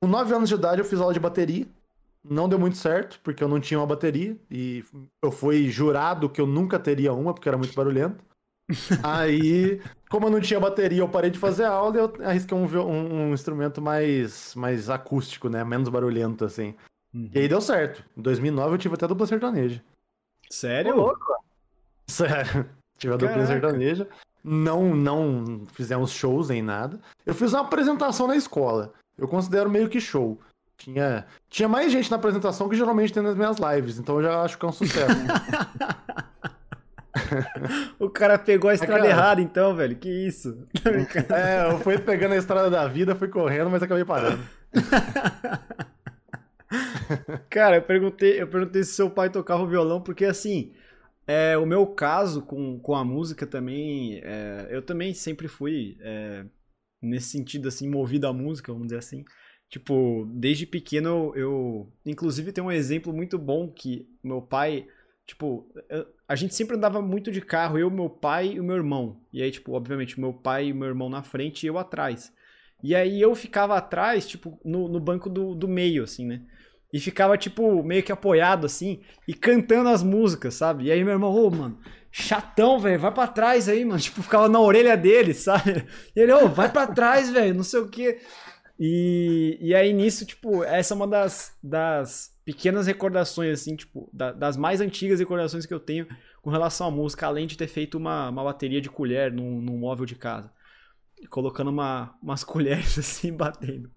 [0.01, 1.65] Com 9 anos de idade eu fiz aula de bateria.
[2.23, 4.37] Não deu muito certo, porque eu não tinha uma bateria.
[4.51, 4.83] E
[5.21, 8.23] eu fui jurado que eu nunca teria uma, porque era muito barulhento.
[9.03, 12.65] Aí, como eu não tinha bateria, eu parei de fazer aula e eu arrisquei um,
[12.65, 15.63] um, um instrumento mais, mais acústico, né?
[15.63, 16.75] Menos barulhento, assim.
[17.13, 17.29] Uhum.
[17.33, 18.03] E aí deu certo.
[18.15, 19.81] Em 2009 eu tive até dupla sertaneja.
[20.49, 20.95] Sério?
[20.95, 21.43] louco.
[22.07, 22.69] Sério.
[22.97, 24.09] Tive a dupla sertaneja.
[24.43, 26.99] Não, não fizemos shows nem nada.
[27.25, 28.93] Eu fiz uma apresentação na escola.
[29.17, 30.39] Eu considero meio que show.
[30.77, 34.41] Tinha, tinha mais gente na apresentação que geralmente tem nas minhas lives, então eu já
[34.41, 35.13] acho que é um sucesso.
[37.99, 39.97] o cara pegou a estrada é, errada, então, velho.
[39.97, 40.65] Que isso?
[41.35, 44.41] é, eu fui pegando a estrada da vida, fui correndo, mas acabei parando.
[47.49, 50.71] cara, eu perguntei, eu perguntei se seu pai tocava violão, porque assim,
[51.29, 56.43] é, o meu caso com, com a música também, é, eu também sempre fui é,
[56.99, 59.23] nesse sentido assim, movido à música, vamos dizer assim.
[59.69, 64.87] Tipo, desde pequeno eu, inclusive tem um exemplo muito bom que meu pai,
[65.27, 65.71] tipo,
[66.27, 69.21] a gente sempre andava muito de carro, eu, meu pai e o meu irmão.
[69.31, 72.33] E aí, tipo, obviamente, meu pai e meu irmão na frente e eu atrás.
[72.81, 76.41] E aí eu ficava atrás, tipo, no, no banco do, do meio, assim, né?
[76.91, 80.85] E ficava, tipo, meio que apoiado, assim, e cantando as músicas, sabe?
[80.85, 81.77] E aí meu irmão, ô, oh, mano,
[82.11, 83.99] chatão, velho, vai para trás aí, mano.
[84.01, 85.85] Tipo, ficava na orelha dele, sabe?
[86.15, 88.19] E ele, ô, oh, vai para trás, velho, não sei o quê.
[88.79, 94.31] E, e aí nisso, tipo, essa é uma das, das pequenas recordações, assim, tipo, da,
[94.31, 96.07] das mais antigas recordações que eu tenho
[96.41, 99.77] com relação à música, além de ter feito uma, uma bateria de colher num, num
[99.77, 100.51] móvel de casa.
[101.29, 103.91] Colocando uma, umas colheres assim, batendo.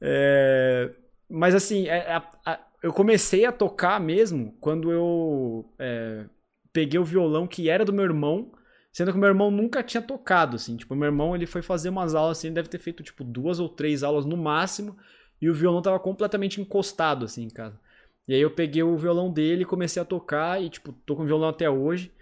[0.00, 0.92] É,
[1.32, 6.26] mas assim, é, a, a, eu comecei a tocar mesmo quando eu é,
[6.72, 8.52] peguei o violão que era do meu irmão,
[8.92, 10.76] sendo que meu irmão nunca tinha tocado, assim.
[10.76, 13.68] Tipo, meu irmão ele foi fazer umas aulas assim, deve ter feito tipo duas ou
[13.68, 14.94] três aulas no máximo,
[15.40, 17.80] e o violão tava completamente encostado assim em casa.
[18.28, 21.26] E aí eu peguei o violão dele, comecei a tocar e tipo, tô com o
[21.26, 22.12] violão até hoje.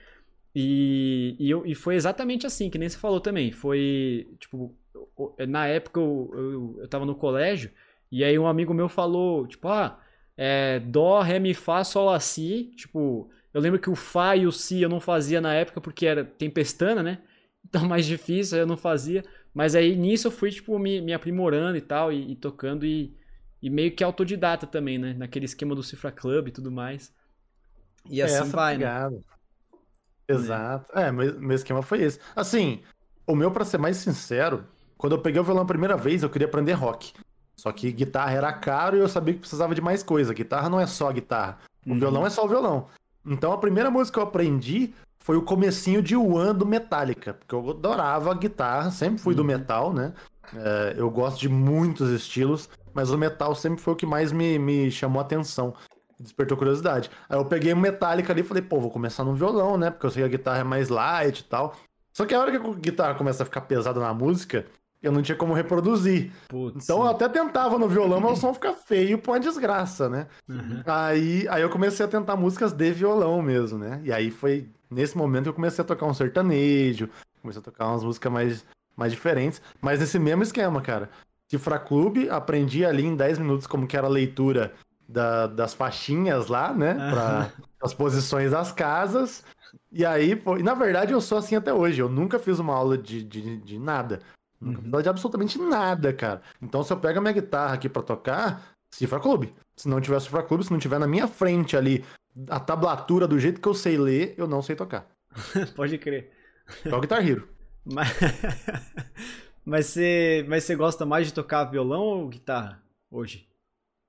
[0.54, 3.50] E, e, eu, e foi exatamente assim, que nem você falou também.
[3.52, 4.74] Foi, tipo,
[5.48, 7.70] na época eu, eu, eu tava no colégio,
[8.10, 10.00] e aí um amigo meu falou, tipo, ah,
[10.36, 12.72] é, Dó, Ré, Mi, Fá, Sol, Lá, Si.
[12.76, 16.06] Tipo, eu lembro que o Fá e o Si eu não fazia na época porque
[16.06, 17.18] era tempestana, né?
[17.62, 19.22] Então mais difícil, eu não fazia.
[19.54, 23.14] Mas aí nisso eu fui, tipo, me, me aprimorando e tal, e, e tocando e,
[23.62, 25.12] e meio que autodidata também, né?
[25.14, 27.14] Naquele esquema do Cifra Club e tudo mais.
[28.10, 29.10] E assim Essa vai, pegada.
[29.10, 29.22] né?
[30.28, 30.90] Exato.
[30.96, 32.20] É, meu, meu esquema foi esse.
[32.34, 32.82] Assim,
[33.26, 34.66] o meu, para ser mais sincero,
[34.96, 37.12] quando eu peguei o violão a primeira vez, eu queria aprender rock.
[37.60, 40.32] Só que guitarra era caro e eu sabia que precisava de mais coisa.
[40.32, 41.58] Guitarra não é só guitarra.
[41.86, 41.98] O uhum.
[41.98, 42.86] violão é só o violão.
[43.26, 47.54] Então a primeira música que eu aprendi foi o comecinho de One do Metallica, porque
[47.54, 49.36] eu adorava guitarra, sempre fui uhum.
[49.36, 50.14] do metal, né?
[50.56, 54.58] É, eu gosto de muitos estilos, mas o metal sempre foi o que mais me,
[54.58, 55.74] me chamou a atenção,
[56.18, 57.10] despertou curiosidade.
[57.28, 59.90] Aí eu peguei o Metallica ali e falei, pô, vou começar no violão, né?
[59.90, 61.76] Porque eu sei que a guitarra é mais light e tal.
[62.10, 64.64] Só que a hora que a guitarra começa a ficar pesada na música,
[65.02, 66.30] eu não tinha como reproduzir.
[66.48, 70.08] Putz, então eu até tentava no violão, mas o som fica feio pra uma desgraça,
[70.08, 70.26] né?
[70.48, 70.82] Uhum.
[70.86, 74.00] Aí, aí eu comecei a tentar músicas de violão mesmo, né?
[74.04, 77.08] E aí foi nesse momento que eu comecei a tocar um sertanejo,
[77.40, 78.64] comecei a tocar umas músicas mais,
[78.96, 81.08] mais diferentes, mas nesse mesmo esquema, cara.
[81.50, 84.72] Cifra Clube, aprendi ali em 10 minutos como que era a leitura
[85.08, 86.94] da, das faixinhas lá, né?
[86.94, 87.50] Para
[87.82, 89.42] as posições das casas.
[89.90, 92.00] E aí, pô, e na verdade eu sou assim até hoje.
[92.00, 94.20] Eu nunca fiz uma aula de, de, de nada.
[94.60, 96.42] Nunca fiz de absolutamente nada, cara.
[96.60, 99.54] Então, se eu pego a minha guitarra aqui para tocar, cifra clube.
[99.74, 102.04] Se não tiver cifra clube, se não tiver na minha frente ali
[102.48, 105.08] a tablatura do jeito que eu sei ler, eu não sei tocar.
[105.74, 106.30] Pode crer.
[106.84, 107.48] É o Guitar Hero.
[107.84, 108.08] Mas...
[109.64, 110.44] mas, você...
[110.46, 113.48] mas você gosta mais de tocar violão ou guitarra hoje?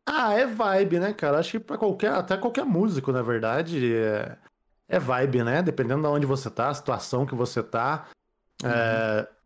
[0.06, 1.40] Ah, é vibe, né, cara?
[1.40, 4.38] Acho que pra qualquer, até qualquer músico, na verdade, é,
[4.90, 5.61] é vibe, né?
[5.61, 8.10] Dependendo de onde você tá, a situação que você tá.
[8.61, 8.72] É, uhum.
[8.73, 9.41] É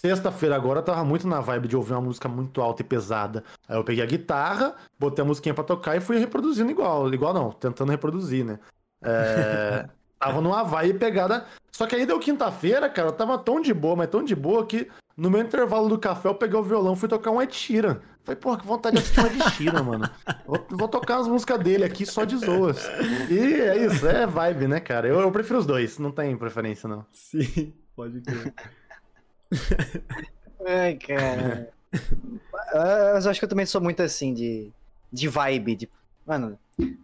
[0.00, 3.42] Sexta-feira agora eu tava muito na vibe de ouvir uma música muito alta e pesada.
[3.68, 7.12] Aí eu peguei a guitarra, botei a musiquinha pra tocar e fui reproduzindo igual.
[7.12, 8.60] Igual não, tentando reproduzir, né?
[9.02, 9.88] É...
[10.16, 11.46] tava numa vibe pegada.
[11.72, 14.64] Só que aí deu quinta-feira, cara, eu tava tão de boa, mas tão de boa
[14.64, 17.52] que no meu intervalo do café eu peguei o violão e fui tocar um Ed
[17.52, 17.98] Sheeran.
[18.22, 20.10] Falei, porra, que vontade de assistir um Ed Sheeran, mano.
[20.46, 22.88] Vou, vou, tocar as músicas dele aqui só de zoas.
[23.28, 25.08] E é isso, é vibe, né, cara?
[25.08, 27.04] Eu, eu prefiro os dois, não tem preferência, não.
[27.10, 28.54] Sim, pode crer.
[30.66, 31.70] Ai, cara.
[32.74, 34.70] Mas eu acho que eu também sou muito assim, de,
[35.12, 35.76] de vibe.
[35.76, 35.88] De,
[36.26, 36.58] mano,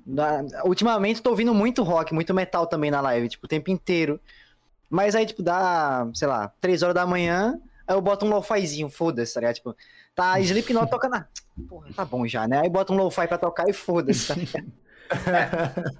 [0.06, 4.20] na, ultimamente tô ouvindo muito rock, muito metal também na live, tipo, o tempo inteiro.
[4.90, 8.88] Mas aí, tipo, dá, sei lá, 3 horas da manhã, aí eu boto um lo-fizinho,
[8.88, 9.54] foda-se, tá ligado?
[9.56, 9.76] Tipo,
[10.14, 11.16] tá Slipknot tocando.
[11.16, 11.26] Ah,
[11.68, 12.60] porra, tá bom já, né?
[12.60, 14.72] Aí bota um lo-fi pra tocar e foda-se, tá ligado?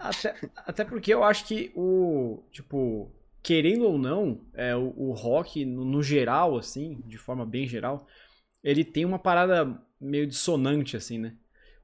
[0.00, 2.42] até, até porque eu acho que o.
[2.50, 3.10] Tipo,
[3.44, 8.06] querendo ou não, é, o, o rock, no, no, geral, assim, de forma bem geral,
[8.62, 11.36] ele tem uma parada meio dissonante, assim, né?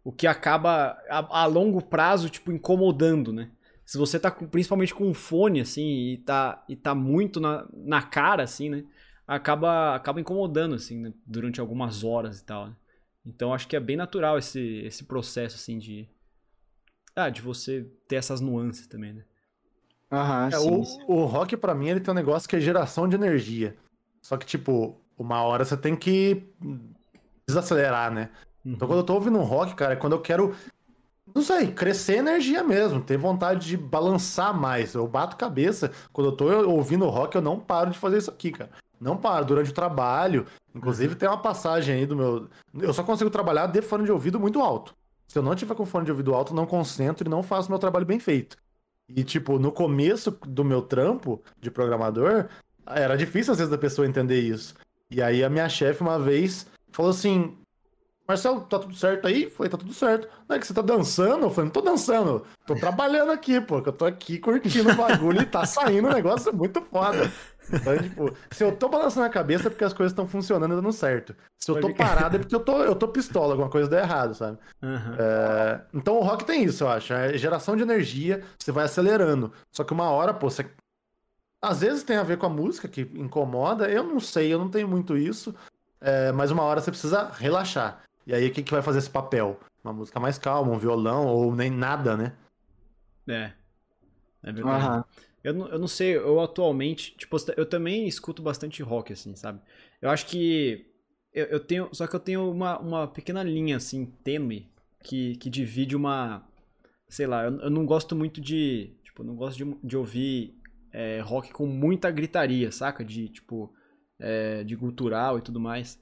[0.02, 3.50] O que acaba, a, a longo prazo, tipo, incomodando, né?
[3.84, 7.68] Se você tá com, principalmente com um fone, assim, e tá, e tá muito na,
[7.74, 8.84] na cara, assim, né?
[9.26, 11.12] Acaba, acaba incomodando, assim, né?
[11.26, 12.76] durante algumas horas e tal, né?
[13.26, 16.08] Então acho que é bem natural esse, esse processo, assim, de...
[17.14, 19.24] Ah, de você ter essas nuances também, né?
[20.10, 21.04] Uhum, é, sim, o, sim.
[21.06, 23.76] o rock, para mim, ele tem um negócio que é geração de energia.
[24.20, 26.42] Só que, tipo, uma hora você tem que
[27.46, 28.30] desacelerar, né?
[28.64, 28.72] Uhum.
[28.72, 30.54] Então, quando eu tô ouvindo um rock, cara, é quando eu quero,
[31.34, 34.94] não sei, crescer energia mesmo, ter vontade de balançar mais.
[34.94, 35.92] Eu bato cabeça.
[36.12, 38.70] Quando eu tô ouvindo rock, eu não paro de fazer isso aqui, cara.
[39.00, 39.44] Não paro.
[39.44, 41.18] Durante o trabalho, inclusive, uhum.
[41.18, 42.48] tem uma passagem aí do meu.
[42.78, 44.94] Eu só consigo trabalhar de fone de ouvido muito alto.
[45.28, 47.78] Se eu não tiver com fone de ouvido alto, não concentro e não faço meu
[47.78, 48.56] trabalho bem feito.
[49.16, 52.48] E, tipo, no começo do meu trampo de programador,
[52.86, 54.74] era difícil às vezes da pessoa entender isso.
[55.10, 57.56] E aí a minha chefe uma vez falou assim:
[58.26, 59.50] Marcelo, tá tudo certo aí?
[59.50, 60.28] Falei, tá tudo certo.
[60.48, 61.46] Não é que você tá dançando?
[61.46, 64.96] Eu falei, não tô dançando, tô trabalhando aqui, pô, que eu tô aqui curtindo o
[64.96, 67.30] bagulho e tá saindo um negócio muito foda.
[67.72, 70.76] Então, tipo, se eu tô balançando a cabeça é porque as coisas estão funcionando e
[70.76, 71.34] dando certo.
[71.58, 74.34] Se eu tô parado é porque eu tô, eu tô pistola, alguma coisa deu errado,
[74.34, 74.58] sabe?
[74.82, 75.14] Uhum.
[75.18, 75.80] É...
[75.94, 77.12] Então o rock tem isso, eu acho.
[77.12, 79.52] É geração de energia, você vai acelerando.
[79.72, 80.68] Só que uma hora, pô, você.
[81.62, 84.68] Às vezes tem a ver com a música que incomoda, eu não sei, eu não
[84.68, 85.54] tenho muito isso.
[86.00, 86.32] É...
[86.32, 88.02] Mas uma hora você precisa relaxar.
[88.26, 89.58] E aí, o que, que vai fazer esse papel?
[89.82, 92.32] Uma música mais calma, um violão, ou nem nada, né?
[93.26, 93.52] É.
[94.42, 94.86] É verdade.
[94.86, 95.04] Uhum.
[95.42, 99.60] Eu não, eu não sei, eu atualmente, tipo, eu também escuto bastante rock, assim, sabe?
[100.00, 100.86] Eu acho que
[101.32, 104.70] eu, eu tenho, só que eu tenho uma, uma pequena linha, assim, tênue,
[105.02, 106.46] que, que divide uma,
[107.08, 110.54] sei lá, eu, eu não gosto muito de, tipo, eu não gosto de, de ouvir
[110.92, 113.04] é, rock com muita gritaria, saca?
[113.04, 113.72] De, tipo,
[114.18, 115.98] é, de cultural e tudo mais.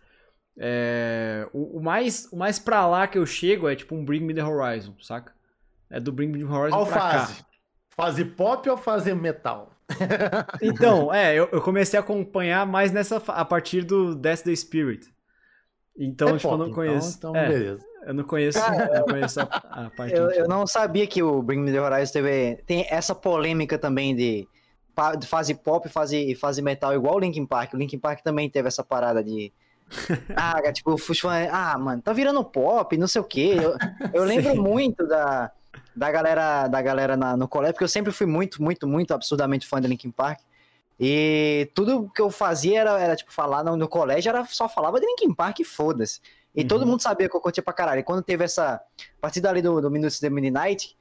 [0.59, 4.20] É, o, o, mais, o mais pra lá que eu chego é, tipo, um Bring
[4.20, 5.32] Me The Horizon, saca?
[5.89, 7.43] É do Bring Me The Horizon Qual pra fase?
[7.43, 7.48] cá.
[7.99, 9.73] Fase pop ou fase metal?
[10.62, 15.12] então, é, eu, eu, comecei a acompanhar mais nessa a partir do Death the Spirit.
[15.99, 17.16] Então, é tipo, pop, eu não conheço.
[17.19, 17.85] Então, então é, beleza.
[18.07, 20.15] Eu não conheço, Cara, eu conheço a, a parte.
[20.15, 24.15] Eu, eu, não sabia que o Bring Me the Horizon teve tem essa polêmica também
[24.15, 24.47] de,
[25.19, 27.75] de fase pop fase, fase metal, igual o Linkin Park.
[27.75, 29.53] O Linkin Park também teve essa parada de.
[30.37, 31.49] ah, tipo, os fãs.
[31.51, 33.57] Ah, mano, tá virando pop, não sei o quê.
[33.61, 33.77] Eu,
[34.15, 35.51] eu lembro muito da,
[35.99, 39.66] da galera, da galera na, no colégio, porque eu sempre fui muito, muito, muito absurdamente
[39.66, 40.39] fã de Linkin Park.
[40.99, 45.01] E tudo que eu fazia era, era tipo, falar no, no colégio, era só falava
[45.01, 46.20] de Linkin Park e foda-se.
[46.55, 46.69] E uhum.
[46.69, 47.99] todo mundo sabia que eu curtia pra caralho.
[48.01, 48.75] E quando teve essa.
[48.75, 50.97] A partir dali do, do Minutes the Midnight,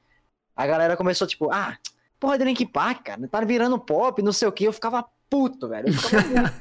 [0.56, 1.76] a galera começou, tipo, ah,
[2.18, 4.64] porra de Linkin Park, cara, tá virando pop, não sei o que.
[4.64, 5.88] Eu ficava puto, velho.
[5.88, 6.52] Eu ficava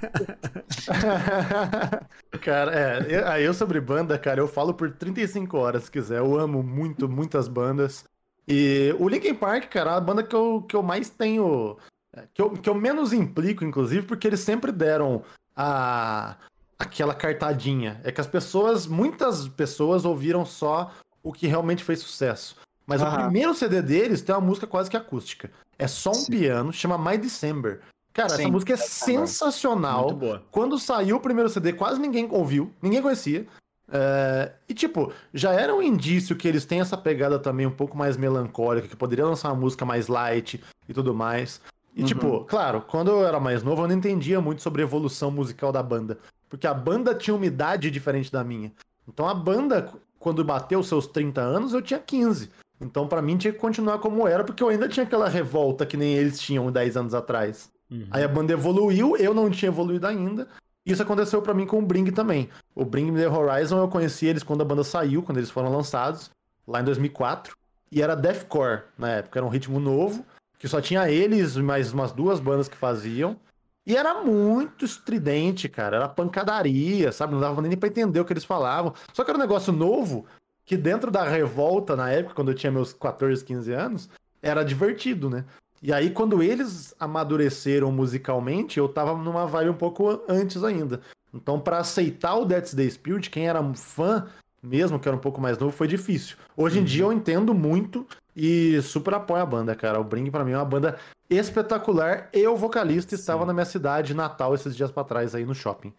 [2.42, 6.20] cara, é, aí eu sobre banda, cara, eu falo por 35 horas se quiser.
[6.20, 8.06] Eu amo muito, muitas bandas.
[8.48, 11.78] E o Linkin Park, cara, é a banda que eu, que eu mais tenho.
[12.16, 15.24] É, que eu, que eu menos implico, inclusive, porque eles sempre deram
[15.56, 16.38] a,
[16.80, 18.00] aquela cartadinha.
[18.04, 22.56] É que as pessoas, muitas pessoas ouviram só o que realmente fez sucesso.
[22.86, 25.52] Mas o primeiro CD deles tem uma música quase que acústica.
[25.78, 26.32] É só um Sim.
[26.32, 27.82] piano, chama My December.
[28.14, 30.18] Cara, Sim, essa música é sensacional.
[30.50, 33.46] Quando saiu o primeiro CD, quase ninguém ouviu, ninguém conhecia.
[33.90, 37.98] É, e, tipo, já era um indício que eles têm essa pegada também um pouco
[37.98, 41.62] mais melancólica, que poderia lançar uma música mais light e tudo mais.
[41.96, 42.08] E, uhum.
[42.08, 45.72] tipo, claro, quando eu era mais novo, eu não entendia muito sobre a evolução musical
[45.72, 46.18] da banda.
[46.50, 48.72] Porque a banda tinha uma idade diferente da minha.
[49.08, 49.90] Então a banda,
[50.20, 52.50] quando bateu seus 30 anos, eu tinha 15.
[52.80, 55.98] Então, para mim, tinha que continuar como era, porque eu ainda tinha aquela revolta que
[55.98, 57.72] nem eles tinham 10 anos atrás.
[57.90, 58.08] Uhum.
[58.12, 60.48] Aí a banda evoluiu, eu não tinha evoluído ainda.
[60.88, 62.50] Isso aconteceu para mim com o Bring também.
[62.74, 66.32] O Bring The Horizon eu conheci eles quando a banda saiu, quando eles foram lançados,
[66.66, 67.58] lá em 2004.
[67.92, 70.26] E era deathcore na época, era um ritmo novo,
[70.58, 73.38] que só tinha eles e mais umas duas bandas que faziam.
[73.86, 75.98] E era muito estridente, cara.
[75.98, 77.34] Era pancadaria, sabe?
[77.34, 78.94] Não dava nem pra entender o que eles falavam.
[79.12, 80.26] Só que era um negócio novo,
[80.66, 84.10] que dentro da revolta, na época, quando eu tinha meus 14, 15 anos,
[84.42, 85.44] era divertido, né?
[85.82, 91.02] E aí, quando eles amadureceram musicalmente, eu tava numa vibe um pouco antes ainda.
[91.34, 94.28] Então, para aceitar o Death's Day Spirit, quem era fã
[94.62, 96.36] mesmo, que era um pouco mais novo, foi difícil.
[96.56, 98.06] Hoje em dia eu entendo muito
[98.36, 100.00] e super apoio a banda, cara.
[100.00, 100.98] O Bring para mim é uma banda
[101.30, 102.30] espetacular.
[102.34, 105.94] Eu, vocalista, estava na minha cidade natal esses dias para trás aí no shopping.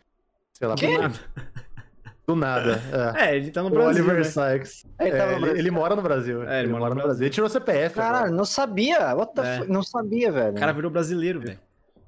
[0.53, 0.87] Sei lá, Que?
[0.87, 1.19] do nada.
[2.29, 2.83] Do nada.
[3.17, 3.31] É.
[3.31, 4.05] É, ele tá no O Brasil.
[4.05, 4.25] Oliver né?
[4.25, 4.85] Sykes.
[5.01, 5.59] Ele É, tava no ele, Brasil.
[5.61, 6.43] ele mora no Brasil.
[6.43, 7.23] É, ele, mora no Brasil.
[7.25, 7.95] Ele tirou CPF.
[7.95, 9.15] Caralho, não sabia.
[9.15, 9.59] What the É.
[9.61, 9.71] fuck?
[9.73, 10.53] Não sabia, velho.
[10.53, 11.59] O cara virou brasileiro, velho.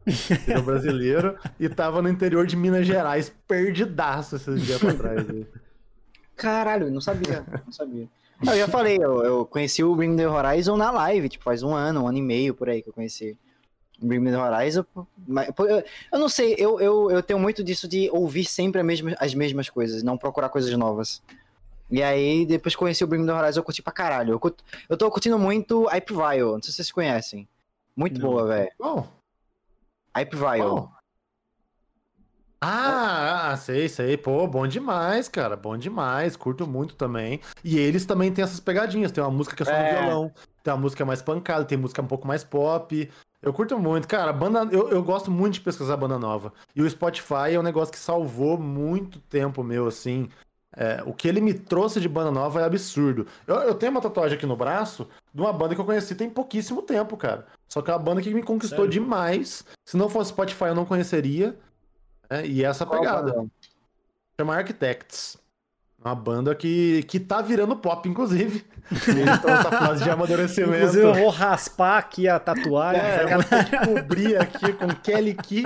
[0.06, 5.26] Ele é brasileiro e tava no interior de Minas Gerais, perdidaço esses dias pra trás.
[6.36, 7.42] Caralho, não sabia.
[7.64, 8.06] Não sabia.
[8.42, 11.62] Não, eu já falei, eu, eu conheci o Bring The Horizon na live, tipo, faz
[11.62, 13.38] um ano, um ano e meio por aí que eu conheci
[14.02, 14.84] Bring Me The Horizon.
[15.26, 15.48] Mas,
[16.12, 19.68] eu, não sei, eu, eu, eu tenho muito disso de ouvir sempre mesma, as mesmas
[19.68, 21.22] coisas, não procurar coisas novas.
[21.90, 24.32] E aí, depois conheci o Bring Me The Horizon, eu curti pra caralho.
[24.32, 27.48] Eu, curto- eu tô curtindo muito Hype Vile, não sei se vocês conhecem.
[27.96, 28.28] Muito Não.
[28.30, 28.70] boa, velho.
[28.78, 29.08] Bom,
[30.14, 30.62] Hype Vile.
[30.62, 30.88] bom.
[32.62, 34.18] Ah, ah, sei, sei.
[34.18, 35.56] Pô, bom demais, cara.
[35.56, 36.36] Bom demais.
[36.36, 37.40] Curto muito também.
[37.64, 39.10] E eles também têm essas pegadinhas.
[39.10, 39.92] Tem uma música que é só É.
[39.94, 40.32] no violão.
[40.62, 43.10] Tem uma música mais pancada, tem música um pouco mais pop.
[43.42, 44.06] Eu curto muito.
[44.06, 46.52] Cara, banda, eu, eu gosto muito de pesquisar banda nova.
[46.76, 50.28] E o Spotify é um negócio que salvou muito tempo meu, assim.
[50.76, 53.26] É, o que ele me trouxe de banda nova é absurdo.
[53.46, 56.28] Eu, eu tenho uma tatuagem aqui no braço de uma banda que eu conheci tem
[56.30, 57.46] pouquíssimo tempo, cara.
[57.68, 58.90] Só que é uma banda que me conquistou Sério?
[58.92, 59.64] demais.
[59.84, 61.58] Se não fosse Spotify, eu não conheceria.
[62.28, 62.46] né?
[62.46, 63.32] E essa Qual pegada.
[63.32, 63.50] banda?
[64.38, 65.36] Chama Architects.
[66.02, 68.64] Uma banda que, que tá virando pop, inclusive.
[69.06, 70.74] Eles estão nessa fase de amadurecimento.
[70.74, 73.02] Inclusive, eu vou raspar aqui a tatuagem.
[73.02, 75.64] É, eu vou cobrir aqui com Kelly Key.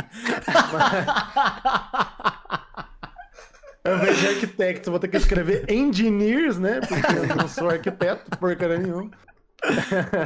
[3.85, 6.81] Eu vejo arquitetos, vou ter que escrever engineers, né?
[6.81, 9.11] Porque eu não sou arquiteto, porcaria nenhuma.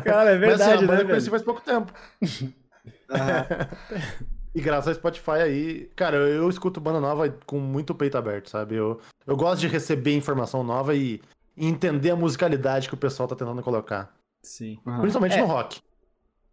[0.04, 1.30] Cara, é Mas assim, verdade, a banda né, eu conheci velho?
[1.30, 1.92] faz pouco tempo.
[4.58, 8.50] E graças ao Spotify aí, cara, eu, eu escuto banda nova com muito peito aberto,
[8.50, 8.74] sabe?
[8.74, 11.20] Eu, eu gosto de receber informação nova e,
[11.56, 14.12] e entender a musicalidade que o pessoal tá tentando colocar.
[14.42, 14.76] Sim.
[14.84, 15.00] Aham.
[15.02, 15.40] Principalmente É.
[15.40, 15.80] no rock.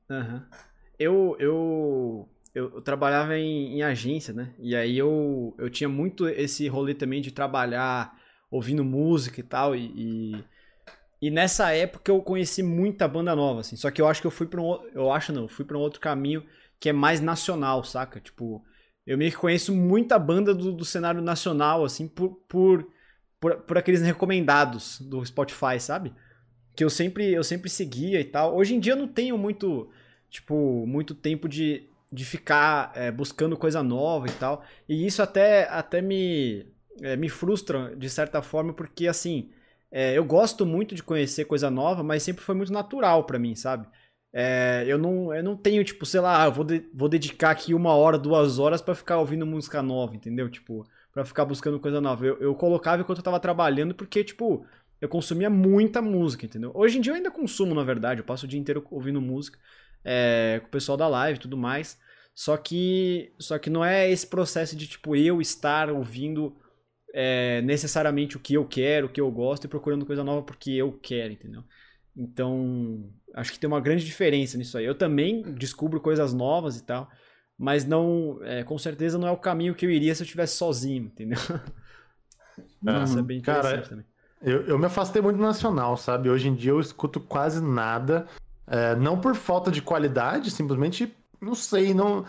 [0.07, 0.45] Aham.
[0.99, 4.53] Eu, eu, eu, eu trabalhava em, em agência, né?
[4.59, 8.15] E aí eu, eu tinha muito esse rolê também de trabalhar
[8.51, 9.75] ouvindo música e tal.
[9.75, 10.43] E, e,
[11.23, 13.75] e nessa época eu conheci muita banda nova, assim.
[13.75, 14.65] Só que eu acho que eu fui pra um.
[14.65, 16.43] o- Eu acho não, eu fui pra um outro caminho
[16.79, 18.19] que é mais nacional, saca?
[18.19, 18.63] Tipo,
[19.05, 22.87] eu meio que conheço muita banda do, do cenário nacional, assim, por, por,
[23.39, 26.13] por, por aqueles recomendados do Spotify, sabe?
[26.75, 28.55] Que eu sempre, eu sempre seguia e tal.
[28.55, 29.89] Hoje em dia eu não tenho muito,
[30.29, 34.63] tipo, muito tempo de, de ficar é, buscando coisa nova e tal.
[34.89, 36.65] E isso até, até me,
[37.01, 39.51] é, me frustra, de certa forma, porque, assim,
[39.91, 43.55] é, eu gosto muito de conhecer coisa nova, mas sempre foi muito natural pra mim,
[43.55, 43.87] sabe?
[44.37, 47.51] É, eu, não, eu não tenho, tipo, sei lá, ah, eu vou, de- vou dedicar
[47.51, 50.49] aqui uma hora, duas horas pra ficar ouvindo música nova, entendeu?
[50.49, 52.25] Tipo, pra ficar buscando coisa nova.
[52.25, 54.65] Eu, eu colocava enquanto eu tava trabalhando, porque, tipo,
[54.99, 56.71] eu consumia muita música, entendeu?
[56.75, 59.57] Hoje em dia eu ainda consumo, na verdade, eu passo o dia inteiro ouvindo música
[60.03, 61.97] é, com o pessoal da live e tudo mais.
[62.33, 66.53] Só que, só que não é esse processo de, tipo, eu estar ouvindo
[67.13, 70.71] é, necessariamente o que eu quero, o que eu gosto e procurando coisa nova porque
[70.71, 71.63] eu quero, entendeu?
[72.15, 74.85] Então, acho que tem uma grande diferença nisso aí.
[74.85, 77.09] Eu também descubro coisas novas e tal,
[77.57, 80.55] mas não, é, com certeza não é o caminho que eu iria se eu estivesse
[80.57, 81.39] sozinho, entendeu?
[83.03, 84.05] Isso é bem Cara, interessante também.
[84.41, 86.29] Eu, eu me afastei muito do nacional, sabe?
[86.29, 88.27] Hoje em dia eu escuto quase nada.
[88.67, 92.25] é, não por falta de qualidade, simplesmente não sei, não.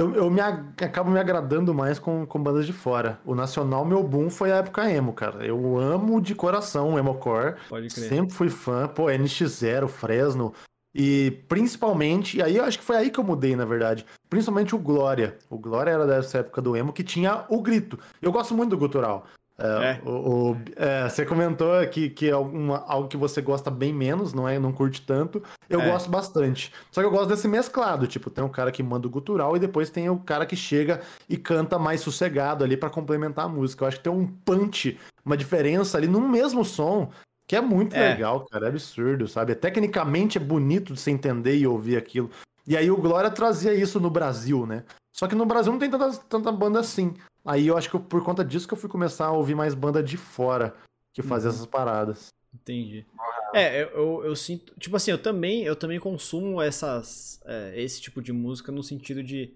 [0.00, 3.20] Eu, eu me, acabo me agradando mais com, com bandas de fora.
[3.22, 5.44] O nacional, meu boom foi a época emo, cara.
[5.44, 7.56] Eu amo de coração o emocore.
[7.68, 8.08] Pode crer.
[8.08, 8.88] Sempre fui fã.
[8.88, 10.54] Pô, NX0, Fresno.
[10.94, 14.06] E principalmente, e aí eu acho que foi aí que eu mudei, na verdade.
[14.30, 15.36] Principalmente o Glória.
[15.50, 17.98] O Glória era dessa época do emo que tinha o grito.
[18.22, 19.26] Eu gosto muito do gutural.
[19.60, 20.00] É, É.
[20.08, 24.32] o- o- é, você comentou que, que é alguma- algo que você gosta bem menos,
[24.32, 24.58] não é?
[24.58, 25.42] Não curte tanto.
[25.68, 25.90] Eu É.
[25.90, 26.72] gosto bastante.
[26.90, 28.06] Só que eu gosto desse mesclado.
[28.06, 31.00] Tipo, tem o cara que manda o gutural e depois tem o cara que chega
[31.28, 33.84] e canta mais sossegado ali pra complementar a música.
[33.84, 37.10] Eu acho que tem um punch, uma diferença ali no mesmo som.
[37.46, 38.10] Que é muito É.
[38.10, 38.66] legal, cara.
[38.66, 39.56] É absurdo, sabe?
[39.56, 42.30] Tecnicamente é bonito de você entender e ouvir aquilo.
[42.70, 44.84] E aí o Glória trazia isso no Brasil, né?
[45.12, 47.14] Só que no Brasil não tem tanta, tanta banda assim.
[47.44, 49.74] Aí eu acho que eu- por conta disso que eu fui começar a ouvir mais
[49.74, 50.72] banda de fora
[51.12, 51.56] que fazia Uhum.
[51.56, 52.28] essas paradas.
[52.54, 53.04] Entendi.
[53.52, 54.72] É, eu, eu, eu sinto.
[54.78, 59.20] Tipo assim, eu também, eu também consumo essas, é, esse tipo de música no sentido
[59.20, 59.52] de.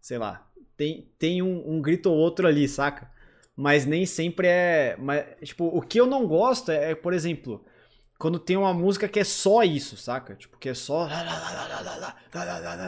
[0.00, 0.46] Sei lá.
[0.74, 3.10] Tem, tem um, um grito ou outro ali, saca?
[3.54, 4.96] Mas nem sempre é.
[4.98, 7.62] Mas, tipo, o que eu não gosto é, é, por exemplo,
[8.18, 10.34] quando tem uma música que é só isso, saca?
[10.34, 11.08] Tipo, que é só.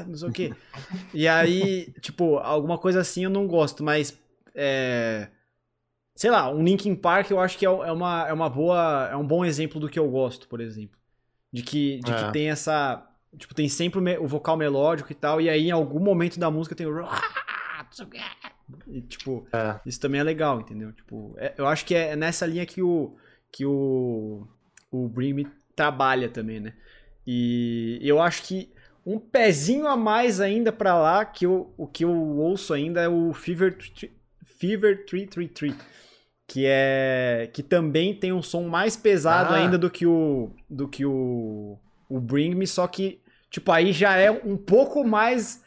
[0.06, 0.54] Não sei o quê.
[1.14, 4.18] E aí, tipo, alguma coisa assim eu não gosto, mas.
[4.54, 5.28] É
[6.20, 9.16] sei lá, um Linkin Park eu acho que é é uma, é uma boa, é
[9.16, 10.98] um bom exemplo do que eu gosto, por exemplo.
[11.50, 12.30] De que, de que É.
[12.30, 13.08] tem essa,
[13.38, 16.74] tipo, tem sempre o, vocal melódico e tal, e aí em algum momento da música
[16.74, 17.08] tem o
[18.86, 19.80] e, tipo, É.
[19.86, 20.92] isso também é legal, entendeu?
[20.92, 23.16] Tipo, é- eu acho que é nessa linha que o
[23.50, 24.46] que o
[24.90, 25.46] o Bring Me
[25.76, 26.72] trabalha também, né?
[27.26, 28.70] E eu acho que
[29.06, 33.08] um pezinho a mais ainda pra lá que eu, o que eu ouço ainda é
[33.08, 33.76] o Fever
[34.44, 35.74] Fever 333,
[36.46, 39.56] que é que também tem um som mais pesado Ah.
[39.58, 44.16] ainda do que o do que o o Bring Me, só que tipo aí já
[44.16, 45.62] é um pouco mais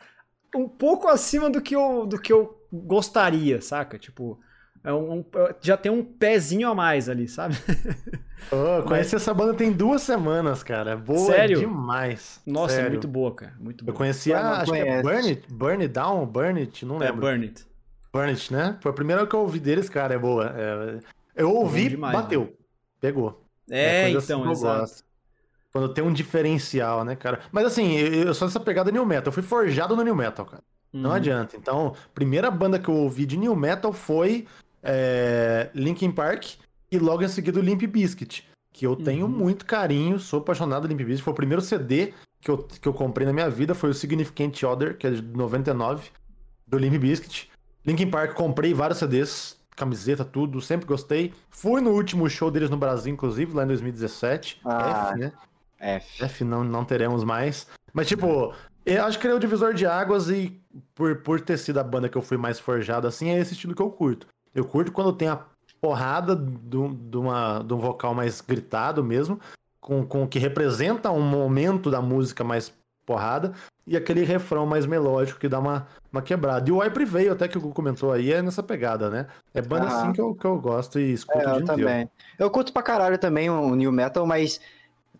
[0.56, 3.98] um pouco acima do que eu do que eu gostaria, saca?
[3.98, 4.40] Tipo,
[4.84, 5.26] é um, um-
[5.62, 7.56] já tem um pezinho a mais ali, sabe?
[8.52, 10.96] Eu conheci essa banda tem duas semanas, cara.
[10.98, 11.60] Boa Sério?
[11.60, 12.42] demais.
[12.46, 12.92] Nossa, é Sério.
[12.92, 13.98] muito boa, cara, muito Eu boa.
[13.98, 15.02] conheci Eu a, não acho que é.
[15.02, 17.22] Burn It, Burn It Down, Burn It, não É, lembro.
[17.22, 17.66] Burn It.
[18.12, 18.78] Burn It, né?
[18.82, 20.54] Foi a primeira que eu ouvi deles, cara, é boa.
[20.56, 21.00] É,
[21.36, 22.56] eu ouvi, demais, bateu.
[23.00, 23.42] Pegou.
[23.70, 24.80] É, coisa assim então, eu exato.
[24.82, 25.04] gosto.
[25.72, 27.40] Quando tem um diferencial, né, cara?
[27.52, 29.28] Mas assim, eu sou dessa pegada New Metal.
[29.30, 30.62] Eu fui forjado no New Metal, cara.
[30.92, 31.16] Não Uhum.
[31.16, 31.58] adianta.
[31.58, 34.46] Então, primeira banda que eu ouvi de New Metal foi
[34.84, 36.46] é, Linkin Park
[36.92, 38.48] e logo em seguida o Limp Bizkit.
[38.72, 39.32] Que eu tenho Uhum.
[39.32, 41.24] muito carinho, sou apaixonado do Limp Bizkit.
[41.24, 44.62] Foi o primeiro CD que eu, que eu comprei na minha vida, foi o Significant
[44.64, 46.10] Other, que é de 99,
[46.68, 47.50] do Limp Bizkit.
[47.86, 51.34] Linkin Park, comprei vários CDs, camiseta, tudo, sempre gostei.
[51.50, 54.60] Fui no último show deles no Brasil, inclusive, lá em 2017.
[54.66, 55.10] Ah.
[55.12, 55.32] F, né?
[55.80, 56.24] F.
[56.24, 57.68] F não, não teremos mais.
[57.94, 58.54] Mas, tipo,
[58.86, 60.60] eu acho que ele é o divisor de águas e
[60.96, 63.76] por, por ter sido a banda que eu fui mais forjado, assim, é esse estilo
[63.76, 64.28] que eu curto.
[64.54, 65.40] Eu curto quando tem a
[65.82, 69.40] porrada do- de, uma, de um vocal mais gritado mesmo,
[69.82, 72.74] com, com que representa um momento da música mais
[73.06, 73.54] porrada,
[73.86, 76.70] e aquele refrão mais melódico que dá uma, uma quebrada.
[76.70, 79.28] E o Hype veio, até que o Gu comentou aí, é nessa pegada, né?
[79.54, 79.98] É banda Aham.
[79.98, 81.66] assim que eu, que eu gosto e escuto É, eu inteiro.
[81.66, 82.10] também.
[82.40, 84.62] Eu curto pra caralho também o New Metal, mas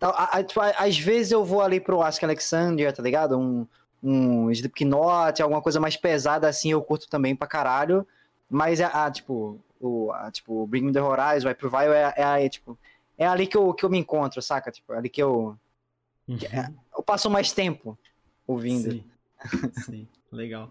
[0.00, 3.38] a- a- tipo, a- às vezes eu vou ali pro Ask Alexandria, tá ligado?
[3.38, 3.66] Um,
[4.02, 8.06] um Slipknot, alguma coisa mais pesada assim, eu curto também pra caralho.
[8.54, 12.14] Mas a, a, tipo, o a, tipo, Bring Me The Horizon, Vai Pro Vile é,
[12.16, 12.78] é, é, tipo,
[13.18, 14.70] é ali que eu, que eu me encontro, saca?
[14.70, 15.56] Tipo, é ali que eu,
[16.38, 17.98] que- é- eu passo mais tempo
[18.46, 18.92] ouvindo.
[18.92, 19.04] Sim,
[19.72, 20.70] sim, legal.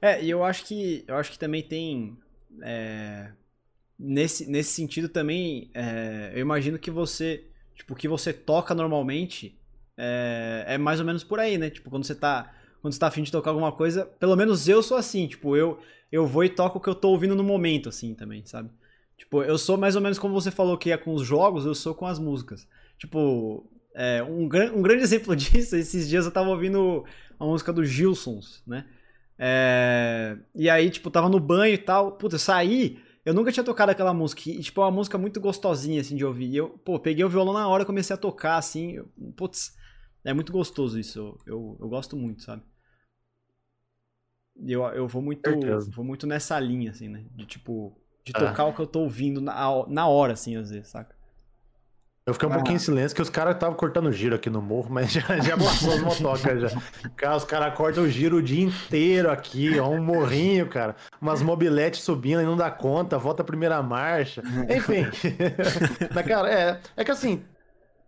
[0.00, 2.16] É, e eu acho que eu acho que também tem
[2.62, 3.30] é,
[3.98, 7.44] nesse, nesse sentido também é, eu imagino que você
[7.74, 9.56] tipo o que você toca normalmente
[9.96, 11.70] é, é mais ou menos por aí, né?
[11.70, 14.82] Tipo quando você tá quando você tá afim de tocar alguma coisa, pelo menos eu
[14.82, 15.78] sou assim, tipo eu
[16.12, 18.70] eu vou e toco o que eu tô ouvindo no momento, assim também, sabe?
[19.16, 21.74] Tipo eu sou mais ou menos como você falou que é com os jogos, eu
[21.74, 22.68] sou com as músicas.
[22.98, 24.48] Tipo é, um, um
[24.82, 27.04] grande exemplo disso, esses dias eu tava ouvindo
[27.38, 28.86] a música do Gilsons, né?
[29.38, 32.12] É, e aí, tipo, tava no banho e tal.
[32.12, 34.42] Puta, eu saí, eu nunca tinha tocado aquela música.
[34.50, 36.46] E, tipo, é uma música muito gostosinha, assim, de ouvir.
[36.50, 38.92] E eu, pô, peguei o violão na hora, comecei a tocar, assim.
[38.92, 39.76] eu- putz,
[40.24, 41.18] é muito gostoso isso.
[41.18, 42.62] Eu, eu, eu gosto muito, sabe?
[44.56, 45.90] Eu, eu vou muito, Certeza.
[45.94, 47.24] vou muito nessa linha, assim, né?
[47.34, 48.38] De, tipo, de É.
[48.38, 49.54] tocar o que eu tô ouvindo na,
[49.88, 51.14] na hora, assim, às vezes, saca?
[52.24, 52.54] Eu fiquei um Ah.
[52.56, 55.56] pouquinho em silêncio, que os caras estavam cortando giro aqui no morro, mas já, já
[55.58, 56.80] passou as motocas já.
[57.16, 60.94] Cara, os caras cortam o giro o dia inteiro aqui, ó, um morrinho, cara.
[61.20, 64.40] Umas mobiletes subindo e não dá conta, volta a primeira marcha.
[64.70, 65.02] Enfim.
[66.14, 67.42] mas, cara, é, é que assim,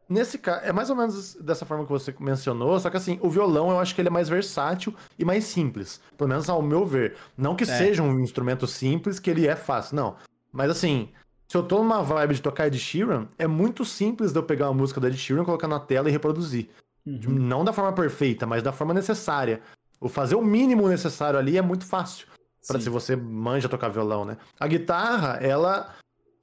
[0.09, 3.31] nesse caso, é mais ou menos dessa forma que você mencionou, só que assim, o
[3.31, 6.01] violão eu acho que ele é mais versátil e mais simples.
[6.17, 7.17] Pelo menos ao meu ver.
[7.37, 10.17] Não que seja um instrumento simples, que ele é fácil, não.
[10.53, 11.09] Mas assim,
[11.49, 14.69] se eu tô numa vibe de tocar Ed Sheeran, é muito simples de eu pegar
[14.69, 16.69] uma música do Ed Sheeran, colocar na tela e reproduzir.
[17.07, 17.21] Uhum.
[17.27, 19.61] Não da forma perfeita, mas da forma necessária.
[20.01, 22.27] O fazer o mínimo necessário ali é muito fácil.
[22.67, 22.85] Pra Sim.
[22.85, 24.39] se você manja tocar violão, né?
[24.59, 25.95] A guitarra, ela,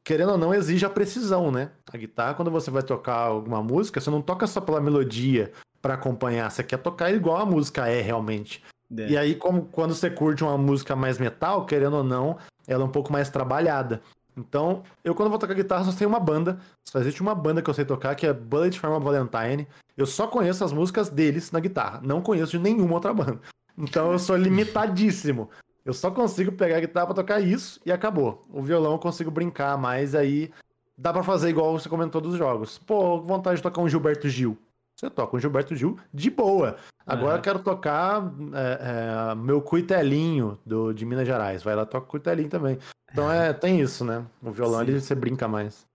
[0.04, 1.72] querendo ou não, exige a precisão, né?
[1.92, 5.52] A guitarra, quando você vai tocar alguma música, você não toca só pela melodia
[5.82, 8.64] pra acompanhar, você quer tocar igual a música é realmente.
[8.98, 9.10] É.
[9.10, 12.38] E aí, como quando você curte uma música mais metal, querendo ou não,
[12.68, 14.02] ela é um pouco mais trabalhada.
[14.38, 16.60] Então, eu quando vou tocar guitarra só tenho uma banda.
[16.88, 19.68] Só existe uma banda que eu sei tocar, que é Bullet for Valentine.
[19.98, 22.00] Eu só conheço as músicas deles na guitarra.
[22.04, 23.40] Não conheço de nenhuma outra banda.
[23.78, 25.50] Então eu sou limitadíssimo.
[25.84, 28.46] Eu só consigo pegar a guitarra pra tocar isso e acabou.
[28.50, 30.52] O violão eu consigo brincar, mas aí
[30.98, 32.78] dá para fazer igual você comentou dos jogos.
[32.78, 34.58] Pô, vontade de tocar um Gilberto Gil.
[34.96, 36.78] Você toca um Gilberto Gil de boa.
[37.06, 41.64] Agora eu quero tocar é, é, meu cuitelinho do, de Minas Gerais.
[41.64, 42.78] Vai lá, toca cuitelinho também.
[43.12, 44.26] Então é, tem isso, né?
[44.42, 45.88] O violão ali você brinca mais.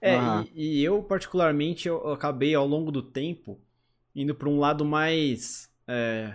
[0.00, 0.44] É, ah.
[0.52, 3.60] e, e, eu particularmente eu acabei ao longo do tempo
[4.16, 6.32] indo para um lado mais é,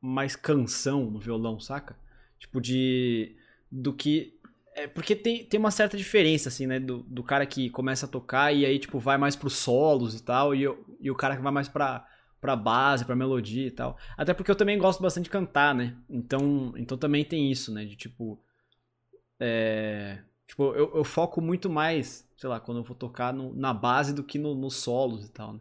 [0.00, 1.96] mais canção no violão, saca?
[2.38, 3.36] Tipo de
[3.70, 4.38] do que
[4.78, 6.78] é porque tem, tem uma certa diferença, assim, né?
[6.78, 10.22] Do, do cara que começa a tocar e aí, tipo, vai mais pros solos e
[10.22, 12.06] tal, e, eu, e o cara que vai mais pra,
[12.40, 13.98] pra base, pra melodia e tal.
[14.16, 15.96] Até porque eu também gosto bastante de cantar, né?
[16.08, 17.84] Então, então também tem isso, né?
[17.84, 18.40] De tipo.
[19.40, 23.74] É, tipo, eu, eu foco muito mais, sei lá, quando eu vou tocar no, na
[23.74, 25.60] base do que no, nos solos e tal, né?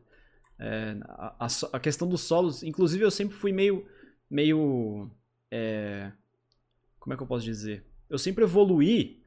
[0.59, 3.87] É, a, a, a, questão dos solos, inclusive eu sempre fui meio.
[4.29, 5.09] meio.
[5.51, 6.11] É,
[7.07, 7.85] como é que eu posso dizer?
[8.09, 9.21] eu sempre evoluí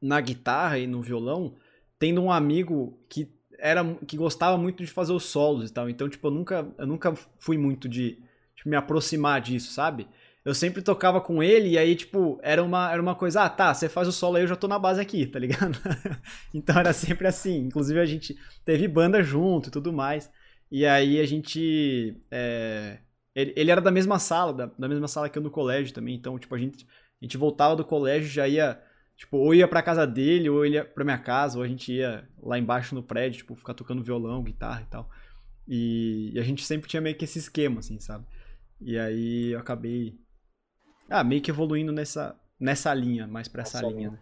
[0.00, 1.54] na guitarra e no violão,
[1.98, 5.90] tendo um amigo que era que gostava muito de fazer os solos e tal.
[5.90, 8.22] Então, tipo, eu nunca, eu nunca fui muito de
[8.56, 10.08] tipo, me aproximar disso, sabe?
[10.44, 13.74] Eu sempre tocava com ele e aí, tipo, era uma, era uma coisa, ah, tá,
[13.74, 15.76] você faz o solo aí, eu já tô na base aqui, tá ligado?
[16.54, 17.58] então era sempre assim.
[17.66, 18.34] Inclusive a gente
[18.64, 20.30] teve banda junto e tudo mais.
[20.70, 22.16] E aí a gente.
[22.30, 22.98] É...
[23.40, 26.14] Ele, ele, era da mesma sala, da, da mesma sala que eu no colégio também.
[26.14, 26.86] Então, tipo, a gente
[27.20, 28.80] a gente voltava do colégio já ia,
[29.16, 31.92] tipo, ou ia pra casa dele, ou ele ia pra minha casa, ou a gente
[31.92, 35.10] ia lá embaixo no prédio, tipo, ficar tocando violão, guitarra e tal.
[35.66, 38.24] E, e a gente sempre tinha meio que esse esquema, assim, sabe?
[38.80, 40.16] E aí eu acabei,
[41.10, 44.18] ah, meio que evoluindo nessa, nessa linha, mais pra essa linha, né?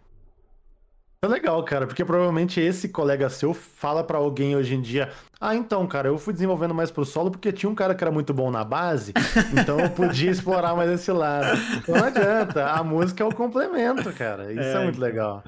[1.19, 5.11] É legal, cara, porque provavelmente esse colega seu fala para alguém hoje em dia:
[5.41, 8.11] Ah, então, cara, eu fui desenvolvendo mais pro solo porque tinha um cara que era
[8.11, 9.13] muito bom na base,
[9.59, 11.57] então eu podia explorar mais esse lado.
[11.77, 14.51] Então não adianta, a música é o complemento, cara.
[14.51, 15.43] Isso é, é muito legal.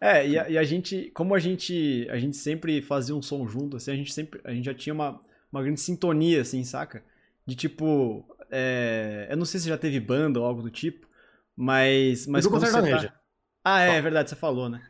[0.00, 3.46] É, e a, e a, gente, como a gente, a gente sempre fazia um som
[3.46, 5.20] junto, assim, a gente sempre, a gente já tinha uma,
[5.52, 7.04] uma grande sintonia, assim, saca?
[7.46, 11.06] De tipo, é, eu não sei se já teve banda ou algo do tipo,
[11.54, 13.14] mas, mas quando você tá...
[13.62, 14.80] Ah, é, é verdade, você falou, né?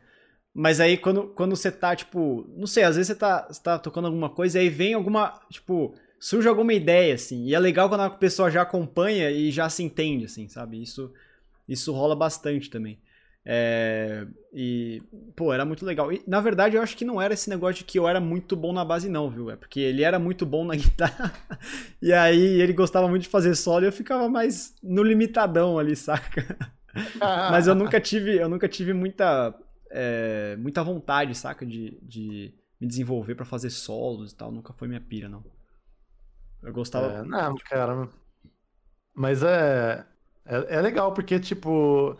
[0.53, 3.79] Mas aí quando, quando você tá, tipo, não sei, às vezes você tá, você tá
[3.79, 7.45] tocando alguma coisa e aí vem alguma, tipo, surge alguma ideia, assim.
[7.45, 10.81] E é legal quando a pessoa já acompanha e já se entende, assim, sabe?
[10.81, 11.11] Isso,
[11.67, 12.99] isso rola bastante também.
[13.43, 15.01] É, e,
[15.35, 16.11] pô, era muito legal.
[16.11, 18.55] E, na verdade, eu acho que não era esse negócio de que eu era muito
[18.55, 19.49] bom na base, não, viu?
[19.49, 21.33] É porque ele era muito bom na guitarra.
[22.01, 25.95] e aí ele gostava muito de fazer solo e eu ficava mais no limitadão ali,
[25.95, 26.57] saca?
[27.49, 29.55] Mas eu nunca tive, eu nunca tive muita
[29.91, 31.65] é, muita vontade, saca?
[31.65, 34.51] De, de me desenvolver para fazer solos e tal.
[34.51, 35.43] Nunca foi minha pira, não.
[36.63, 37.07] Eu gostava.
[37.07, 38.09] É, não, cara.
[39.13, 40.05] Mas é,
[40.45, 40.77] é.
[40.77, 42.17] É legal, porque, tipo.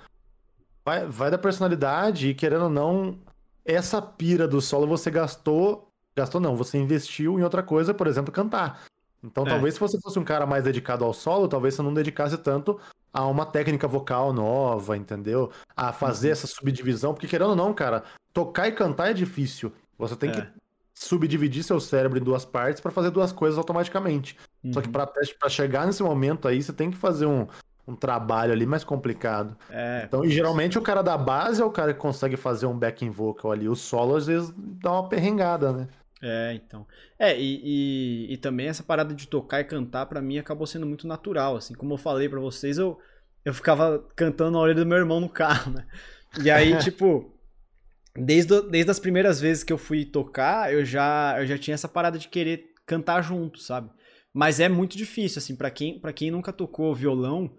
[0.84, 3.20] Vai, vai da personalidade e, querendo ou não,
[3.64, 5.88] essa pira do solo você gastou.
[6.16, 8.84] Gastou não, você investiu em outra coisa, por exemplo, cantar.
[9.24, 9.50] Então, é.
[9.50, 12.80] talvez se você fosse um cara mais dedicado ao solo, talvez você não dedicasse tanto
[13.14, 15.52] a uma técnica vocal nova, entendeu?
[15.76, 16.34] A fazer uhum.
[16.34, 18.04] essa subdivisão, porque querendo ou não, cara,
[18.34, 19.72] tocar e cantar é difícil.
[19.98, 20.34] Você tem é.
[20.34, 20.48] que
[20.94, 24.38] subdividir seu cérebro em duas partes para fazer duas coisas automaticamente.
[24.64, 24.74] Uhum.
[24.74, 24.94] Só que uhum.
[24.94, 27.48] para chegar nesse momento aí, você tem que fazer um,
[27.88, 29.56] um trabalho ali mais complicado.
[29.70, 32.78] É, então, e geralmente o cara da base é o cara que consegue fazer um
[32.78, 33.68] backing vocal ali.
[33.68, 35.88] O solo às vezes dá uma perrengada, né?
[36.22, 36.86] É, então.
[37.18, 40.86] É, e, e, e, também essa parada de tocar e cantar, para mim, acabou sendo
[40.86, 41.74] muito natural, assim.
[41.74, 43.00] Como eu falei para vocês, eu,
[43.44, 45.88] eu ficava cantando na orelha do meu irmão no carro, né?
[46.44, 47.34] E aí, tipo,
[48.16, 51.88] desde, desde as primeiras vezes que eu fui tocar, eu já, eu já tinha essa
[51.88, 53.90] parada de querer cantar junto, sabe?
[54.34, 57.52] Mas é muito difícil, assim, para quem, pra quem nunca tocou violão,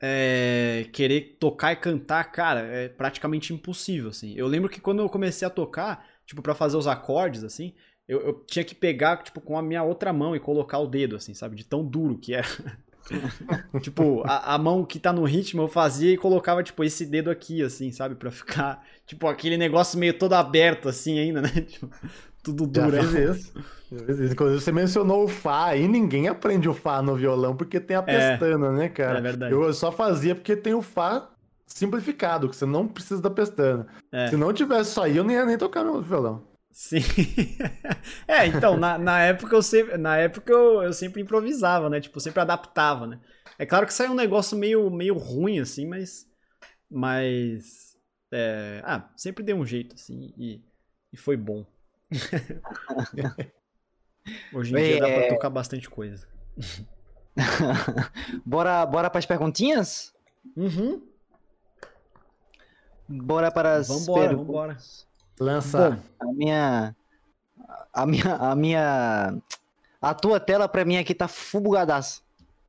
[0.00, 4.34] é, querer tocar e cantar, cara, é praticamente impossível, assim.
[4.34, 7.74] Eu lembro que quando eu comecei a tocar, tipo, para fazer os acordes, assim,
[8.08, 11.16] eu, eu, tinha que pegar, tipo, com a minha outra mão e colocar o dedo,
[11.16, 11.54] assim, sabe?
[11.54, 12.48] De tão duro que era.
[13.82, 17.30] tipo, a, a, mão que tá no ritmo eu fazia e colocava, tipo, esse dedo
[17.30, 18.14] aqui, assim, sabe?
[18.14, 21.50] Pra ficar, tipo, aquele negócio meio todo aberto, assim, ainda, né?
[21.68, 21.90] Tipo,
[22.42, 22.96] tudo duro.
[22.96, 23.52] Já fiz isso.
[24.32, 28.04] Inclusive, você mencionou o Fá, e ninguém aprende o Fá no violão porque tem a
[28.06, 28.36] é.
[28.36, 29.18] pestana, é, né, cara?
[29.18, 29.52] É verdade.
[29.52, 31.28] Eu só fazia porque tem o Fá
[31.66, 33.86] simplificado, que você não precisa da pestana.
[34.10, 34.28] É.
[34.28, 36.47] Se não tivesse só aí, eu nem ia nem tocar no violão.
[36.78, 37.00] Sim.
[38.28, 42.00] é, então, na, na época, eu sempre, na época eu, eu sempre improvisava, né?
[42.00, 43.20] Tipo, sempre adaptava, né?
[43.58, 46.30] É claro que saiu um negócio meio, meio ruim, assim, mas.
[46.88, 47.96] Mas.
[48.32, 50.62] é, ah, sempre deu um jeito, assim, e,
[51.12, 51.66] e foi bom.
[54.54, 55.28] Hoje em dia dá pra É.
[55.28, 56.28] tocar bastante coisa.
[58.46, 60.14] bora, bora para as perguntinhas?
[60.56, 61.02] Uhum.
[63.08, 64.46] Bora para as Vambora, perguntas.
[64.46, 65.07] vambora.
[65.40, 65.90] Lança.
[65.90, 66.96] Bom, A minha.
[67.92, 68.34] A minha.
[68.36, 69.38] A minha.
[70.00, 72.20] A tua tela pra mim aqui tá fubugadaça.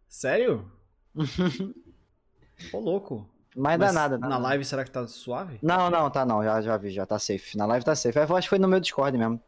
[0.08, 0.70] sério?
[2.74, 3.30] Ô, louco.
[3.56, 4.18] Mas, dá Mas nada.
[4.18, 4.44] dá Na nada.
[4.50, 5.60] live será que tá suave?
[5.62, 6.44] Não, não, tá não.
[6.44, 7.58] Já, já vi, já tá safe.
[7.58, 8.18] Na live tá safe.
[8.18, 9.42] Eu acho que foi no meu Discord mesmo.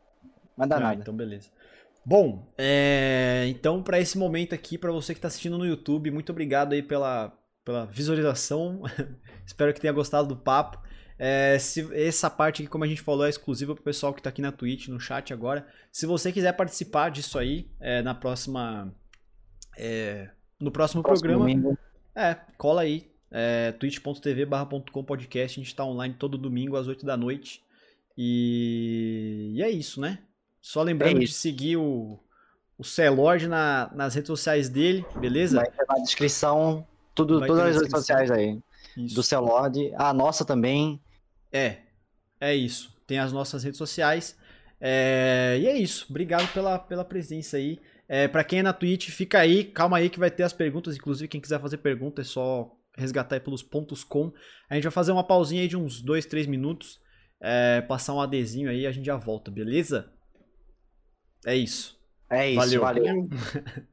[0.57, 1.01] Mas dá Ah, nada.
[1.01, 1.49] Então, beleza.
[2.03, 6.31] Bom, é, então para esse momento aqui, para você que está assistindo no YouTube, muito
[6.31, 7.31] obrigado aí pela,
[7.63, 8.81] pela visualização.
[9.45, 10.79] Espero que tenha gostado do papo.
[11.23, 14.19] É, se, essa parte aqui, como a gente falou, é exclusiva para o pessoal que
[14.19, 15.67] está aqui na Twitch, no chat agora.
[15.91, 18.91] Se você quiser participar disso aí, é, na próxima,
[19.77, 21.77] é, no próximo, Próximo programa, domingo.
[22.15, 23.11] é, cola aí.
[23.29, 25.59] É, twitch.tv barra.com podcast.
[25.59, 27.61] A gente tá online todo domingo às 8 da noite.
[28.17, 30.23] E, e é isso, né?
[30.59, 32.19] Só lembrando É de seguir o,
[32.79, 35.57] o Celord na, nas redes sociais dele, beleza?
[35.57, 36.87] Vai ter na descrição.
[37.13, 38.59] Tudo, Vai todas as redes sociais aí.
[38.97, 39.13] Isso.
[39.13, 39.93] Do Celord.
[39.95, 40.99] A nossa também.
[41.51, 41.77] É,
[42.39, 42.95] é isso.
[43.05, 44.37] Tem as nossas redes sociais.
[44.79, 46.07] É, e é isso.
[46.09, 47.79] Obrigado pela, pela presença aí.
[48.07, 49.63] É, para quem é na Twitch, fica aí.
[49.63, 50.95] Calma aí que vai ter as perguntas.
[50.95, 54.33] Inclusive, quem quiser fazer pergunta é só resgatar aí pelos pontos com.
[54.69, 56.99] A gente vai fazer uma pausinha aí de uns 2, 3 minutos.
[57.41, 60.11] é, passar um adesinho aí e a gente já volta, beleza?
[61.45, 61.99] É isso.
[62.29, 62.79] É isso.
[62.79, 62.81] Valeu.
[62.81, 63.29] valeu.